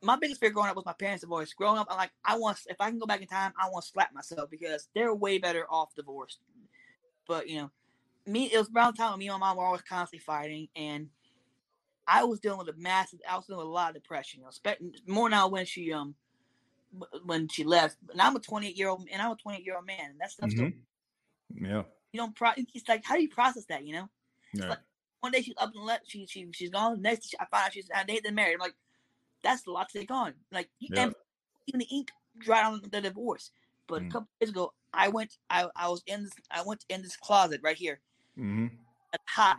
[0.04, 1.52] my biggest fear growing up was my parents' divorce.
[1.54, 3.84] Growing up, I'm like, I want if I can go back in time, I want
[3.84, 6.40] to slap myself because they're way better off divorced.
[7.26, 7.70] But you know,
[8.26, 10.68] me it was around the time when me and my mom were always constantly fighting,
[10.76, 11.08] and
[12.06, 13.20] I was dealing with a massive.
[13.28, 14.40] I was dealing with a lot of depression.
[14.40, 16.14] You know, more now when she um
[17.24, 17.96] when she left.
[18.12, 20.36] And I'm a 28 year old, and I'm a 28 year old man, and that's
[20.36, 20.50] mm-hmm.
[20.50, 20.70] still.
[21.54, 21.82] Yeah.
[22.12, 22.50] You don't pro.
[22.56, 23.86] It's like how do you process that?
[23.86, 24.08] You know.
[24.52, 24.68] Yeah.
[24.70, 24.78] Like,
[25.20, 26.10] one day she's up and left.
[26.10, 27.00] She she she's gone.
[27.00, 28.54] Next, I find out she's I dated and married.
[28.54, 28.74] I'm like,
[29.42, 30.34] that's a lot to take on.
[30.52, 31.10] Like you yeah.
[31.66, 33.50] even the ink dried on the divorce.
[33.86, 34.08] But mm.
[34.08, 35.36] a couple days ago, I went.
[35.50, 36.32] I, I was in this.
[36.50, 38.00] I went in this closet right here.
[38.38, 38.66] Mm-hmm.
[39.12, 39.54] A tie,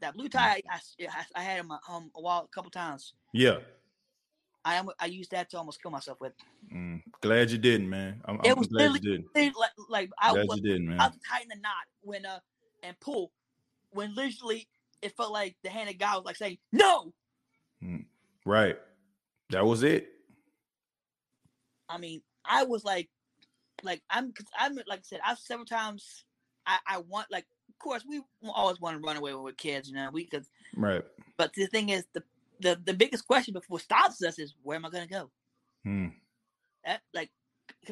[0.00, 0.62] that blue tie.
[0.70, 3.14] I, I, I had in my um a while a couple times.
[3.32, 3.58] Yeah.
[4.64, 4.88] I am.
[4.98, 6.32] I used that to almost kill myself with.
[6.72, 7.02] Mm.
[7.20, 8.20] Glad you didn't, man.
[8.26, 9.56] I'm, it I'm was glad you didn't.
[9.56, 11.00] Like, like I glad was, you didn't, man.
[11.00, 11.16] I was
[11.48, 11.72] the knot
[12.02, 12.40] when uh
[12.82, 13.32] and pull
[13.90, 14.68] when literally
[15.02, 17.12] it felt like the hand of God was like saying no.
[17.82, 18.04] Mm.
[18.44, 18.76] Right.
[19.50, 20.08] That was it.
[21.88, 23.08] I mean, I was like,
[23.82, 26.24] like I'm, cause I'm like I said, I've several times.
[26.66, 29.94] I, I want like, of course, we always want to run away with kids, you
[29.94, 30.46] know, we because
[30.76, 31.02] right.
[31.36, 32.22] But the thing is, the
[32.60, 35.30] the the biggest question before stops us is where am I going to go?
[35.84, 36.08] Hmm.
[36.84, 37.30] That like,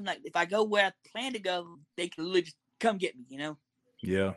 [0.00, 3.16] like if I go where I plan to go, they can literally just come get
[3.16, 3.56] me, you know.
[4.02, 4.34] Yeah.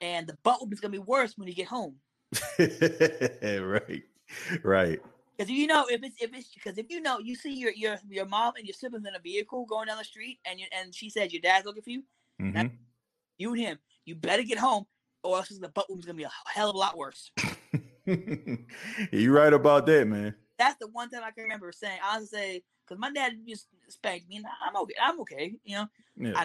[0.00, 1.96] And the butt is gonna be worse when you get home.
[2.58, 4.02] right.
[4.62, 5.00] Right.
[5.36, 7.98] Because you know if it's if it's because if you know you see your your
[8.08, 10.94] your mom and your siblings in a vehicle going down the street and you and
[10.94, 12.02] she says your dad's looking for you,
[12.40, 12.68] mm-hmm.
[13.38, 14.84] you and him, you better get home
[15.22, 17.30] or else the butt wound's gonna be a hell of a lot worse.
[19.12, 20.34] you right about that, man.
[20.58, 21.98] That's the one time I can remember saying.
[22.02, 24.94] I was say because my dad just spanked me, and I'm okay.
[25.00, 25.54] I'm okay.
[25.64, 25.86] You know,
[26.16, 26.32] yeah.
[26.36, 26.44] I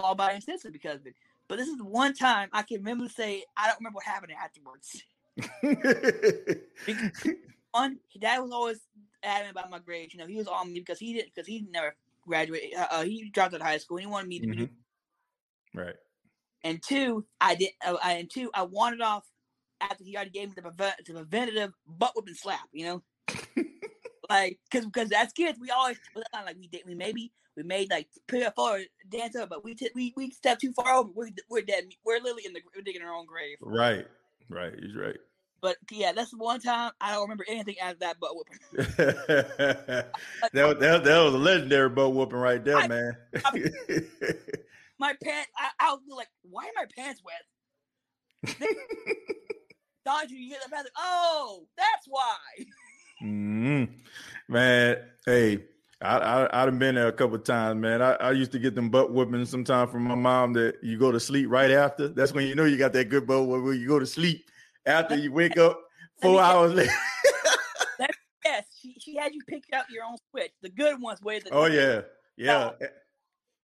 [0.00, 1.14] all by instance because of it.
[1.48, 4.04] But this is the one time I can remember to say I don't remember what
[4.04, 5.02] happened afterwards.
[7.70, 8.80] one, dad was always
[9.22, 10.14] adamant about my grades.
[10.14, 11.94] You know, he was on me because he didn't because he never
[12.26, 12.74] graduated.
[12.74, 13.98] Uh, uh, he dropped out of high school.
[13.98, 14.64] and He wanted me to mm-hmm.
[14.64, 14.70] be
[15.74, 15.96] right.
[16.62, 17.70] And two, I did.
[17.84, 19.24] Uh, I, and two, I wanted off
[19.90, 22.68] after he already gave me the, prevent, the preventative butt whipping slap.
[22.72, 23.02] You know,
[24.30, 25.98] like because because as kids we always
[26.32, 29.90] like we did we maybe we made like put forward dance up, but we t-
[29.94, 31.10] we we stepped too far over.
[31.14, 31.84] We're we're dead.
[32.04, 33.58] We're literally in the we're digging our own grave.
[33.60, 34.06] Right.
[34.50, 34.74] Right.
[34.80, 35.16] He's right.
[35.60, 38.58] But yeah, that's the one time I don't remember anything after that butt whooping.
[38.96, 40.12] that,
[40.52, 43.16] that, that was a legendary butt whooping right there, I, man.
[43.46, 43.70] I,
[44.98, 48.58] my pants, I, I was like, why are my pants wet?
[50.04, 50.92] Dodger, you get the bathroom.
[50.96, 52.64] Oh, that's why.
[53.22, 53.84] Mm-hmm.
[54.48, 55.64] Man, hey,
[56.02, 58.02] I, I I've been there a couple times, man.
[58.02, 61.10] I, I used to get them butt whooping sometimes from my mom that you go
[61.10, 62.08] to sleep right after.
[62.08, 64.44] That's when you know you got that good butt where You go to sleep
[64.84, 65.80] after you wake up
[66.22, 66.92] four hours later.
[68.44, 71.48] yes, she, she had you pick out your own switch, the good ones where the
[71.50, 72.02] oh yeah,
[72.36, 72.86] yeah, oh.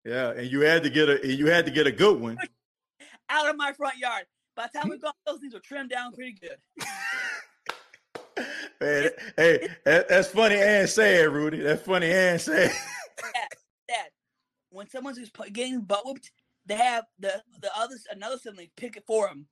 [0.06, 2.38] yeah, and you had to get a you had to get a good one
[3.28, 4.24] out of my front yard.
[4.60, 6.58] By the time we got those things were trimmed down pretty good.
[8.78, 9.08] Man,
[9.38, 11.60] hey, that's funny and sad, Rudy.
[11.60, 12.70] That's funny and sad.
[13.16, 13.48] Dad,
[13.88, 14.08] Dad,
[14.68, 16.30] when someone's just getting butt whooped,
[16.66, 19.46] they have the the others another sibling pick it for them.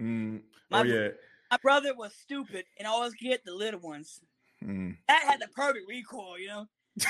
[0.00, 0.40] Mm.
[0.70, 1.08] My, oh yeah.
[1.50, 4.22] My brother was stupid and always get the little ones.
[4.64, 4.96] Mm.
[5.06, 6.66] That had the perfect recoil, you know.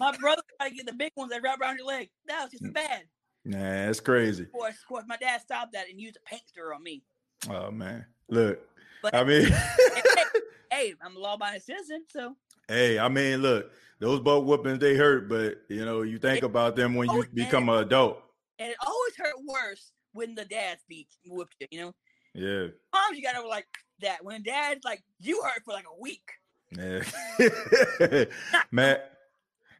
[0.00, 2.10] my brother tried to get the big ones that wrap around your leg.
[2.26, 2.72] That was just mm.
[2.72, 3.04] bad.
[3.48, 4.42] Nah, that's crazy.
[4.42, 7.02] Of course, of course, my dad stopped that and used a paint stirrer on me.
[7.48, 8.60] Oh man, look.
[9.02, 10.02] But, I mean, hey,
[10.70, 12.36] hey, I'm a law-abiding citizen, so.
[12.68, 13.70] Hey, I mean, look,
[14.00, 17.24] those boat whoopings they hurt, but you know, you think it, about them when you
[17.32, 18.22] become an adult.
[18.58, 21.94] And it always hurt worse when the dads beat whooped you, you know?
[22.34, 22.66] Yeah.
[22.92, 23.66] Moms, you got to like,
[24.00, 26.28] that when dad's like, you hurt for like a week.
[26.76, 28.24] Yeah.
[28.70, 28.98] man.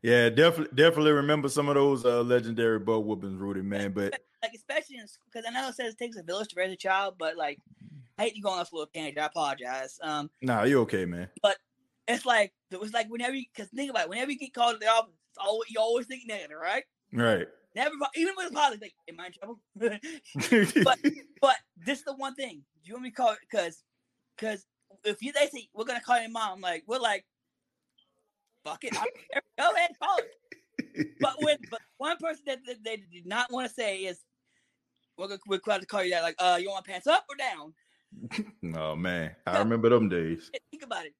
[0.02, 3.92] Yeah, definitely definitely remember some of those uh, legendary butt whoopings, Rudy, man.
[3.92, 4.12] But
[4.42, 7.14] like especially because I know it says it takes a village to raise a child,
[7.18, 7.58] but like
[8.18, 9.18] I hate to go on this little tangent.
[9.18, 9.98] I apologize.
[10.02, 11.28] Um, nah, you okay, man.
[11.42, 11.56] But
[12.06, 14.74] it's like it was like whenever you because think about it, whenever you get called
[14.74, 16.84] to the office, always you always think negative, right?
[17.12, 17.46] Right.
[17.74, 19.60] Never, even with positive, like, am I in trouble?
[20.84, 20.98] but
[21.40, 22.62] but this is the one thing.
[22.82, 23.38] Do you want me to call it?
[23.48, 23.82] Because
[24.36, 24.66] because
[25.04, 27.24] if you they say we're gonna call your mom, like we're like,
[28.64, 30.34] fuck it, go ahead, call it.
[31.20, 34.20] But when but one person that, that they did not want to say is
[35.16, 37.36] we're gonna we're going to call you that, like, uh, you want pants up or
[37.36, 37.74] down?
[38.76, 40.50] oh man, I remember them days.
[40.70, 41.14] Think about it.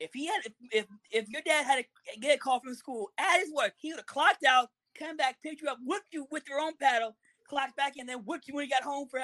[0.00, 3.10] If he had, if if, if your dad had to get a call from school
[3.18, 4.68] at his work, he would have clocked out,
[4.98, 7.14] come back, picked you up, whipped you with your own paddle,
[7.48, 9.20] clocked back, and then whipped you when he got home for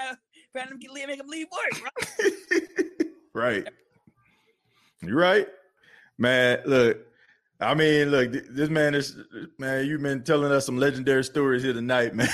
[0.53, 1.93] for him to make him leave work.
[2.15, 2.33] Right.
[3.35, 3.69] right.
[5.03, 5.49] You're right,
[6.19, 6.61] man.
[6.67, 6.99] Look,
[7.61, 9.17] I mean, look, this man is
[9.59, 9.87] man.
[9.87, 12.29] You've been telling us some legendary stories here tonight, man.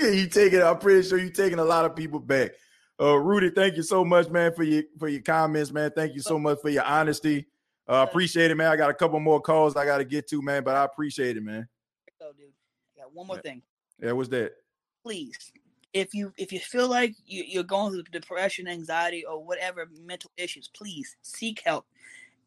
[0.00, 2.52] you taking, I'm pretty sure you're taking a lot of people back.
[3.00, 5.92] Uh, Rudy, thank you so much, man, for your for your comments, man.
[5.94, 7.46] Thank you so much for your honesty.
[7.88, 8.70] Uh, appreciate it, man.
[8.70, 11.36] I got a couple more calls I got to get to, man, but I appreciate
[11.36, 11.68] it, man.
[12.18, 12.46] Go, dude.
[12.96, 13.42] I got one more yeah.
[13.42, 13.62] thing.
[14.00, 14.52] Yeah, what's that?
[15.04, 15.52] Please,
[15.92, 20.30] if you if you feel like you, you're going through depression, anxiety, or whatever mental
[20.36, 21.86] issues, please seek help.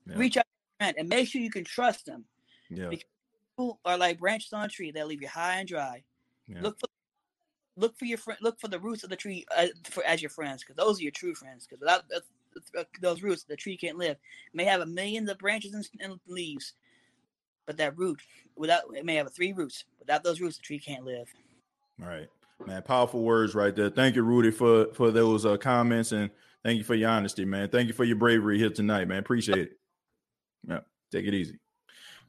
[0.07, 0.15] Yeah.
[0.17, 0.45] Reach out
[0.77, 2.25] friend and make sure you can trust them.
[2.69, 2.87] Yeah.
[2.89, 3.05] Because
[3.53, 6.03] people are like branches on a tree; they'll leave you high and dry.
[6.47, 6.61] Yeah.
[6.61, 6.87] Look for
[7.75, 8.39] look for your friend.
[8.41, 11.03] Look for the roots of the tree uh, for as your friends, because those are
[11.03, 11.65] your true friends.
[11.65, 14.17] Because without uh, those roots, the tree can't live.
[14.17, 16.73] It may have a millions of branches and, and, leaves,
[17.65, 18.19] but that root,
[18.55, 19.85] without it may have three roots.
[19.99, 21.27] Without those roots, the tree can't live.
[22.01, 22.27] All right,
[22.65, 22.81] man.
[22.83, 23.89] Powerful words right there.
[23.89, 26.29] Thank you, Rudy, for for those uh, comments, and
[26.63, 27.69] thank you for your honesty, man.
[27.69, 29.19] Thank you for your bravery here tonight, man.
[29.19, 29.71] Appreciate it.
[30.67, 30.79] Yeah,
[31.11, 31.59] take it easy.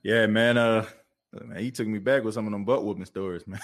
[0.03, 0.57] Yeah, man.
[0.57, 0.87] Uh,
[1.33, 3.61] man, he took me back with some of them butt whooping stories, man.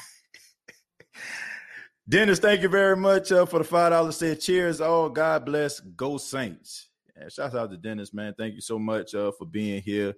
[2.08, 4.16] Dennis, thank you very much uh, for the five dollars.
[4.16, 6.88] Said cheers, all God bless, go Saints.
[7.16, 8.34] Yeah, shout out to Dennis, man.
[8.36, 10.14] Thank you so much uh, for being here.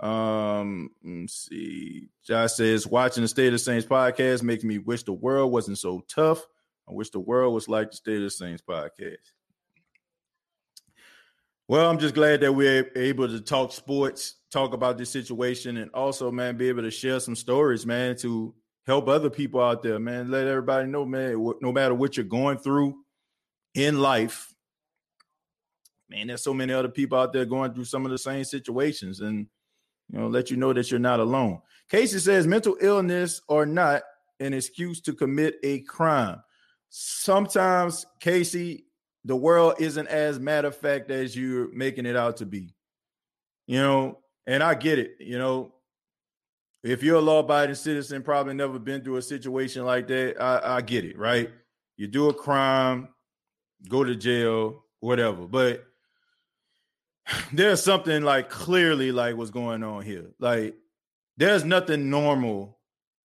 [0.00, 2.08] Um, let's see.
[2.26, 6.02] Josh says watching the State of Saints podcast makes me wish the world wasn't so
[6.08, 6.44] tough.
[6.88, 9.18] I wish the world was like the State of Saints podcast.
[11.70, 15.88] Well, I'm just glad that we're able to talk sports, talk about this situation, and
[15.92, 18.52] also, man, be able to share some stories, man, to
[18.88, 20.32] help other people out there, man.
[20.32, 22.96] Let everybody know, man, no matter what you're going through
[23.76, 24.52] in life,
[26.08, 29.20] man, there's so many other people out there going through some of the same situations
[29.20, 29.46] and,
[30.08, 31.60] you know, let you know that you're not alone.
[31.88, 34.02] Casey says mental illness or not
[34.40, 36.42] an excuse to commit a crime.
[36.88, 38.86] Sometimes, Casey,
[39.24, 42.74] the world isn't as matter of fact as you're making it out to be.
[43.66, 45.72] You know, and I get it, you know,
[46.82, 50.40] if you're a law-abiding citizen, probably never been through a situation like that.
[50.40, 51.50] I, I get it, right?
[51.96, 53.08] You do a crime,
[53.88, 55.46] go to jail, whatever.
[55.46, 55.84] But
[57.52, 60.30] there's something like clearly like what's going on here.
[60.38, 60.74] Like
[61.36, 62.78] there's nothing normal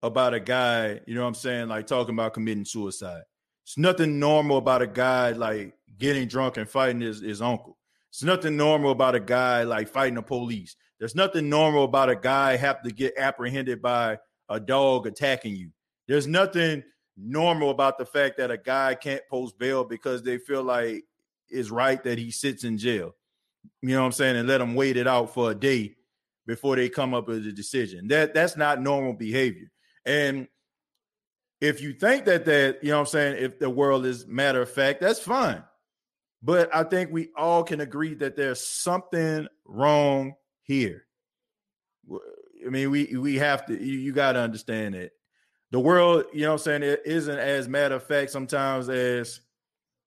[0.01, 3.23] about a guy, you know what I'm saying, like talking about committing suicide.
[3.65, 7.77] It's nothing normal about a guy like getting drunk and fighting his, his uncle.
[8.09, 10.75] It's nothing normal about a guy like fighting the police.
[10.99, 14.17] There's nothing normal about a guy have to get apprehended by
[14.49, 15.69] a dog attacking you.
[16.07, 16.83] There's nothing
[17.17, 21.05] normal about the fact that a guy can't post bail because they feel like
[21.49, 23.15] it's right that he sits in jail.
[23.81, 24.35] You know what I'm saying?
[24.35, 25.95] And let him wait it out for a day
[26.47, 28.07] before they come up with a decision.
[28.07, 29.71] That that's not normal behavior.
[30.05, 30.47] And
[31.61, 34.61] if you think that that, you know what I'm saying, if the world is matter
[34.61, 35.63] of fact, that's fine.
[36.43, 41.05] But I think we all can agree that there's something wrong here.
[42.65, 43.73] I mean, we we have to.
[43.73, 45.13] You, you got to understand it.
[45.71, 49.41] The world, you know, I'm saying it isn't as matter of fact sometimes as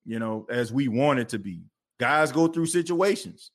[0.05, 1.63] you know as we want it to be.
[1.99, 3.51] Guys go through situations,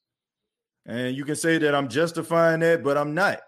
[0.85, 3.39] and you can say that I'm justifying that, but I'm not.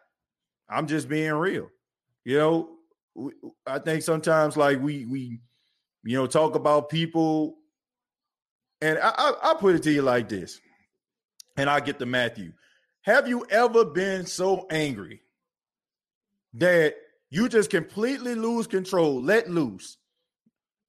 [0.70, 1.70] I'm just being real.
[2.24, 2.70] You know,
[3.66, 5.40] I think sometimes like we we
[6.04, 7.58] you know talk about people,
[8.82, 10.60] and I, I I'll put it to you like this,
[11.58, 12.54] and I get to Matthew.
[13.04, 15.22] Have you ever been so angry
[16.54, 16.96] that
[17.30, 19.98] you just completely lose control, let loose,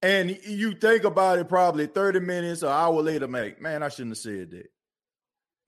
[0.02, 4.10] and you think about it probably 30 minutes or hour later, man, man, I shouldn't
[4.10, 4.66] have said that.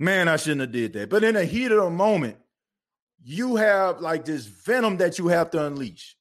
[0.00, 1.08] Man, I shouldn't have did that.
[1.08, 2.36] But in the heat of the moment,
[3.22, 6.16] you have like this venom that you have to unleash.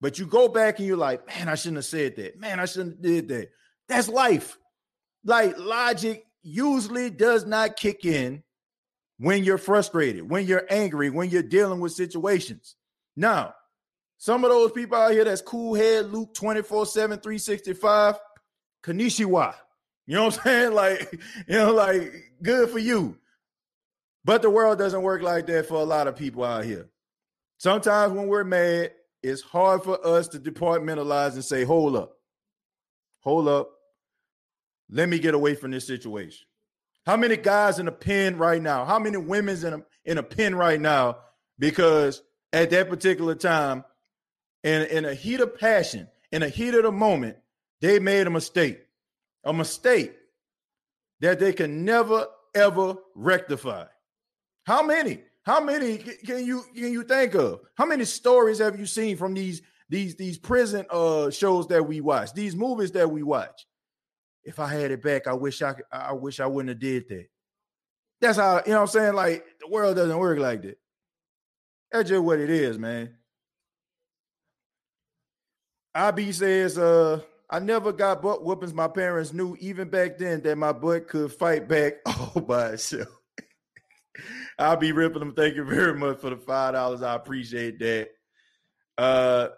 [0.00, 2.38] But you go back and you're like, man, I shouldn't have said that.
[2.38, 3.50] Man, I shouldn't have did that.
[3.88, 4.56] That's life.
[5.24, 8.42] Like logic usually does not kick in
[9.18, 12.76] when you're frustrated, when you're angry, when you're dealing with situations.
[13.16, 13.54] Now,
[14.16, 18.18] some of those people out here that's cool head Luke 24 7, 365,
[18.82, 19.54] Kanishiwa.
[20.06, 20.72] You know what I'm saying?
[20.72, 23.16] Like, you know, like good for you.
[24.24, 26.88] But the world doesn't work like that for a lot of people out here.
[27.58, 28.92] Sometimes when we're mad,
[29.22, 32.16] it's hard for us to departmentalize and say, hold up,
[33.20, 33.70] hold up.
[34.90, 36.46] Let me get away from this situation.
[37.06, 38.84] How many guys in a pen right now?
[38.84, 41.18] How many women's in a in a pen right now?
[41.58, 42.22] Because
[42.52, 43.84] at that particular time,
[44.64, 47.36] in, in a heat of passion, in a heat of the moment,
[47.80, 48.80] they made a mistake.
[49.44, 50.14] A mistake
[51.20, 53.86] that they can never ever rectify.
[54.66, 55.22] How many?
[55.42, 57.60] How many can you can you think of?
[57.76, 62.00] How many stories have you seen from these these these prison uh shows that we
[62.00, 63.66] watch, these movies that we watch?
[64.44, 67.26] If I had it back, I wish I I wish I wouldn't have did that.
[68.20, 69.14] That's how you know what I'm saying.
[69.14, 70.78] Like the world doesn't work like that.
[71.92, 73.16] That's just what it is, man.
[75.94, 78.72] IB says, uh, I never got butt whoopings.
[78.72, 83.08] My parents knew even back then that my butt could fight back all by itself.
[84.58, 85.34] I'll be ripping them.
[85.34, 87.02] Thank you very much for the five dollars.
[87.02, 88.10] I appreciate that.
[88.96, 89.48] Uh,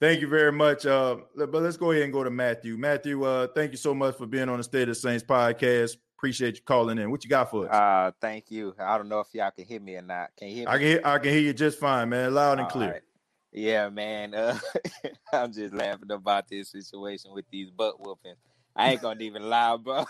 [0.00, 0.86] thank you very much.
[0.86, 2.76] Uh, but let's go ahead and go to Matthew.
[2.76, 5.96] Matthew, uh, thank you so much for being on the State of the Saints podcast.
[6.18, 7.10] Appreciate you calling in.
[7.10, 7.74] What you got for us?
[7.74, 8.74] Uh, thank you.
[8.78, 10.30] I don't know if y'all can hear me or not.
[10.38, 10.72] Can you hear me?
[10.72, 10.86] I can.
[10.86, 12.32] Hear, I can hear you just fine, man.
[12.32, 12.92] Loud and All clear.
[12.92, 13.02] Right.
[13.52, 14.34] Yeah, man.
[14.34, 14.58] Uh,
[15.32, 18.38] I'm just laughing about this situation with these butt whoopings.
[18.74, 20.04] I ain't gonna even lie, bro.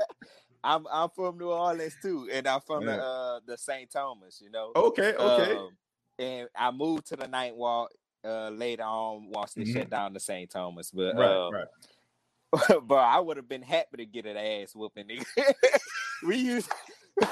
[0.64, 3.90] I'm I'm from New Orleans too, and I'm from the uh, the St.
[3.90, 4.40] Thomas.
[4.42, 4.72] You know.
[4.74, 5.14] Okay.
[5.14, 5.56] Okay.
[5.56, 5.70] Um,
[6.18, 7.90] and I moved to the Ninth Ward
[8.26, 9.78] uh, later on once they mm-hmm.
[9.78, 10.50] shut down the St.
[10.50, 11.66] Thomas, but right, uh, right.
[12.82, 15.24] but I would have been happy to get an ass whooping.
[16.26, 16.70] we used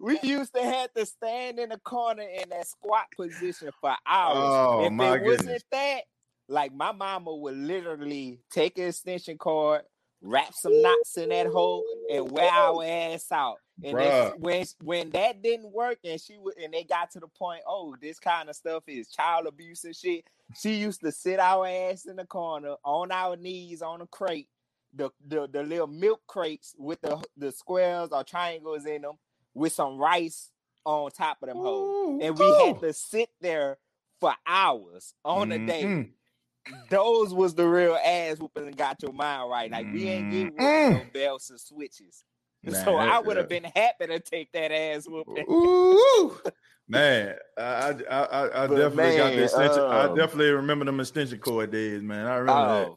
[0.00, 4.36] we used to have to stand in the corner in that squat position for hours.
[4.36, 5.46] Oh, if my it goodness.
[5.46, 6.00] wasn't that,
[6.48, 9.82] like my mama would literally take an extension cord,
[10.24, 13.58] wrap some knots in that hole, and wear our ass out.
[13.82, 13.94] And
[14.38, 17.94] when when that didn't work, and she would, and they got to the point, oh,
[18.00, 20.24] this kind of stuff is child abuse and shit.
[20.56, 24.48] She used to sit our ass in the corner on our knees on a crate,
[24.94, 29.14] the the, the little milk crates with the the squares or triangles in them,
[29.54, 30.50] with some rice
[30.84, 33.78] on top of them hoes, and we had to sit there
[34.20, 35.64] for hours on mm-hmm.
[35.64, 36.08] a day
[36.90, 39.70] those was the real ass whooping and got your mind right.
[39.70, 40.92] Like we ain't getting mm.
[40.92, 42.24] no bells and switches.
[42.62, 45.46] Man, so I would have been happy to take that ass whooping.
[45.50, 46.36] Ooh,
[46.88, 49.80] man, I I, I, I definitely man, got the extension.
[49.80, 52.26] Um, I definitely remember them extension cord days, man.
[52.26, 52.92] I remember oh, that.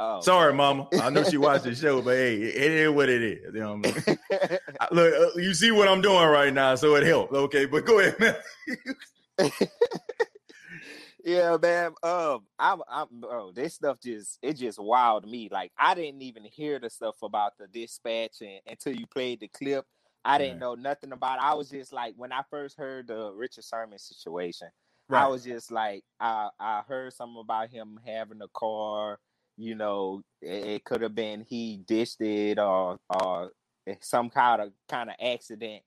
[0.00, 0.86] Oh, Sorry, mama.
[1.02, 3.52] I know she watched the show, but hey, it is what it is.
[3.52, 4.58] You know what I mean?
[4.92, 7.32] Look, uh, you see what I'm doing right now, so it helps.
[7.32, 9.50] Okay, but go ahead, man.
[11.28, 11.92] Yeah, man.
[12.02, 13.52] Um, I'm, I'm, bro.
[13.52, 15.48] This stuff just it just wowed me.
[15.50, 19.48] Like I didn't even hear the stuff about the dispatch and, until you played the
[19.48, 19.84] clip.
[20.24, 21.38] I didn't know nothing about.
[21.38, 21.44] it.
[21.44, 24.68] I was just like when I first heard the Richard Sherman situation.
[25.08, 25.22] Right.
[25.22, 29.18] I was just like I I heard something about him having a car.
[29.56, 33.52] You know, it, it could have been he dished it or or
[34.00, 35.82] some kind of kind of accident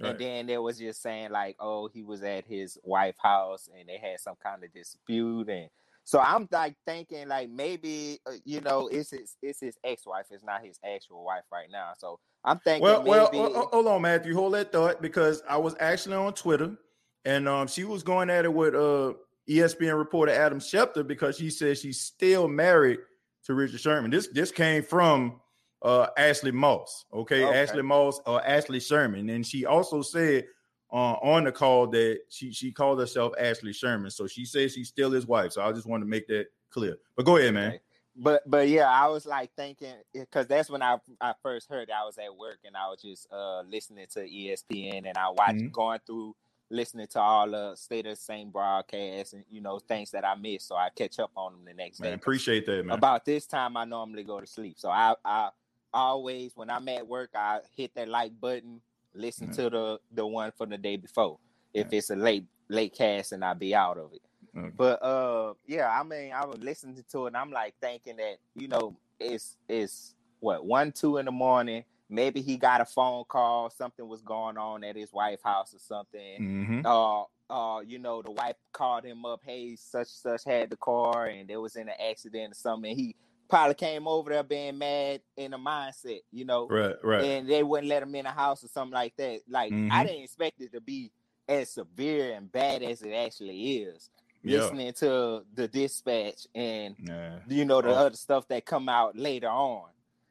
[0.00, 0.10] Right.
[0.10, 3.88] And then there was just saying like, oh, he was at his wife's house and
[3.88, 5.68] they had some kind of dispute, and
[6.04, 10.26] so I'm like thinking like maybe uh, you know it's his it's his ex wife,
[10.30, 11.92] it's not his actual wife right now.
[11.96, 12.82] So I'm thinking.
[12.82, 13.38] Well, maybe...
[13.38, 16.76] well, hold on, Matthew, hold that thought because I was actually on Twitter,
[17.24, 19.14] and um, she was going at it with uh
[19.48, 22.98] ESPN reporter Adam Schefter because she says she's still married
[23.44, 24.10] to Richard Sherman.
[24.10, 25.40] This this came from
[25.82, 27.04] uh, Ashley Moss.
[27.12, 27.44] Okay?
[27.44, 30.46] okay, Ashley Moss or uh, Ashley Sherman, and she also said
[30.92, 34.10] uh, on the call that she she called herself Ashley Sherman.
[34.10, 35.52] So she says she's still his wife.
[35.52, 36.96] So I just want to make that clear.
[37.16, 37.68] But go ahead, man.
[37.68, 37.80] Okay.
[38.14, 42.04] But but yeah, I was like thinking because that's when I I first heard I
[42.04, 45.68] was at work and I was just uh listening to ESPN and I watched mm-hmm.
[45.68, 46.36] going through
[46.68, 50.34] listening to all the state of the Saints broadcast and you know things that I
[50.34, 52.14] missed, so I catch up on them the next man, day.
[52.14, 52.96] Appreciate that, man.
[52.96, 55.48] About this time, I normally go to sleep, so I I
[55.92, 58.80] always when I'm at work, I hit that like button,
[59.14, 59.62] listen mm-hmm.
[59.62, 61.38] to the the one from the day before.
[61.74, 64.22] If it's a late late cast, and I'll be out of it.
[64.56, 64.70] Okay.
[64.76, 68.36] But uh, yeah, I mean, I was listening to it, and I'm like thinking that
[68.54, 71.84] you know, it's it's what one two in the morning.
[72.10, 75.78] Maybe he got a phone call, something was going on at his wife's house or
[75.78, 76.20] something.
[76.38, 76.80] Mm-hmm.
[76.84, 81.26] Uh, uh, you know, the wife called him up, hey, such such had the car
[81.26, 82.96] and there was in an accident or something.
[82.96, 83.16] he
[83.52, 86.66] probably came over there being mad in a mindset, you know.
[86.68, 87.22] Right, right.
[87.22, 89.40] And they wouldn't let him in the house or something like that.
[89.46, 89.92] Like mm-hmm.
[89.92, 91.12] I didn't expect it to be
[91.46, 94.08] as severe and bad as it actually is.
[94.42, 94.60] Yeah.
[94.60, 97.40] Listening to the dispatch and yeah.
[97.46, 98.06] you know the oh.
[98.06, 99.90] other stuff that come out later on.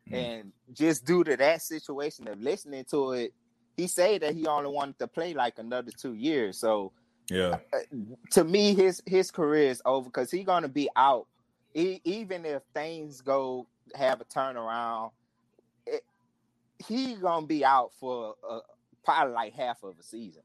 [0.09, 0.15] Mm.
[0.15, 3.35] And just due to that situation of listening to it,
[3.77, 6.57] he said that he only wanted to play like another two years.
[6.57, 6.91] So
[7.29, 7.77] yeah, uh,
[8.31, 11.27] to me, his his career is over because he's gonna be out.
[11.73, 15.11] He, even if things go have a turnaround,
[15.85, 16.03] it,
[16.85, 18.59] he gonna be out for uh,
[19.03, 20.43] probably like half of a season.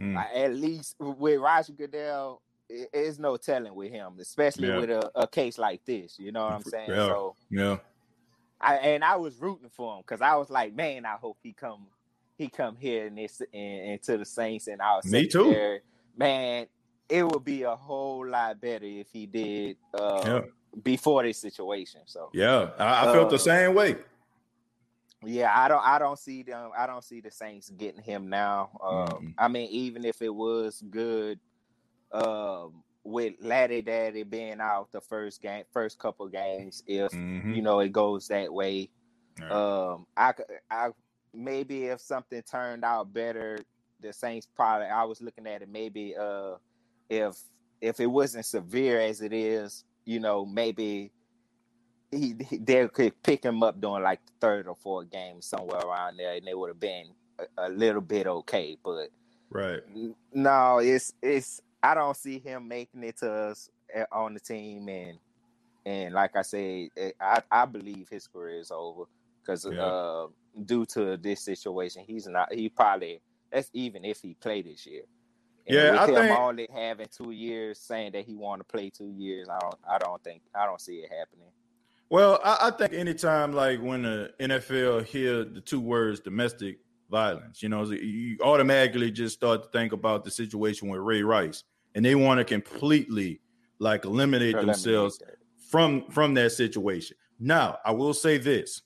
[0.00, 0.14] Mm.
[0.14, 4.78] Like at least with Roger Goodell, it, it's no telling with him, especially yeah.
[4.78, 6.18] with a, a, case like this.
[6.18, 6.90] You know what I'm saying?
[6.90, 7.06] Yeah.
[7.06, 7.76] So yeah.
[8.60, 11.52] I, and I was rooting for him because I was like, man, I hope he
[11.52, 11.86] come
[12.36, 15.78] he come here and this and, and to the Saints and I was me too.
[16.16, 16.66] Man,
[17.08, 20.40] it would be a whole lot better if he did uh, yeah.
[20.82, 22.02] Before this situation.
[22.06, 23.96] So yeah, I, I felt uh, the same way.
[25.24, 25.84] Yeah, I don't.
[25.84, 26.70] I don't see them.
[26.76, 28.70] I don't see the Saints getting him now.
[28.82, 29.28] Um, mm-hmm.
[29.38, 31.40] I mean, even if it was good,
[32.12, 37.54] um, with Laddie Daddy being out the first game, first couple games, if mm-hmm.
[37.54, 38.90] you know it goes that way,
[39.40, 39.50] right.
[39.50, 40.34] um, I,
[40.70, 40.90] I
[41.32, 43.58] maybe if something turned out better,
[44.00, 44.86] the Saints probably.
[44.86, 46.56] I was looking at it maybe, uh,
[47.08, 47.36] if
[47.80, 51.10] if it wasn't severe as it is, you know, maybe
[52.10, 55.80] he, he they could pick him up during like the third or fourth game somewhere
[55.80, 57.08] around there, and they would have been
[57.38, 58.78] a, a little bit okay.
[58.82, 59.08] But
[59.50, 59.80] right,
[60.32, 64.88] no, it's it's I don't see him making it to us eh, on the team,
[64.88, 65.18] and
[65.84, 69.04] and like I said, eh, I I believe his career is over
[69.42, 69.80] because yeah.
[69.80, 70.26] uh,
[70.64, 72.52] due to this situation, he's not.
[72.52, 73.20] He probably
[73.50, 75.02] that's even if he played this year.
[75.66, 78.90] And yeah, I him think only having two years, saying that he want to play
[78.90, 81.48] two years, I don't, I don't think, I don't see it happening.
[82.08, 86.78] Well, I, I think anytime like when the NFL hear the two words domestic
[87.10, 91.64] violence, you know, you automatically just start to think about the situation with Ray Rice
[91.96, 93.40] and they want to completely
[93.78, 95.20] like eliminate themselves
[95.70, 97.16] from from that situation.
[97.40, 98.82] Now, I will say this.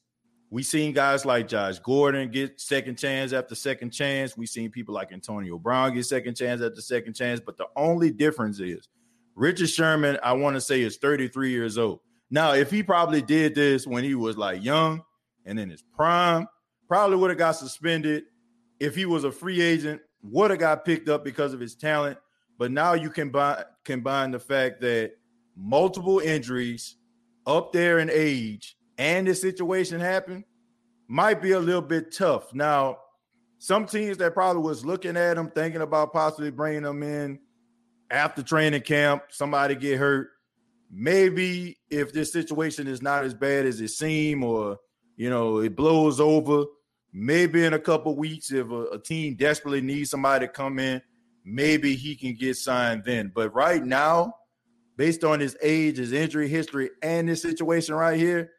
[0.53, 4.37] We seen guys like Josh Gordon get second chance after second chance.
[4.37, 7.39] We seen people like Antonio Brown get second chance after second chance.
[7.39, 8.89] But the only difference is
[9.37, 12.01] Richard Sherman, I want to say, is 33 years old.
[12.31, 15.03] Now, if he probably did this when he was like young
[15.47, 16.49] and in his prime,
[16.89, 18.25] probably would have got suspended.
[18.81, 22.19] If he was a free agent, would have got picked up because of his talent.
[22.59, 25.13] But now you combine combine the fact that
[25.57, 26.97] multiple injuries
[27.47, 30.45] up there in age and this situation happened
[31.09, 32.53] might be a little bit tough.
[32.53, 32.99] Now,
[33.59, 37.39] some teams that probably was looking at him, thinking about possibly bringing him in
[38.11, 40.29] after training camp, somebody get hurt.
[40.91, 44.77] Maybe if this situation is not as bad as it seemed, or
[45.17, 46.65] you know, it blows over,
[47.11, 51.01] maybe in a couple weeks, if a, a team desperately needs somebody to come in,
[51.43, 53.33] maybe he can get signed then.
[53.35, 54.35] But right now,
[54.99, 58.51] based on his age, his injury history, and this situation right here,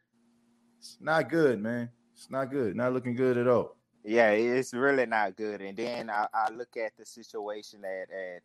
[0.82, 1.90] it's not good, man.
[2.16, 2.76] It's not good.
[2.76, 3.76] Not looking good at all.
[4.04, 5.62] Yeah, it's really not good.
[5.62, 8.42] And then I, I look at the situation that at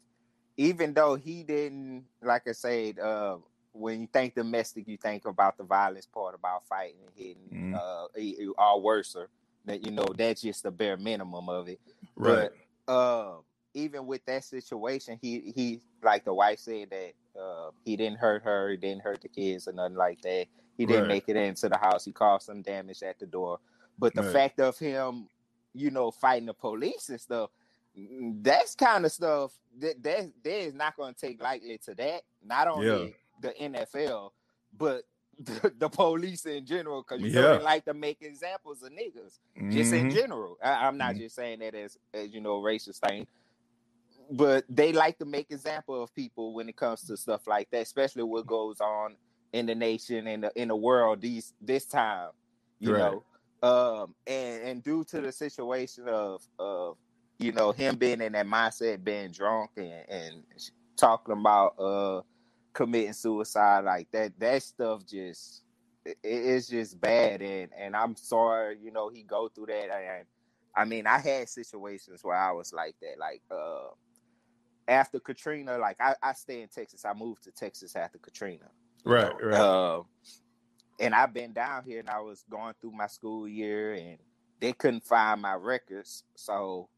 [0.58, 3.38] even though he didn't, like I said, uh,
[3.72, 8.48] when you think domestic, you think about the violence part about fighting and hitting, mm-hmm.
[8.48, 9.16] uh, all worse.
[9.64, 11.80] That you know, that's just the bare minimum of it.
[12.16, 12.50] Right.
[12.86, 13.36] But uh,
[13.72, 18.42] even with that situation, he he like the wife said that uh, he didn't hurt
[18.42, 20.48] her, he didn't hurt the kids or nothing like that.
[20.76, 21.08] He didn't right.
[21.08, 22.04] make it into the house.
[22.04, 23.58] He caused some damage at the door.
[23.98, 24.32] But the right.
[24.32, 25.28] fact of him,
[25.74, 27.50] you know, fighting the police and stuff,
[28.42, 32.22] that's kind of stuff that that, that is not going to take lightly to that.
[32.44, 33.08] Not only yeah.
[33.40, 34.30] the NFL,
[34.76, 35.04] but
[35.38, 37.58] the, the, police in general, because you yeah.
[37.58, 39.70] like to make examples of niggas, mm-hmm.
[39.70, 40.16] just in mm-hmm.
[40.16, 40.56] general.
[40.62, 41.20] I, am not mm-hmm.
[41.20, 43.26] just saying that as, as you know, racist thing
[44.30, 47.82] but they like to make example of people when it comes to stuff like that,
[47.82, 49.16] especially what goes on
[49.52, 52.30] in the nation and in, in the world these this time,
[52.78, 52.98] you right.
[52.98, 53.24] know.
[53.62, 56.96] Um, and and due to the situation of of
[57.38, 60.42] you know him being in that mindset, being drunk and, and
[60.96, 62.22] talking about uh
[62.72, 65.62] committing suicide like that, that stuff just
[66.04, 67.42] it, it's just bad.
[67.42, 69.90] And and I'm sorry, you know, he go through that.
[69.90, 70.26] And
[70.76, 73.88] I mean, I had situations where I was like that, like uh
[74.88, 77.04] after Katrina, like I, I stay in Texas.
[77.04, 78.66] I moved to Texas after Katrina.
[79.04, 79.54] Right, right.
[79.54, 80.02] Uh,
[80.98, 84.18] and I've been down here and I was going through my school year and
[84.60, 86.24] they couldn't find my records.
[86.34, 86.88] So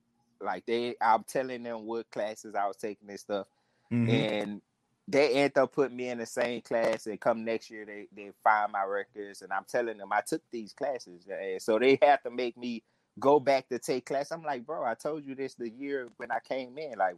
[0.40, 3.46] like they I'm telling them what classes I was taking and stuff.
[3.92, 4.10] Mm-hmm.
[4.10, 4.62] And
[5.08, 8.30] they end up putting me in the same class, and come next year they they
[8.44, 12.22] find my records, and I'm telling them I took these classes, and so they have
[12.24, 12.82] to make me
[13.18, 14.30] go back to take class.
[14.30, 17.16] I'm like, bro, I told you this the year when I came in, like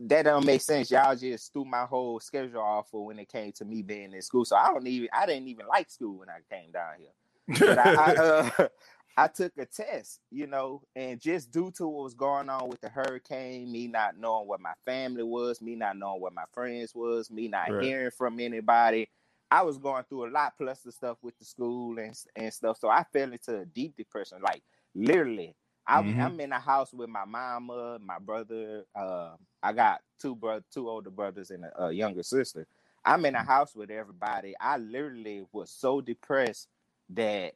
[0.00, 0.90] that don't make sense.
[0.90, 4.22] Y'all just threw my whole schedule off for when it came to me being in
[4.22, 4.44] school.
[4.44, 7.58] So I don't even I didn't even like school when I came down here.
[7.58, 8.68] But I, I, uh,
[9.16, 12.80] I took a test, you know, and just due to what was going on with
[12.80, 16.94] the hurricane, me not knowing what my family was, me not knowing what my friends
[16.94, 17.84] was, me not right.
[17.84, 19.10] hearing from anybody,
[19.50, 20.54] I was going through a lot.
[20.56, 23.96] Plus the stuff with the school and and stuff, so I fell into a deep
[23.96, 24.38] depression.
[24.42, 24.62] Like
[24.94, 25.54] literally,
[25.90, 26.20] I'm, mm-hmm.
[26.20, 28.84] I'm in a house with my mama, my brother.
[28.94, 32.66] Uh, I got two brother, two older brothers and a, a younger sister.
[33.04, 34.54] I'm in a house with everybody.
[34.60, 36.68] I literally was so depressed
[37.10, 37.54] that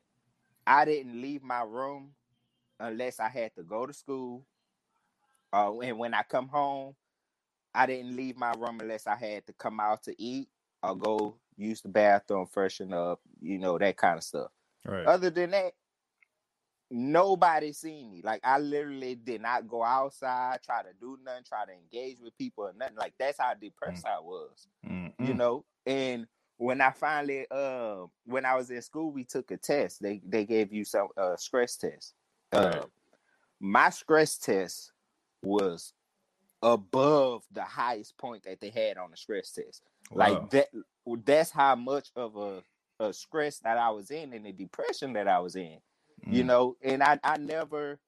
[0.66, 2.10] I didn't leave my room
[2.80, 4.44] unless I had to go to school.
[5.52, 6.96] Uh, and when I come home,
[7.72, 10.48] I didn't leave my room unless I had to come out to eat
[10.82, 14.50] or go use the bathroom, freshen up, you know, that kind of stuff.
[14.84, 15.06] Right.
[15.06, 15.74] Other than that,
[16.94, 18.22] nobody seen me.
[18.22, 22.36] Like I literally did not go outside, try to do nothing, try to engage with
[22.38, 22.96] people or nothing.
[22.96, 24.10] Like that's how depressed mm.
[24.10, 24.68] I was.
[24.88, 25.24] Mm-hmm.
[25.24, 26.26] You know, and
[26.56, 30.00] when I finally uh when I was in school, we took a test.
[30.00, 32.14] They they gave you some uh stress test.
[32.52, 32.76] Right.
[32.76, 32.86] Uh,
[33.60, 34.92] my stress test
[35.42, 35.92] was
[36.62, 39.82] above the highest point that they had on the stress test.
[40.10, 40.28] Wow.
[40.28, 40.68] Like that
[41.24, 42.62] that's how much of a,
[43.00, 45.78] a stress that I was in and the depression that I was in.
[46.26, 46.32] Mm.
[46.32, 47.98] You know, and I I never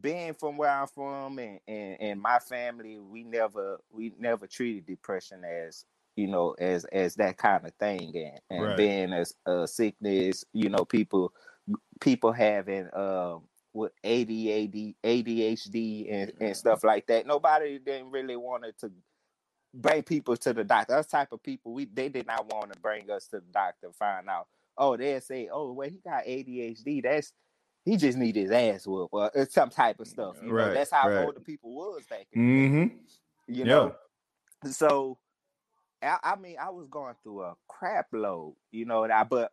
[0.00, 4.86] being from where I'm from and, and and my family, we never we never treated
[4.86, 5.84] depression as
[6.16, 8.76] you know, as as that kind of thing, and, and right.
[8.76, 11.32] being as a sickness, you know, people
[12.00, 13.42] people having um
[13.72, 17.26] with ADHD, ADHD, and, and stuff like that.
[17.26, 18.90] Nobody didn't really wanted to
[19.74, 20.94] bring people to the doctor.
[20.94, 23.92] Us type of people, we they did not want to bring us to the doctor.
[23.92, 27.02] Find out, oh, they say, oh, well, he got ADHD.
[27.02, 27.32] That's
[27.86, 30.34] he just need his ass whooped or some type of stuff.
[30.42, 31.24] You right, know, that's how right.
[31.24, 32.96] older people was back in mm-hmm.
[33.48, 33.94] You know,
[34.64, 34.70] yeah.
[34.72, 35.18] so
[36.02, 39.04] I, I, mean, I was going through a crap load, you know.
[39.04, 39.52] I, but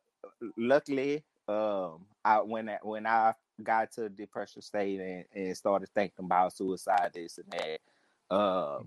[0.58, 6.26] luckily, um, I when I, when I got to depression state and, and started thinking
[6.26, 8.80] about suicide, this and that, uh,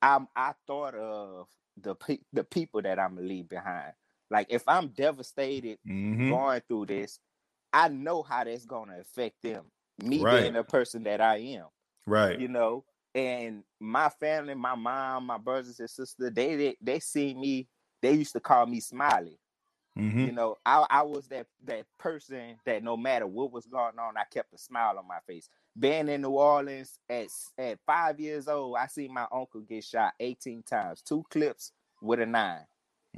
[0.00, 3.92] I I thought of the pe- the people that I'm gonna leave behind.
[4.30, 6.30] Like if I'm devastated mm-hmm.
[6.30, 7.18] going through this,
[7.72, 9.64] I know how that's gonna affect them.
[10.02, 10.42] Me right.
[10.42, 11.66] being the person that I am,
[12.06, 12.38] right?
[12.38, 12.84] You know,
[13.14, 17.68] and my family, my mom, my brothers and sisters, they they, they see me.
[18.02, 19.38] They used to call me Smiley.
[19.98, 20.26] Mm-hmm.
[20.26, 24.16] You know, I, I was that that person that no matter what was going on,
[24.16, 25.48] I kept a smile on my face.
[25.78, 27.26] Being in New Orleans at
[27.58, 32.20] at five years old, I see my uncle get shot 18 times, two clips with
[32.20, 32.60] a 9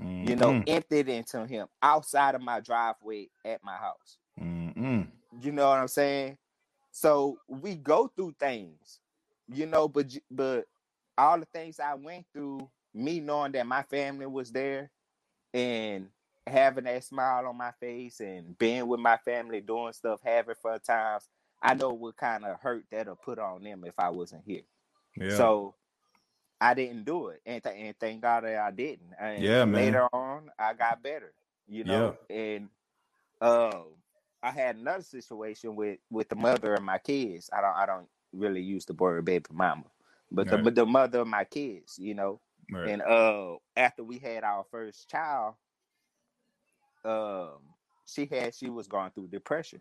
[0.00, 0.28] mm-hmm.
[0.28, 0.62] You know, mm-hmm.
[0.66, 4.16] emptied into him outside of my driveway at my house.
[4.82, 5.42] Mm-hmm.
[5.42, 6.38] You know what I'm saying?
[6.90, 9.00] So we go through things
[9.54, 10.66] you know, but but
[11.16, 14.90] all the things I went through, me knowing that my family was there
[15.52, 16.08] and
[16.46, 20.80] having that smile on my face and being with my family, doing stuff, having fun
[20.80, 21.28] times,
[21.62, 24.62] I know what kind of hurt that'll put on them if I wasn't here.
[25.16, 25.36] Yeah.
[25.36, 25.74] So
[26.60, 29.10] I didn't do it, and, th- and thank God that I didn't.
[29.20, 29.84] And yeah, man.
[29.84, 31.32] Later on, I got better,
[31.68, 32.36] you know, yeah.
[32.36, 32.68] and
[33.40, 33.80] uh,
[34.42, 37.48] I had another situation with with the mother of my kids.
[37.52, 39.84] I don't I don't really use the word baby mama,
[40.30, 40.56] but right.
[40.56, 42.40] the but the mother of my kids, you know.
[42.70, 42.88] Right.
[42.88, 45.54] And uh, after we had our first child,
[47.04, 47.58] um,
[48.06, 49.80] she had she was going through depression.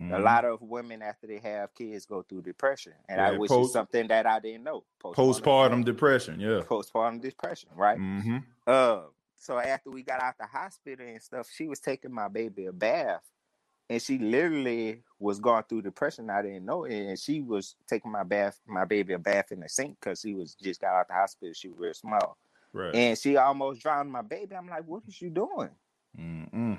[0.00, 0.14] Mm-hmm.
[0.14, 3.48] A lot of women after they have kids go through depression, and yeah, I wish
[3.48, 4.84] post, it's something that I didn't know.
[5.02, 6.60] Postpartum, postpartum depression, yeah.
[6.60, 7.98] Postpartum depression, right?
[7.98, 8.38] Mm-hmm.
[8.64, 9.00] Uh,
[9.36, 12.72] so after we got out the hospital and stuff, she was taking my baby a
[12.72, 13.22] bath,
[13.90, 16.30] and she literally was going through depression.
[16.30, 19.60] I didn't know it, and she was taking my bath, my baby a bath in
[19.60, 21.52] the sink because she was just got out of the hospital.
[21.54, 22.36] She was real small,
[22.72, 22.94] right?
[22.94, 24.54] And she almost drowned my baby.
[24.54, 25.70] I'm like, what is you doing?
[26.18, 26.78] Mm-mm.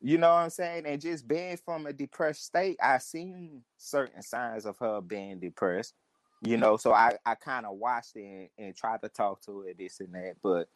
[0.00, 0.86] You know what I'm saying?
[0.86, 5.94] And just being from a depressed state, I seen certain signs of her being depressed.
[6.40, 9.60] You know, so I I kind of watched it and, and tried to talk to
[9.60, 10.68] her this and that, but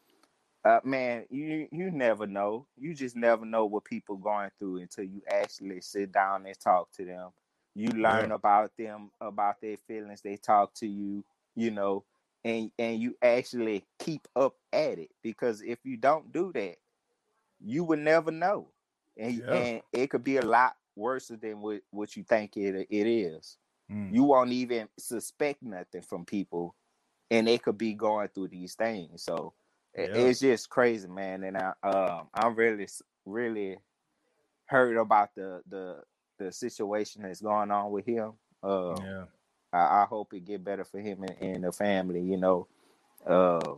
[0.65, 2.65] uh, man, you you never know.
[2.77, 6.91] You just never know what people going through until you actually sit down and talk
[6.93, 7.29] to them.
[7.75, 8.35] You learn yeah.
[8.35, 10.21] about them, about their feelings.
[10.21, 11.25] They talk to you,
[11.55, 12.05] you know,
[12.45, 16.75] and and you actually keep up at it because if you don't do that,
[17.59, 18.69] you would never know,
[19.17, 19.53] and yeah.
[19.53, 23.57] and it could be a lot worse than what what you think it it is.
[23.91, 24.13] Mm.
[24.13, 26.73] You won't even suspect nothing from people,
[27.29, 29.23] and they could be going through these things.
[29.23, 29.53] So
[29.97, 30.05] yeah.
[30.05, 31.43] it's just crazy, man.
[31.43, 32.87] And I um I'm really
[33.25, 33.77] really
[34.65, 35.97] heard about the the
[36.39, 38.33] the situation that's going on with him.
[38.61, 39.23] Uh, yeah.
[39.71, 42.21] I, I, hope it get better for him and, and the family.
[42.21, 42.67] You know,
[43.27, 43.75] uh,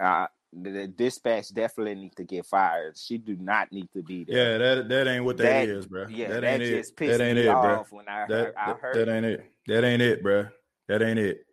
[0.00, 2.96] I, the dispatch definitely need to get fired.
[2.98, 4.52] She do not need to be there.
[4.52, 6.06] Yeah, that that ain't what that, that is, bro.
[6.08, 6.96] Yeah, that, that ain't it.
[6.96, 7.86] That ain't it, bro.
[7.90, 9.50] When I, that, I heard that ain't it.
[9.66, 10.48] That ain't it, bro.
[10.88, 11.46] That ain't it.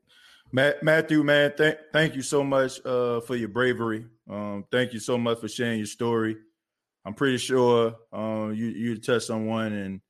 [0.52, 4.06] Matt, Matthew, man, thank thank you so much uh, for your bravery.
[4.30, 6.38] Um, thank you so much for sharing your story.
[7.06, 10.02] I'm pretty sure um, you you touch someone and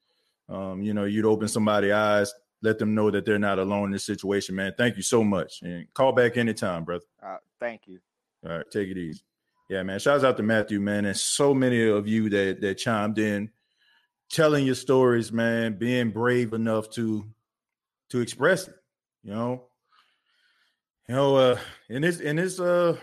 [0.47, 3.91] um, you know you'd open somebody's eyes, let them know that they're not alone in
[3.91, 4.73] this situation, man.
[4.77, 7.05] Thank you so much, and call back anytime, brother.
[7.21, 7.99] Uh, thank you.
[8.45, 9.23] All right, take it easy.
[9.69, 9.99] Yeah, man.
[9.99, 13.49] Shouts out to Matthew, man, and so many of you that that chimed in,
[14.29, 17.25] telling your stories, man, being brave enough to
[18.09, 18.75] to express it.
[19.23, 19.63] You know,
[21.07, 21.59] you know, uh,
[21.89, 22.97] in this in this uh,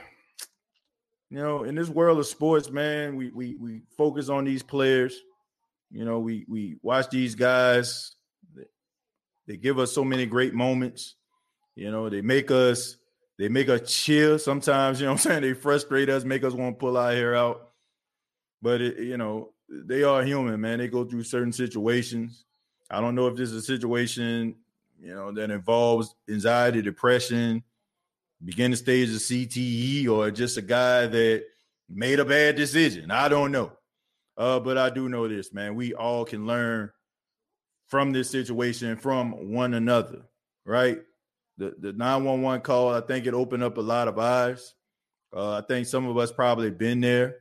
[1.30, 5.18] you know, in this world of sports, man, we we we focus on these players.
[5.90, 8.16] You know, we we watch these guys.
[9.46, 11.16] They give us so many great moments.
[11.74, 12.96] You know, they make us
[13.38, 15.42] they make us cheer sometimes, you know I'm saying?
[15.42, 17.70] They frustrate us, make us want to pull our hair out.
[18.60, 20.78] But, it, you know, they are human, man.
[20.78, 22.44] They go through certain situations.
[22.90, 24.54] I don't know if this is a situation,
[25.00, 27.64] you know, that involves anxiety, depression,
[28.44, 31.44] beginning stage of CTE, or just a guy that
[31.88, 33.10] made a bad decision.
[33.10, 33.72] I don't know.
[34.36, 35.74] Uh, but I do know this, man.
[35.74, 36.90] We all can learn
[37.88, 40.22] from this situation from one another,
[40.64, 41.00] right?
[41.58, 44.74] the the 911 call, I think it opened up a lot of eyes.
[45.34, 47.36] Uh, I think some of us probably been there,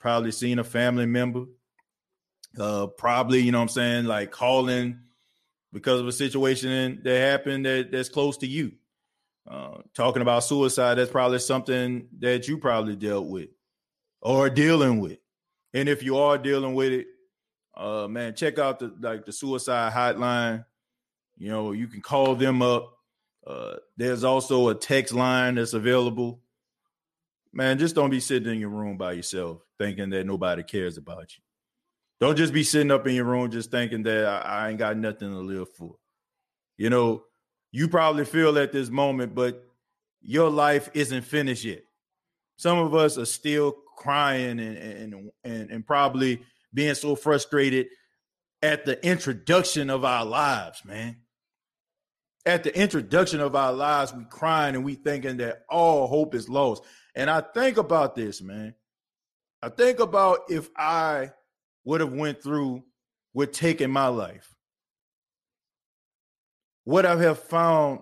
[0.00, 1.44] probably seen a family member,
[2.58, 4.98] uh, probably, you know what I'm saying, like calling
[5.72, 8.72] because of a situation that happened that, that's close to you.
[9.48, 13.48] Uh, talking about suicide, that's probably something that you probably dealt with
[14.20, 15.18] or dealing with.
[15.72, 17.06] And if you are dealing with it,
[17.74, 20.64] uh, man, check out the like the suicide hotline.
[21.36, 22.98] You know, you can call them up
[23.48, 26.40] uh, there's also a text line that's available.
[27.50, 31.34] Man, just don't be sitting in your room by yourself thinking that nobody cares about
[31.34, 31.42] you.
[32.20, 34.98] Don't just be sitting up in your room just thinking that I, I ain't got
[34.98, 35.96] nothing to live for.
[36.76, 37.22] You know,
[37.70, 39.64] you probably feel at this moment, but
[40.20, 41.82] your life isn't finished yet.
[42.56, 46.42] Some of us are still crying and and and, and probably
[46.74, 47.88] being so frustrated
[48.62, 51.16] at the introduction of our lives, man
[52.48, 56.48] at the introduction of our lives, we crying and we thinking that all hope is
[56.48, 56.82] lost.
[57.14, 58.74] And I think about this, man.
[59.62, 61.32] I think about if I
[61.84, 62.84] would have went through
[63.34, 64.54] with taking my life.
[66.88, 68.00] Would I have found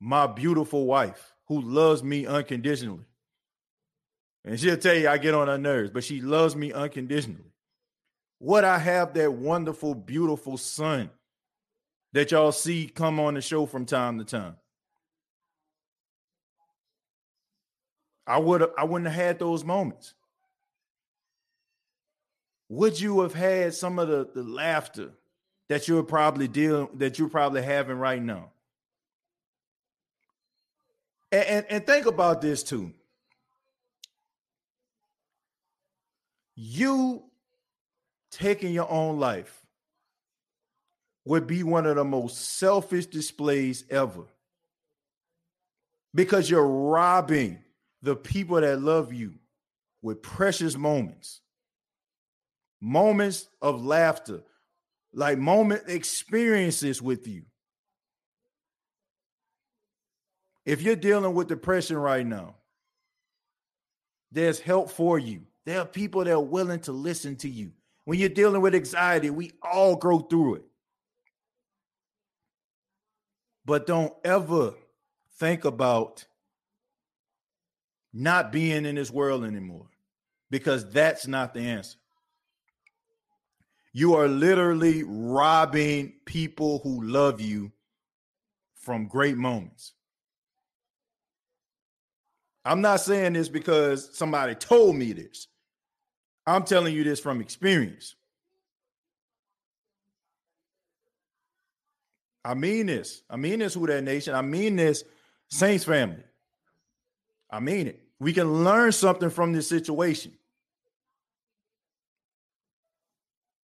[0.00, 3.04] my beautiful wife who loves me unconditionally?
[4.44, 7.52] And she'll tell you I get on her nerves, but she loves me unconditionally.
[8.40, 11.10] Would I have that wonderful, beautiful son
[12.12, 14.56] that y'all see come on the show from time to time.
[18.26, 20.14] I would I wouldn't have had those moments.
[22.68, 25.12] Would you have had some of the, the laughter
[25.68, 28.50] that you're probably dealing that you're probably having right now?
[31.32, 32.92] And, and, and think about this too.
[36.54, 37.24] You
[38.30, 39.62] taking your own life
[41.24, 44.24] would be one of the most selfish displays ever
[46.14, 47.58] because you're robbing
[48.02, 49.34] the people that love you
[50.02, 51.40] with precious moments
[52.80, 54.42] moments of laughter
[55.16, 57.42] like moment experiences with you.
[60.66, 62.56] If you're dealing with depression right now
[64.30, 65.40] there's help for you.
[65.64, 67.72] There are people that are willing to listen to you.
[68.04, 70.64] When you're dealing with anxiety we all go through it.
[73.64, 74.74] But don't ever
[75.38, 76.26] think about
[78.12, 79.86] not being in this world anymore
[80.50, 81.98] because that's not the answer.
[83.96, 87.72] You are literally robbing people who love you
[88.74, 89.94] from great moments.
[92.62, 95.48] I'm not saying this because somebody told me this.
[96.46, 98.16] I'm telling you this from experience.
[102.44, 103.22] I mean this.
[103.30, 104.34] I mean this, Who That Nation.
[104.34, 105.04] I mean this,
[105.48, 106.22] Saints family.
[107.50, 108.02] I mean it.
[108.20, 110.35] We can learn something from this situation.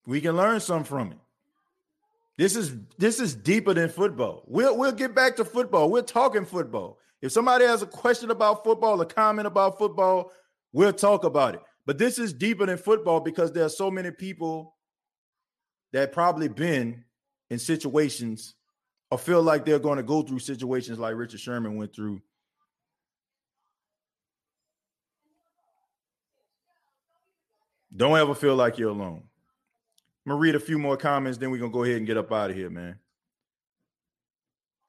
[0.06, 1.18] We can learn something from it.
[2.38, 4.44] This is this is deeper than football.
[4.48, 5.92] We'll we'll get back to football.
[5.92, 6.98] We're talking football.
[7.22, 10.32] If somebody has a question about football, a comment about football,
[10.74, 11.62] we'll talk about it.
[11.86, 14.76] But this is deeper than football because there are so many people
[15.94, 17.04] that probably been
[17.50, 18.56] in situations
[19.12, 22.22] or feel like they're going to go through situations like Richard Sherman went through.
[27.96, 29.24] Don't ever feel like you're alone.
[30.26, 32.32] I'm gonna read a few more comments, then we're gonna go ahead and get up
[32.32, 33.00] out of here, man.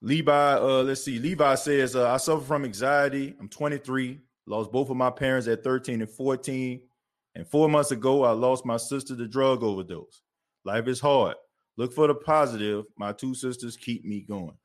[0.02, 1.18] Levi, uh, let's see.
[1.18, 3.34] Levi says, uh, I suffer from anxiety.
[3.38, 6.80] I'm 23, lost both of my parents at 13 and 14.
[7.34, 10.22] And four months ago, I lost my sister to drug overdose.
[10.64, 11.36] Life is hard.
[11.76, 12.84] Look for the positive.
[12.98, 14.56] My two sisters keep me going.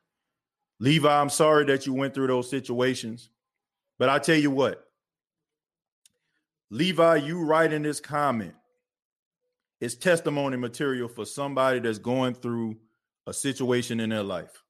[0.80, 3.30] Levi, I'm sorry that you went through those situations.
[3.98, 4.84] But I tell you what,
[6.70, 8.54] Levi, you writing this comment
[9.80, 12.78] is testimony material for somebody that's going through
[13.26, 14.64] a situation in their life.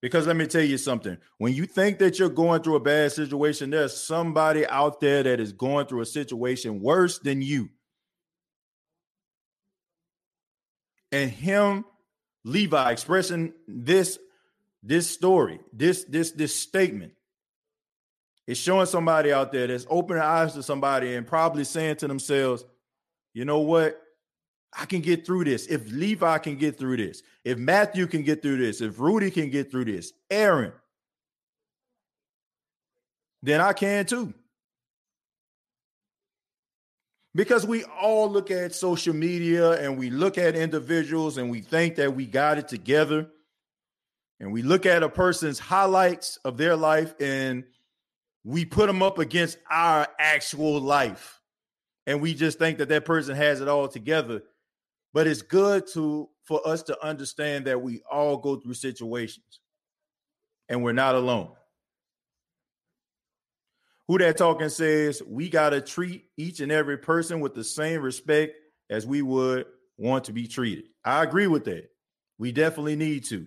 [0.00, 1.16] Because let me tell you something.
[1.38, 5.38] When you think that you're going through a bad situation, there's somebody out there that
[5.38, 7.68] is going through a situation worse than you.
[11.12, 11.84] And him,
[12.44, 14.18] Levi, expressing this
[14.82, 17.12] this story, this this this statement
[18.48, 22.64] is showing somebody out there that's opening eyes to somebody and probably saying to themselves,
[23.34, 24.01] you know what?
[24.72, 25.66] I can get through this.
[25.66, 29.50] If Levi can get through this, if Matthew can get through this, if Rudy can
[29.50, 30.72] get through this, Aaron,
[33.42, 34.32] then I can too.
[37.34, 41.96] Because we all look at social media and we look at individuals and we think
[41.96, 43.28] that we got it together.
[44.38, 47.64] And we look at a person's highlights of their life and
[48.44, 51.40] we put them up against our actual life.
[52.06, 54.42] And we just think that that person has it all together
[55.12, 59.60] but it's good to for us to understand that we all go through situations
[60.68, 61.52] and we're not alone.
[64.08, 68.02] Who that talking says we got to treat each and every person with the same
[68.02, 68.54] respect
[68.90, 69.66] as we would
[69.96, 70.84] want to be treated.
[71.04, 71.90] I agree with that.
[72.38, 73.46] We definitely need to.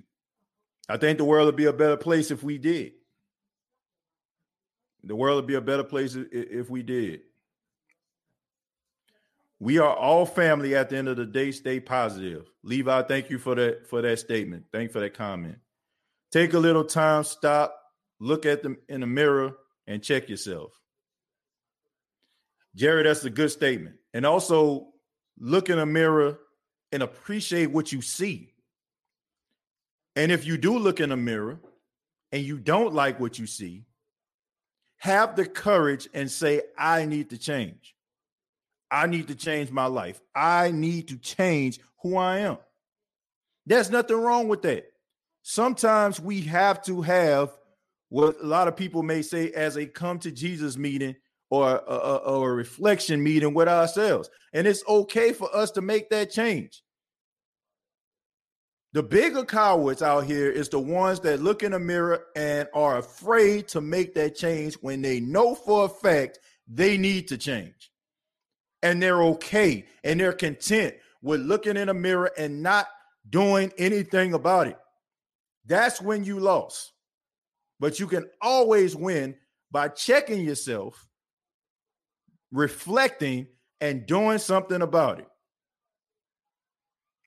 [0.88, 2.94] I think the world would be a better place if we did.
[5.04, 7.22] The world would be a better place if we did.
[9.60, 11.52] We are all family at the end of the day.
[11.52, 12.45] Stay positive.
[12.64, 14.65] Levi, thank you for that for that statement.
[14.72, 15.57] Thank you for that comment.
[16.32, 17.80] Take a little time, stop,
[18.19, 19.56] look at them in the mirror,
[19.88, 20.73] and check yourself.
[22.76, 23.95] Jerry, that's a good statement.
[24.14, 24.88] And also
[25.40, 26.40] look in the mirror
[26.91, 28.53] and appreciate what you see.
[30.15, 31.60] And if you do look in the mirror
[32.32, 33.86] and you don't like what you see,
[34.98, 37.95] have the courage and say, I need to change.
[38.96, 40.22] I need to change my life.
[40.34, 42.58] I need to change who I am.
[43.66, 44.86] There's nothing wrong with that.
[45.42, 47.52] Sometimes we have to have
[48.08, 51.18] what a lot of people may say as a come to Jesus meeting
[51.50, 54.30] or a, a, a reflection meeting with ourselves.
[54.54, 56.82] And it's okay for us to make that change.
[58.94, 63.00] The bigger cowards out here is the ones that look in the mirror and are
[63.00, 67.92] afraid to make that change when they know for a fact they need to change
[68.86, 70.94] and they're okay and they're content
[71.24, 72.88] with looking in a mirror and not
[73.28, 74.78] doing anything about it.
[75.66, 76.94] That's when you lost.
[77.80, 79.38] But you can always win
[79.72, 81.07] by checking yourself,
[82.52, 83.48] reflecting,
[83.82, 85.28] and doing something about it.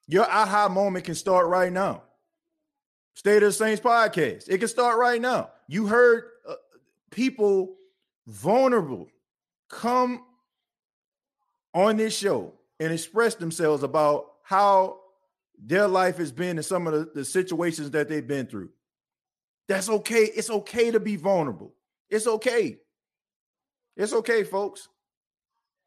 [0.07, 2.05] Your aha moment can start right now.
[3.15, 4.49] State of the Saints podcast.
[4.49, 5.51] It can start right now.
[5.67, 6.55] You heard uh,
[7.11, 7.75] people
[8.29, 9.09] vulnerable
[9.69, 10.23] come
[11.79, 14.99] on this show and express themselves about how
[15.63, 18.71] their life has been and some of the, the situations that they've been through.
[19.69, 20.25] That's okay.
[20.25, 21.75] It's okay to be vulnerable.
[22.11, 22.79] It's okay.
[23.97, 24.89] It's okay, folks.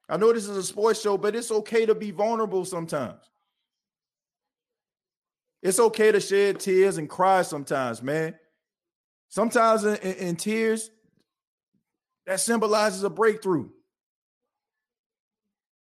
[0.07, 3.23] I know this is a sports show, but it's okay to be vulnerable sometimes.
[5.61, 8.35] It's okay to shed tears and cry sometimes, man.
[9.29, 10.89] Sometimes in, in, in tears,
[12.25, 13.69] that symbolizes a breakthrough.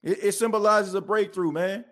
[0.03, 1.85] It, it symbolizes a breakthrough, man.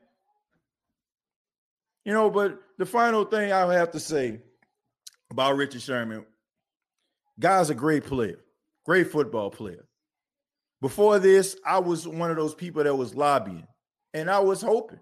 [2.06, 4.40] You know, but the final thing I have to say
[5.32, 6.26] about Richard Sherman,
[7.40, 8.40] guy's a great player,
[8.86, 9.86] great football player.
[10.82, 13.68] Before this, I was one of those people that was lobbying,
[14.14, 15.00] and I was hoping,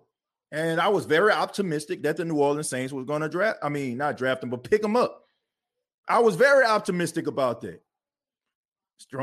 [0.51, 3.59] and I was very optimistic that the New Orleans Saints was going to draft.
[3.61, 5.23] I mean, not draft him, but pick him up.
[6.07, 7.81] I was very optimistic about that.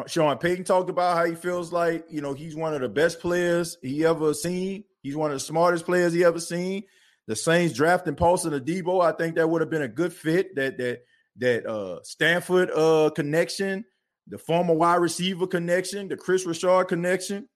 [0.06, 3.20] Sean Payton talked about how he feels like, you know, he's one of the best
[3.20, 4.84] players he ever seen.
[5.02, 6.84] He's one of the smartest players he ever seen.
[7.26, 10.54] The Saints drafting Paulson Adebo, I think that would have been a good fit.
[10.56, 11.04] That that
[11.38, 13.84] that uh Stanford uh connection,
[14.28, 17.48] the former wide receiver connection, the Kris Richard connection.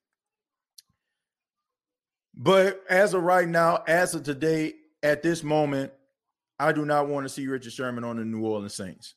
[2.35, 5.93] But as of right now, as of today, at this moment,
[6.59, 9.15] I do not want to see Richard Sherman on the New Orleans Saints.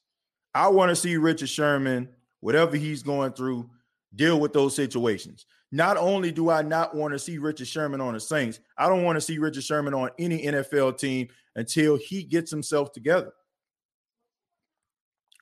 [0.54, 2.10] I want to see Richard Sherman,
[2.42, 3.70] whatever he's going through,
[4.14, 5.46] deal with those situations.
[5.72, 9.04] Not only do I not want to see Richard Sherman on the Saints, I don't
[9.04, 13.32] want to see Richard Sherman on any NFL team until he gets himself together.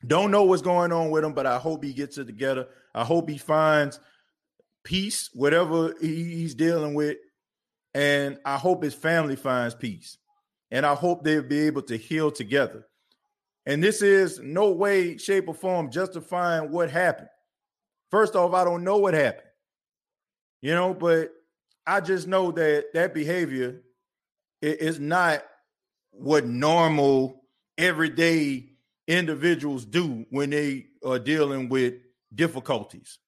[0.05, 2.67] Don't know what's going on with him, but I hope he gets it together.
[2.93, 3.99] I hope he finds
[4.83, 7.17] peace, whatever he's dealing with.
[7.93, 10.17] And I hope his family finds peace.
[10.71, 12.85] And I hope they'll be able to heal together.
[13.69, 17.29] And this is no way, shape, or form justifying what happened.
[18.09, 19.47] First off, I don't know what happened,
[20.59, 21.29] you know, but
[21.85, 23.83] I just know that that behavior
[24.63, 25.43] is not
[26.09, 27.43] what normal,
[27.77, 28.71] everyday
[29.07, 31.93] individuals do when they are dealing with
[32.33, 33.19] difficulties.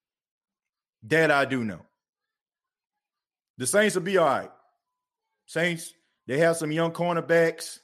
[1.04, 1.86] That I do know.
[3.58, 4.50] The Saints will be all right.
[5.46, 5.94] Saints,
[6.26, 7.78] they have some young cornerbacks.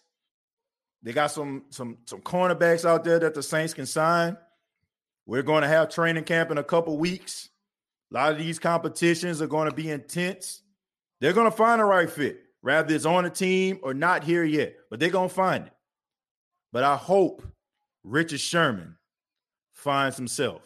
[1.02, 4.36] They got some some some cornerbacks out there that the Saints can sign.
[5.26, 7.50] We're going to have training camp in a couple weeks.
[8.10, 10.62] A lot of these competitions are going to be intense.
[11.20, 14.44] They're going to find the right fit, rather it's on the team or not here
[14.44, 15.72] yet, but they're going to find it.
[16.72, 17.42] But I hope
[18.04, 18.96] Richard Sherman
[19.74, 20.62] finds himself.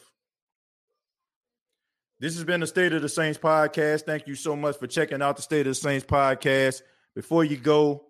[2.21, 4.03] This has been the State of the Saints podcast.
[4.03, 6.83] Thank you so much for checking out the State of the Saints podcast.
[7.17, 8.05] Before you go,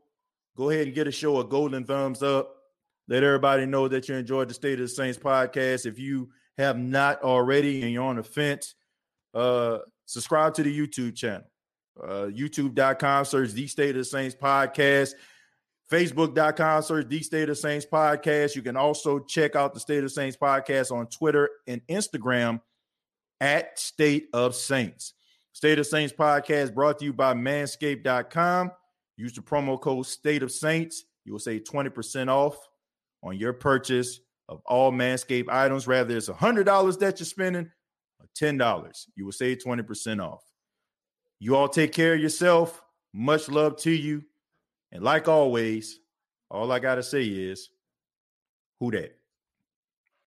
[0.56, 2.56] go ahead and get a show a golden thumbs up.
[3.08, 5.86] Let everybody know that you enjoyed the State of the Saints podcast.
[5.86, 8.74] If you have not already and you're on the fence,
[9.34, 11.44] uh, subscribe to the YouTube channel.
[12.00, 15.14] Uh, YouTube.com, search the State of the Saints podcast.
[15.90, 18.56] Facebook.com, search the State of Saints podcast.
[18.56, 22.60] You can also check out the State of the Saints podcast on Twitter and Instagram
[23.40, 25.12] at State of Saints.
[25.52, 28.70] State of Saints podcast brought to you by manscaped.com.
[29.16, 31.04] Use the promo code State of Saints.
[31.24, 32.56] You will save 20% off
[33.22, 37.70] on your purchase of all Manscaped items, rather it's $100 that you're spending
[38.20, 40.42] or $10, you will save 20% off.
[41.38, 42.82] You all take care of yourself.
[43.12, 44.24] Much love to you.
[44.92, 45.98] And like always,
[46.50, 47.68] all I got to say is,
[48.78, 49.16] who that?